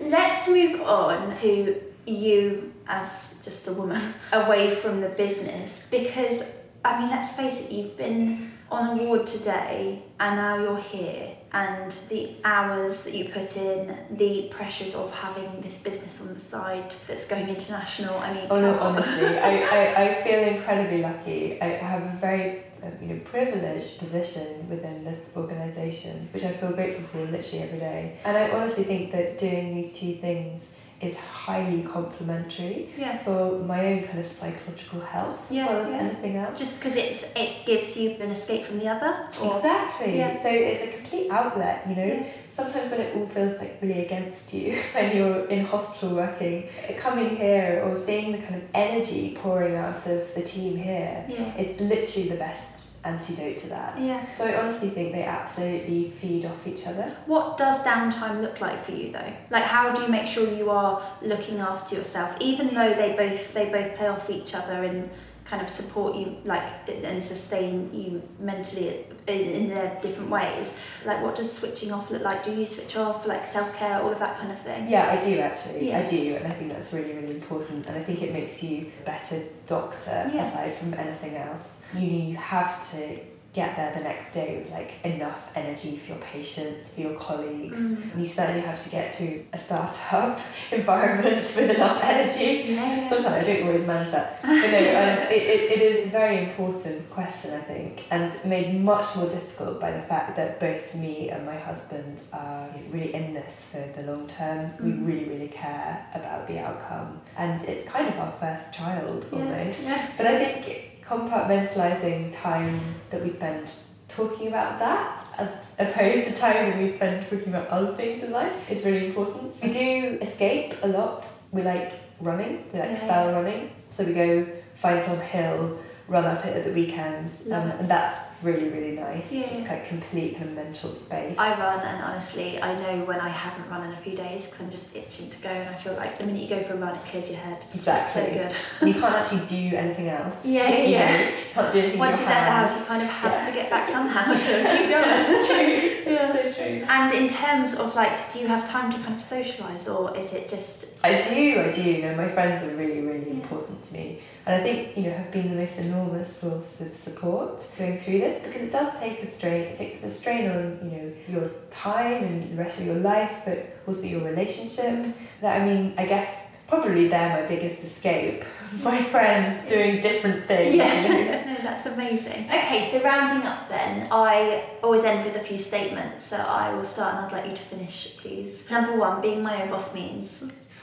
Let's 0.00 0.48
move 0.48 0.80
on 0.82 1.34
to 1.36 1.80
you 2.06 2.72
as 2.86 3.34
just 3.44 3.66
a 3.68 3.72
woman 3.72 4.14
away 4.32 4.74
from 4.74 5.00
the 5.00 5.08
business 5.08 5.86
because 5.90 6.42
I 6.84 7.00
mean 7.00 7.10
let's 7.10 7.32
face 7.34 7.60
it 7.60 7.70
you've 7.70 7.96
been 7.96 8.51
on 8.72 8.98
ward 8.98 9.26
today 9.26 10.02
and 10.18 10.36
now 10.36 10.56
you're 10.58 10.80
here 10.80 11.36
and 11.52 11.94
the 12.08 12.34
hours 12.42 13.04
that 13.04 13.14
you 13.14 13.28
put 13.28 13.54
in 13.56 13.94
the 14.12 14.48
pressures 14.50 14.94
of 14.94 15.12
having 15.12 15.60
this 15.60 15.78
business 15.78 16.20
on 16.22 16.32
the 16.32 16.40
side 16.40 16.94
that's 17.06 17.26
going 17.26 17.48
international 17.48 18.18
I 18.18 18.32
mean 18.32 18.46
Oh 18.50 18.60
no, 18.60 18.78
honestly, 18.78 19.26
I, 19.26 19.58
I, 19.78 20.02
I 20.02 20.22
feel 20.24 20.38
incredibly 20.40 21.02
lucky. 21.02 21.60
I 21.60 21.66
have 21.66 22.02
a 22.02 22.16
very 22.16 22.64
um, 22.82 22.92
you 23.00 23.08
know 23.08 23.20
privileged 23.24 23.98
position 23.98 24.68
within 24.70 25.04
this 25.04 25.30
organisation, 25.36 26.28
which 26.32 26.42
I 26.42 26.52
feel 26.52 26.72
grateful 26.72 27.04
for 27.08 27.30
literally 27.30 27.64
every 27.64 27.78
day. 27.78 28.18
And 28.24 28.36
I 28.36 28.50
honestly 28.50 28.84
think 28.84 29.12
that 29.12 29.38
doing 29.38 29.74
these 29.74 29.92
two 29.92 30.14
things 30.14 30.70
is 31.02 31.18
highly 31.18 31.82
complementary 31.82 32.88
yeah 32.96 33.18
for 33.24 33.58
my 33.72 33.84
own 33.86 34.04
kind 34.04 34.20
of 34.20 34.28
psychological 34.28 35.00
health 35.00 35.40
Yeah, 35.50 35.64
as 35.64 35.68
well 35.68 35.80
as 35.82 35.88
yeah. 35.88 35.98
anything 36.08 36.36
else. 36.36 36.58
Just 36.58 36.78
because 36.78 36.96
it's 36.96 37.24
it 37.34 37.66
gives 37.66 37.96
you 37.96 38.10
an 38.20 38.30
escape 38.30 38.64
from 38.66 38.78
the 38.78 38.88
other. 38.88 39.26
Or, 39.42 39.56
Exactly. 39.56 40.18
Yeah. 40.18 40.40
So 40.42 40.48
it's 40.48 40.82
a 40.84 40.96
complete 40.98 41.30
outlet, 41.30 41.84
you 41.88 41.96
know. 41.96 42.04
Yeah. 42.06 42.26
Sometimes 42.50 42.90
when 42.92 43.00
it 43.00 43.16
all 43.16 43.26
feels 43.26 43.58
like 43.58 43.78
really 43.82 44.04
against 44.04 44.52
you, 44.54 44.78
when 44.92 45.16
you're 45.16 45.46
in 45.46 45.64
hospital 45.64 46.14
working, 46.16 46.68
coming 46.98 47.36
here 47.36 47.82
or 47.84 47.98
seeing 47.98 48.30
the 48.32 48.38
kind 48.38 48.54
of 48.56 48.62
energy 48.74 49.36
pouring 49.42 49.74
out 49.74 50.06
of 50.06 50.34
the 50.36 50.42
team 50.42 50.76
here, 50.76 51.24
Yeah. 51.28 51.52
it's 51.56 51.80
literally 51.80 52.28
the 52.28 52.36
best 52.36 52.91
antidote 53.04 53.58
to 53.58 53.68
that. 53.68 54.00
Yeah. 54.00 54.24
So 54.36 54.44
I 54.44 54.60
honestly 54.60 54.90
think 54.90 55.12
they 55.12 55.24
absolutely 55.24 56.10
feed 56.10 56.44
off 56.44 56.66
each 56.66 56.86
other. 56.86 57.16
What 57.26 57.58
does 57.58 57.82
downtime 57.82 58.40
look 58.40 58.60
like 58.60 58.84
for 58.84 58.92
you 58.92 59.10
though? 59.12 59.32
Like 59.50 59.64
how 59.64 59.92
do 59.92 60.02
you 60.02 60.08
make 60.08 60.26
sure 60.26 60.48
you 60.52 60.70
are 60.70 61.02
looking 61.20 61.58
after 61.58 61.96
yourself, 61.96 62.36
even 62.40 62.74
though 62.74 62.94
they 62.94 63.14
both 63.16 63.52
they 63.54 63.66
both 63.66 63.96
play 63.96 64.08
off 64.08 64.30
each 64.30 64.54
other 64.54 64.84
and 64.84 65.10
kind 65.52 65.60
of 65.60 65.68
support 65.68 66.16
you 66.16 66.34
like 66.46 66.62
and 66.88 67.22
sustain 67.22 67.92
you 67.92 68.22
mentally 68.38 69.04
in, 69.28 69.40
in 69.58 69.68
their 69.68 69.98
different 70.00 70.30
ways. 70.30 70.66
Like 71.04 71.22
what 71.22 71.36
does 71.36 71.52
switching 71.52 71.92
off 71.92 72.10
look 72.10 72.22
like? 72.22 72.42
Do 72.42 72.54
you 72.54 72.64
switch 72.64 72.96
off 72.96 73.26
like 73.26 73.46
self 73.46 73.76
care, 73.76 74.00
all 74.02 74.10
of 74.10 74.18
that 74.18 74.38
kind 74.38 74.50
of 74.50 74.58
thing? 74.60 74.88
Yeah, 74.88 75.12
I 75.12 75.20
do 75.22 75.38
actually. 75.40 75.90
Yeah. 75.90 75.98
I 75.98 76.06
do, 76.06 76.36
and 76.36 76.46
I 76.50 76.54
think 76.56 76.72
that's 76.72 76.90
really, 76.94 77.12
really 77.12 77.34
important. 77.34 77.86
And 77.86 77.98
I 77.98 78.02
think 78.02 78.22
it 78.22 78.32
makes 78.32 78.62
you 78.62 78.90
a 79.02 79.04
better 79.04 79.42
doctor 79.66 80.30
Yeah. 80.34 80.40
aside 80.40 80.74
from 80.78 80.94
anything 80.94 81.36
else. 81.36 81.74
You 81.94 82.08
you 82.08 82.36
have 82.36 82.90
to 82.92 83.18
get 83.52 83.76
there 83.76 83.92
the 83.94 84.00
next 84.00 84.32
day 84.32 84.58
with 84.58 84.72
like 84.72 84.92
enough 85.04 85.50
energy 85.54 85.98
for 85.98 86.12
your 86.12 86.18
patients, 86.20 86.94
for 86.94 87.02
your 87.02 87.14
colleagues. 87.14 87.78
Mm. 87.78 88.12
And 88.12 88.20
you 88.20 88.26
certainly 88.26 88.62
have 88.62 88.82
to 88.82 88.88
get 88.88 89.12
to 89.18 89.44
a 89.52 89.58
startup 89.58 90.40
environment 90.72 91.42
with 91.54 91.70
enough 91.70 92.02
energy. 92.02 92.72
Yeah. 92.72 93.10
Sometimes 93.10 93.34
I 93.34 93.44
don't 93.44 93.66
always 93.66 93.86
manage 93.86 94.10
that. 94.12 94.40
But 94.40 94.48
no, 94.48 94.56
um, 94.62 95.30
it, 95.30 95.42
it, 95.42 95.72
it 95.72 95.82
is 95.82 96.06
a 96.06 96.10
very 96.10 96.44
important 96.44 97.10
question, 97.10 97.52
I 97.52 97.60
think, 97.60 98.06
and 98.10 98.34
made 98.46 98.80
much 98.80 99.14
more 99.16 99.28
difficult 99.28 99.78
by 99.78 99.90
the 99.90 100.02
fact 100.02 100.34
that 100.36 100.58
both 100.58 100.94
me 100.94 101.28
and 101.28 101.44
my 101.44 101.58
husband 101.58 102.22
are 102.32 102.70
really 102.90 103.12
in 103.12 103.34
this 103.34 103.68
for 103.70 103.86
the 103.96 104.10
long 104.10 104.28
term. 104.28 104.70
Mm. 104.70 104.82
We 104.82 105.12
really, 105.12 105.28
really 105.28 105.48
care 105.48 106.06
about 106.14 106.48
the 106.48 106.58
outcome. 106.58 107.20
And 107.36 107.60
it's 107.68 107.86
kind 107.86 108.08
of 108.08 108.18
our 108.18 108.32
first 108.32 108.72
child 108.72 109.26
Yeah, 109.30 109.38
almost. 109.38 109.86
But 110.16 110.26
I 110.26 110.38
think 110.38 110.91
compartmentalising 111.12 112.32
time 112.40 112.80
that 113.10 113.22
we 113.22 113.32
spend 113.32 113.70
talking 114.08 114.48
about 114.48 114.78
that 114.78 115.24
as 115.38 115.48
opposed 115.78 116.26
to 116.26 116.34
time 116.34 116.70
that 116.70 116.78
we 116.78 116.92
spend 116.92 117.22
talking 117.28 117.48
about 117.48 117.66
other 117.68 117.94
things 117.96 118.22
in 118.22 118.30
life 118.30 118.52
is 118.70 118.84
really 118.84 119.06
important. 119.06 119.60
We 119.62 119.72
do 119.72 120.18
escape 120.20 120.74
a 120.82 120.88
lot. 120.88 121.24
We 121.50 121.62
like 121.62 121.92
running, 122.20 122.64
we 122.72 122.78
like 122.78 122.90
Yeah. 122.90 123.06
fell 123.06 123.32
running. 123.32 123.70
So 123.90 124.04
we 124.04 124.12
go 124.14 124.46
find 124.74 125.02
some 125.02 125.20
hill, 125.20 125.78
run 126.08 126.24
up 126.24 126.44
it 126.44 126.56
at 126.56 126.64
the 126.64 126.72
weekends, 126.72 127.42
um, 127.46 127.70
and 127.78 127.88
that's 127.88 128.18
really, 128.42 128.68
really 128.68 128.92
nice. 128.92 129.30
Yeah, 129.32 129.42
Just 129.42 129.62
yeah. 129.64 129.68
like 129.72 129.88
complete 129.88 130.36
kind 130.36 130.50
of 130.50 130.54
mental 130.56 130.92
space. 130.92 131.36
I 131.38 131.58
run, 131.58 131.80
and 131.86 132.02
honestly, 132.02 132.60
I 132.60 132.76
know 132.76 133.04
when 133.04 133.20
I 133.20 133.28
haven't 133.28 133.68
run 133.70 133.86
in 133.86 133.92
a 133.92 134.00
few 134.00 134.14
days 134.16 134.44
because 134.46 134.60
I'm 134.60 134.70
just 134.70 134.94
itching 134.94 135.30
to 135.30 135.36
go, 135.38 135.48
and 135.48 135.68
I 135.74 135.78
feel 135.78 135.94
like 135.94 136.18
the 136.18 136.26
minute 136.26 136.42
you 136.42 136.48
go 136.48 136.62
for 136.64 136.74
a 136.74 136.76
run, 136.76 136.94
it 136.96 137.04
clears 137.06 137.28
your 137.30 137.38
head. 137.38 137.58
It's 137.66 137.74
Exactly. 137.76 138.38
just 138.38 138.56
so 138.56 138.84
and 138.86 138.94
you 138.94 139.00
can't 139.00 139.14
actually 139.14 139.46
do 139.70 139.76
anything 139.76 140.08
else. 140.08 140.34
good. 140.42 140.50
Yeah, 140.52 140.76
You 140.82 140.88
yeah. 140.88 141.16
know, 141.16 141.30
can't 141.54 141.72
do 141.72 141.78
anything 141.80 141.98
Once 141.98 142.18
you 142.18 142.24
your 142.24 142.32
get 142.34 142.44
the 142.44 142.50
house, 142.50 142.78
you 142.78 142.84
kind 142.86 143.02
of 143.02 143.08
have 143.08 143.32
Yeah. 143.32 143.46
to 143.46 143.52
get 143.54 143.70
back 143.70 143.88
somehow. 143.88 144.34
So 144.42 144.52
keep 144.76 144.88
going. 144.90 145.04
It's 145.06 145.48
true. 145.48 145.88
It's 146.12 146.56
so 146.56 146.62
true. 146.62 146.84
And 146.88 147.12
in 147.14 147.28
terms 147.28 147.74
of 147.74 147.94
like, 147.94 148.32
do 148.32 148.40
you 148.40 148.46
have 148.48 148.68
time 148.68 148.90
to 148.92 148.98
kind 148.98 149.14
of 149.20 149.26
socialise, 149.26 149.88
or 149.88 150.16
is 150.16 150.32
it 150.32 150.48
just? 150.48 150.86
I 151.04 151.20
do, 151.22 151.60
I 151.60 151.72
do. 151.72 151.82
You 151.82 152.02
know, 152.02 152.14
my 152.16 152.28
friends 152.28 152.62
are 152.64 152.74
really, 152.76 153.00
really 153.00 153.26
Yeah. 153.28 153.34
important 153.42 153.82
to 153.84 153.94
me. 153.94 154.20
And 154.44 154.56
I 154.60 154.62
think, 154.64 154.96
you 154.96 155.04
know, 155.04 155.16
have 155.16 155.30
been 155.30 155.50
the 155.50 155.56
most 155.56 155.78
enormous 155.78 156.36
source 156.36 156.80
of 156.80 156.94
support 156.96 157.64
going 157.78 157.98
through 157.98 158.18
this 158.18 158.31
because 158.40 158.62
it 158.62 158.72
does 158.72 158.98
take 158.98 159.22
a 159.22 159.26
strain. 159.26 159.62
It 159.62 159.78
takes 159.78 160.04
a 160.04 160.10
strain 160.10 160.50
on, 160.50 160.78
you 160.82 160.96
know, 160.96 161.12
your 161.28 161.50
time 161.70 162.24
and 162.24 162.52
the 162.52 162.62
rest 162.62 162.80
of 162.80 162.86
your 162.86 162.96
life, 162.96 163.42
but 163.44 163.78
also 163.86 164.02
your 164.02 164.22
relationship. 164.22 165.14
That 165.40 165.60
I 165.60 165.64
mean, 165.64 165.94
I 165.98 166.06
guess 166.06 166.46
probably 166.68 167.08
they're 167.08 167.42
my 167.42 167.46
biggest 167.46 167.82
escape. 167.84 168.44
My 168.82 169.02
friends 169.02 169.68
doing 169.68 170.00
different 170.00 170.46
things. 170.46 170.76
Yeah, 170.76 171.44
no, 171.46 171.62
that's 171.62 171.84
amazing. 171.84 172.46
Okay, 172.46 172.88
so 172.90 173.02
rounding 173.04 173.46
up 173.46 173.68
then, 173.68 174.08
I 174.10 174.64
always 174.82 175.04
end 175.04 175.26
with 175.26 175.36
a 175.36 175.44
few 175.44 175.58
statements. 175.58 176.26
So 176.26 176.38
I 176.38 176.72
will 176.74 176.86
start, 176.86 177.16
and 177.16 177.26
I'd 177.26 177.32
like 177.32 177.50
you 177.50 177.56
to 177.56 177.62
finish, 177.64 178.16
please. 178.16 178.64
Number 178.70 178.96
one, 178.96 179.20
being 179.20 179.42
my 179.42 179.62
own 179.62 179.68
boss 179.68 179.92
means. 179.92 180.30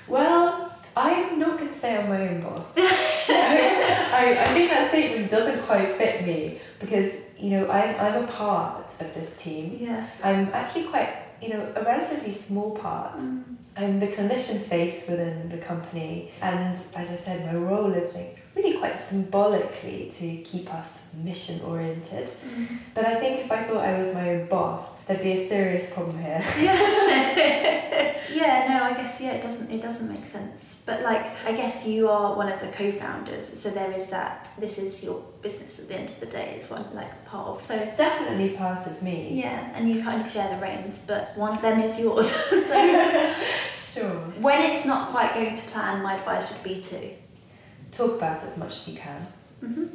Well, 0.08 0.72
I'm 0.95 1.39
not 1.39 1.58
going 1.58 1.74
to 1.74 1.80
say 1.80 1.97
I'm 1.97 2.10
my 2.10 2.28
own 2.28 2.41
boss. 2.41 2.68
I, 2.78 4.38
I 4.41 4.54
think 4.54 4.70
that 4.70 4.89
statement 4.89 5.32
doesn't 5.32 5.66
quite 5.66 5.97
fit 5.97 6.26
me 6.26 6.60
because, 6.80 7.14
you 7.40 7.52
know, 7.52 7.70
I'm, 7.70 7.96
I'm 7.96 8.24
a 8.24 8.28
part 8.28 8.92
of 9.00 9.14
this 9.14 9.36
team. 9.38 9.78
Yeah. 9.80 10.08
I'm 10.24 10.50
actually 10.54 10.86
quite, 10.86 11.14
you 11.42 11.50
know, 11.50 11.72
a 11.76 11.84
relatively 11.84 12.34
small 12.34 12.78
part. 12.78 13.18
Mm. 13.18 13.44
I'm 13.78 14.00
the 14.00 14.08
clinician 14.08 14.60
face 14.60 15.08
within 15.08 15.48
the 15.48 15.58
company, 15.58 16.32
and 16.42 16.78
as 16.96 17.12
I 17.12 17.16
said, 17.16 17.46
my 17.46 17.58
role 17.58 17.94
is 17.94 18.14
like 18.14 18.38
really 18.56 18.78
quite 18.78 19.00
symbolically 19.00 20.12
to 20.18 20.38
keep 20.44 20.74
us 20.74 21.14
mission 21.14 21.62
oriented. 21.62 22.30
Mm. 22.46 22.80
But 22.94 23.06
I 23.06 23.20
think 23.20 23.46
if 23.46 23.52
I 23.52 23.64
thought 23.64 23.86
I 23.86 23.98
was 23.98 24.14
my 24.14 24.32
own 24.32 24.48
boss, 24.48 25.04
there'd 25.04 25.22
be 25.22 25.32
a 25.32 25.48
serious 25.48 25.94
problem 25.94 26.22
here. 26.22 26.44
Yeah. 26.60 28.16
yeah, 28.34 28.68
no, 28.70 28.84
I 28.84 28.94
guess 28.94 29.20
yeah, 29.22 29.32
it 29.32 29.44
doesn't 29.44 29.72
it 29.72 29.82
doesn't 29.82 30.10
make 30.10 30.30
sense. 30.32 30.68
But 30.90 31.04
like 31.04 31.26
I 31.46 31.52
guess 31.52 31.86
you 31.86 32.10
are 32.10 32.36
one 32.36 32.52
of 32.52 32.60
the 32.62 32.68
co-founders, 32.70 33.46
so 33.62 33.70
there 33.70 33.92
is 33.92 34.10
that 34.10 34.50
this 34.58 34.80
is 34.80 35.04
your 35.04 35.24
business 35.44 35.78
at 35.78 35.88
the 35.88 35.96
end 36.00 36.10
of 36.10 36.20
the 36.20 36.26
day 36.26 36.56
It's 36.58 36.68
one 36.68 36.84
like 36.96 37.14
part 37.26 37.48
of. 37.48 37.64
So 37.64 37.76
It's 37.76 37.96
definitely 37.96 38.50
part 38.58 38.88
of 38.88 38.96
me. 39.04 39.40
yeah, 39.40 39.72
and 39.76 39.88
you 39.88 40.02
kind 40.02 40.26
of 40.26 40.32
share 40.34 40.50
the 40.56 40.60
reins, 40.60 41.00
but 41.06 41.38
one 41.38 41.56
of 41.56 41.62
them 41.62 41.80
is 41.82 42.00
yours. 42.00 42.28
so 42.32 43.36
Sure. 43.94 44.16
when 44.48 44.60
it's 44.72 44.86
not 44.88 45.10
quite 45.12 45.36
going 45.36 45.56
to 45.56 45.64
plan, 45.74 46.02
my 46.02 46.16
advice 46.16 46.52
would 46.52 46.64
be 46.64 46.82
to 46.82 47.00
Talk 47.92 48.14
about 48.18 48.42
it 48.44 48.48
as 48.50 48.58
much 48.58 48.72
as 48.78 48.88
you 48.90 48.98
can. 49.00 49.28
hmm 49.60 49.86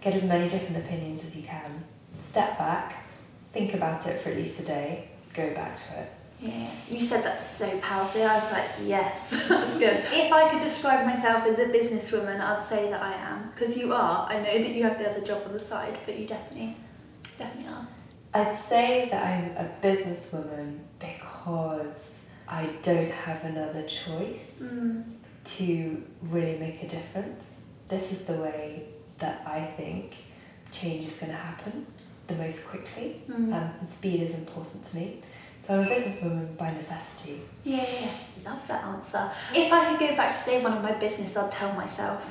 Get 0.00 0.14
as 0.14 0.24
many 0.24 0.48
different 0.48 0.78
opinions 0.86 1.22
as 1.22 1.36
you 1.36 1.42
can. 1.42 1.84
Step 2.22 2.56
back, 2.56 3.04
think 3.52 3.74
about 3.74 4.06
it 4.06 4.22
for 4.22 4.30
at 4.30 4.36
least 4.38 4.58
a 4.60 4.62
day, 4.64 5.08
go 5.34 5.52
back 5.54 5.76
to 5.76 6.00
it. 6.00 6.10
Yeah, 6.40 6.70
you 6.90 7.02
said 7.04 7.22
that 7.24 7.38
so 7.38 7.78
powerfully. 7.80 8.24
I 8.24 8.38
was 8.42 8.50
like, 8.52 8.64
yes, 8.84 9.30
that's 9.48 9.72
good. 9.78 10.04
If 10.12 10.32
I 10.32 10.48
could 10.50 10.62
describe 10.62 11.04
myself 11.06 11.44
as 11.44 11.58
a 11.58 11.66
businesswoman, 11.66 12.40
I'd 12.40 12.66
say 12.68 12.88
that 12.90 13.02
I 13.02 13.12
am. 13.12 13.50
Because 13.50 13.76
you 13.76 13.92
are. 13.92 14.26
I 14.28 14.36
know 14.38 14.58
that 14.58 14.70
you 14.74 14.82
have 14.84 14.98
the 14.98 15.10
other 15.10 15.20
job 15.20 15.42
on 15.46 15.52
the 15.52 15.60
side, 15.64 15.98
but 16.06 16.18
you 16.18 16.26
definitely, 16.26 16.76
definitely 17.38 17.70
are. 17.72 17.86
I'd 18.32 18.58
say 18.58 19.08
that 19.10 19.22
I'm 19.26 19.56
a 19.66 19.70
businesswoman 19.82 20.78
because 20.98 22.20
I 22.48 22.70
don't 22.82 23.10
have 23.12 23.44
another 23.44 23.82
choice 23.82 24.60
Mm. 24.62 25.04
to 25.44 26.02
really 26.22 26.58
make 26.58 26.82
a 26.82 26.88
difference. 26.88 27.60
This 27.88 28.12
is 28.12 28.22
the 28.24 28.34
way 28.34 28.84
that 29.18 29.42
I 29.46 29.64
think 29.76 30.14
change 30.72 31.06
is 31.06 31.16
going 31.16 31.32
to 31.32 31.38
happen 31.38 31.86
the 32.28 32.34
most 32.36 32.66
quickly. 32.68 33.22
Mm. 33.28 33.52
Um, 33.52 33.70
and 33.80 33.88
speed 33.90 34.22
is 34.22 34.34
important 34.34 34.84
to 34.86 34.96
me. 34.96 35.20
So 35.70 35.80
I'm 35.80 35.86
a 35.86 35.88
businesswoman 35.88 36.56
by 36.56 36.72
necessity. 36.72 37.42
Yeah, 37.62 37.86
yeah, 38.00 38.10
love 38.44 38.66
that 38.66 38.82
answer. 38.82 39.30
If 39.54 39.72
I 39.72 39.90
could 39.90 40.00
go 40.00 40.16
back 40.16 40.36
to 40.42 40.50
day 40.50 40.60
one 40.60 40.72
of 40.72 40.82
my 40.82 40.90
business, 40.94 41.36
I'd 41.36 41.52
tell 41.52 41.72
myself. 41.74 42.24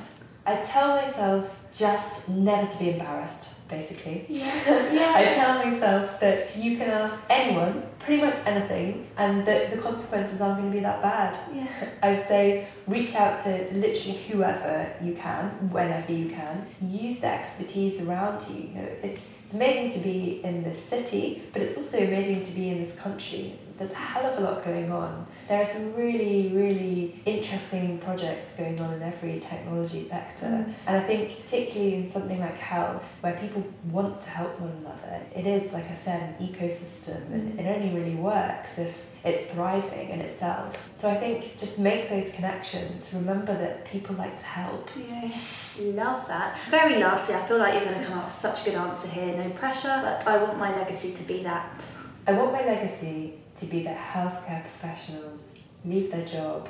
I 0.44 0.56
tell 0.56 0.96
myself 0.96 1.58
just 1.72 2.28
never 2.28 2.70
to 2.70 2.78
be 2.78 2.90
embarrassed, 2.90 3.66
basically. 3.66 4.26
Yeah, 4.28 4.44
yeah. 4.92 5.14
I 5.16 5.24
tell 5.34 5.64
myself 5.64 6.20
that 6.20 6.54
you 6.54 6.76
can 6.76 6.90
ask 6.90 7.18
anyone 7.30 7.84
pretty 7.98 8.20
much 8.20 8.36
anything 8.44 9.06
and 9.16 9.46
that 9.46 9.70
the 9.70 9.78
consequences 9.78 10.42
aren't 10.42 10.58
going 10.58 10.70
to 10.70 10.76
be 10.76 10.82
that 10.82 11.00
bad. 11.00 11.38
Yeah. 11.54 11.88
I'd 12.02 12.28
say 12.28 12.68
reach 12.86 13.14
out 13.14 13.42
to 13.44 13.72
literally 13.72 14.18
whoever 14.28 14.92
you 15.02 15.14
can, 15.14 15.70
whenever 15.70 16.12
you 16.12 16.28
can. 16.28 16.66
Use 16.82 17.20
the 17.20 17.28
expertise 17.28 18.02
around 18.02 18.46
you. 18.50 18.68
you 18.68 18.74
know, 18.74 18.88
it, 19.02 19.18
it's 19.50 19.56
amazing 19.56 19.90
to 19.90 19.98
be 19.98 20.40
in 20.44 20.62
this 20.62 20.80
city, 20.80 21.42
but 21.52 21.60
it's 21.60 21.76
also 21.76 21.98
amazing 21.98 22.46
to 22.46 22.52
be 22.52 22.68
in 22.68 22.84
this 22.84 22.96
country. 22.96 23.58
There's 23.76 23.90
a 23.90 23.96
hell 23.96 24.24
of 24.24 24.38
a 24.38 24.42
lot 24.42 24.64
going 24.64 24.92
on. 24.92 25.26
There 25.48 25.60
are 25.60 25.66
some 25.66 25.92
really, 25.96 26.52
really 26.54 27.20
interesting 27.26 27.98
projects 27.98 28.46
going 28.56 28.80
on 28.80 28.94
in 28.94 29.02
every 29.02 29.40
technology 29.40 30.04
sector. 30.04 30.46
Mm. 30.46 30.74
And 30.86 30.96
I 30.98 31.00
think, 31.00 31.42
particularly 31.44 31.94
in 31.94 32.08
something 32.08 32.38
like 32.38 32.58
health, 32.58 33.02
where 33.22 33.32
people 33.32 33.64
want 33.90 34.20
to 34.22 34.30
help 34.30 34.60
one 34.60 34.70
another, 34.70 35.20
it 35.34 35.44
is, 35.48 35.72
like 35.72 35.90
I 35.90 35.96
said, 35.96 36.36
an 36.38 36.46
ecosystem, 36.46 37.32
and 37.32 37.58
it 37.58 37.66
only 37.66 37.92
really 37.92 38.14
works 38.14 38.78
if 38.78 39.04
it's 39.24 39.52
thriving 39.52 40.08
in 40.08 40.20
itself. 40.20 40.88
So 40.94 41.10
I 41.10 41.16
think 41.16 41.58
just 41.58 41.78
make 41.78 42.08
those 42.08 42.30
connections. 42.32 43.12
Remember 43.14 43.56
that 43.56 43.84
people 43.84 44.16
like 44.16 44.38
to 44.38 44.44
help. 44.44 44.90
Yeah, 44.96 45.30
love 45.78 46.26
that. 46.28 46.58
Very 46.70 46.98
lastly, 46.98 47.34
I 47.34 47.46
feel 47.46 47.58
like 47.58 47.74
you're 47.74 47.84
going 47.84 48.00
to 48.00 48.06
come 48.06 48.18
up 48.18 48.26
with 48.26 48.34
such 48.34 48.62
a 48.62 48.64
good 48.70 48.74
answer 48.74 49.08
here. 49.08 49.36
No 49.36 49.50
pressure, 49.50 50.00
but 50.02 50.26
I 50.26 50.42
want 50.42 50.58
my 50.58 50.74
legacy 50.74 51.12
to 51.12 51.22
be 51.24 51.42
that. 51.42 51.84
I 52.26 52.32
want 52.32 52.52
my 52.52 52.64
legacy 52.64 53.34
to 53.58 53.66
be 53.66 53.82
that 53.82 53.98
healthcare 53.98 54.62
professionals 54.62 55.48
leave 55.84 56.10
their 56.10 56.24
job 56.24 56.68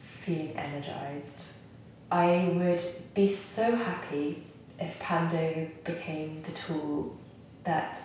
feeling 0.00 0.56
energized. 0.56 1.42
I 2.10 2.50
would 2.54 2.82
be 3.14 3.28
so 3.28 3.74
happy 3.74 4.44
if 4.78 4.98
Pando 4.98 5.68
became 5.84 6.42
the 6.42 6.52
tool 6.52 7.16
that 7.64 8.00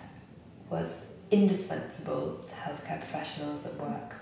was 0.68 1.06
indispensable 1.30 2.44
to 2.48 2.54
healthcare 2.54 2.98
professionals 2.98 3.66
at 3.66 3.74
work. 3.74 4.14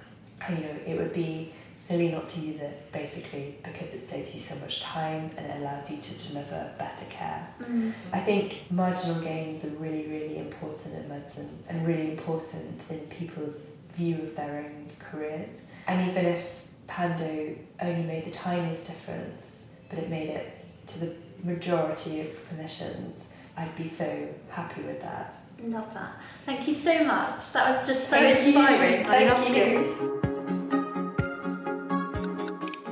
You 0.48 0.56
know, 0.56 0.76
it 0.86 0.98
would 0.98 1.12
be 1.12 1.52
silly 1.74 2.10
not 2.10 2.28
to 2.28 2.40
use 2.40 2.60
it 2.60 2.92
basically 2.92 3.56
because 3.64 3.94
it 3.94 4.06
saves 4.06 4.34
you 4.34 4.40
so 4.40 4.54
much 4.56 4.82
time 4.82 5.30
and 5.36 5.46
it 5.46 5.56
allows 5.60 5.90
you 5.90 5.96
to 5.96 6.28
deliver 6.28 6.70
better 6.78 7.06
care. 7.08 7.48
Mm. 7.62 7.94
I 8.12 8.20
think 8.20 8.70
marginal 8.70 9.20
gains 9.22 9.64
are 9.64 9.70
really, 9.70 10.06
really 10.06 10.38
important 10.38 10.94
in 10.94 11.08
medicine 11.08 11.58
and 11.68 11.86
really 11.86 12.10
important 12.10 12.82
in 12.90 12.98
people's 13.06 13.76
view 13.94 14.16
of 14.16 14.36
their 14.36 14.58
own 14.58 14.90
careers. 14.98 15.48
And 15.86 16.10
even 16.10 16.26
if 16.26 16.46
Pando 16.86 17.56
only 17.80 18.02
made 18.02 18.26
the 18.26 18.32
tiniest 18.32 18.86
difference, 18.86 19.60
but 19.88 19.98
it 19.98 20.10
made 20.10 20.28
it 20.28 20.66
to 20.88 20.98
the 21.00 21.14
majority 21.42 22.20
of 22.20 22.28
clinicians, 22.48 23.14
I'd 23.56 23.74
be 23.76 23.88
so 23.88 24.28
happy 24.50 24.82
with 24.82 25.00
that. 25.00 25.37
Love 25.64 25.92
that. 25.94 26.12
Thank 26.46 26.66
you 26.68 26.74
so 26.74 27.04
much. 27.04 27.52
That 27.52 27.78
was 27.78 27.86
just 27.86 28.04
so 28.04 28.10
Thank 28.10 28.40
you. 28.40 28.46
inspiring. 28.46 29.06
I 29.06 29.26
Thank 29.26 29.30
loved 29.30 29.56
you. 29.56 29.64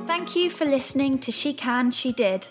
it. 0.03 0.07
Thank 0.07 0.35
you 0.35 0.49
for 0.51 0.65
listening 0.65 1.19
to 1.19 1.31
She 1.31 1.53
Can, 1.53 1.91
She 1.91 2.11
Did. 2.11 2.47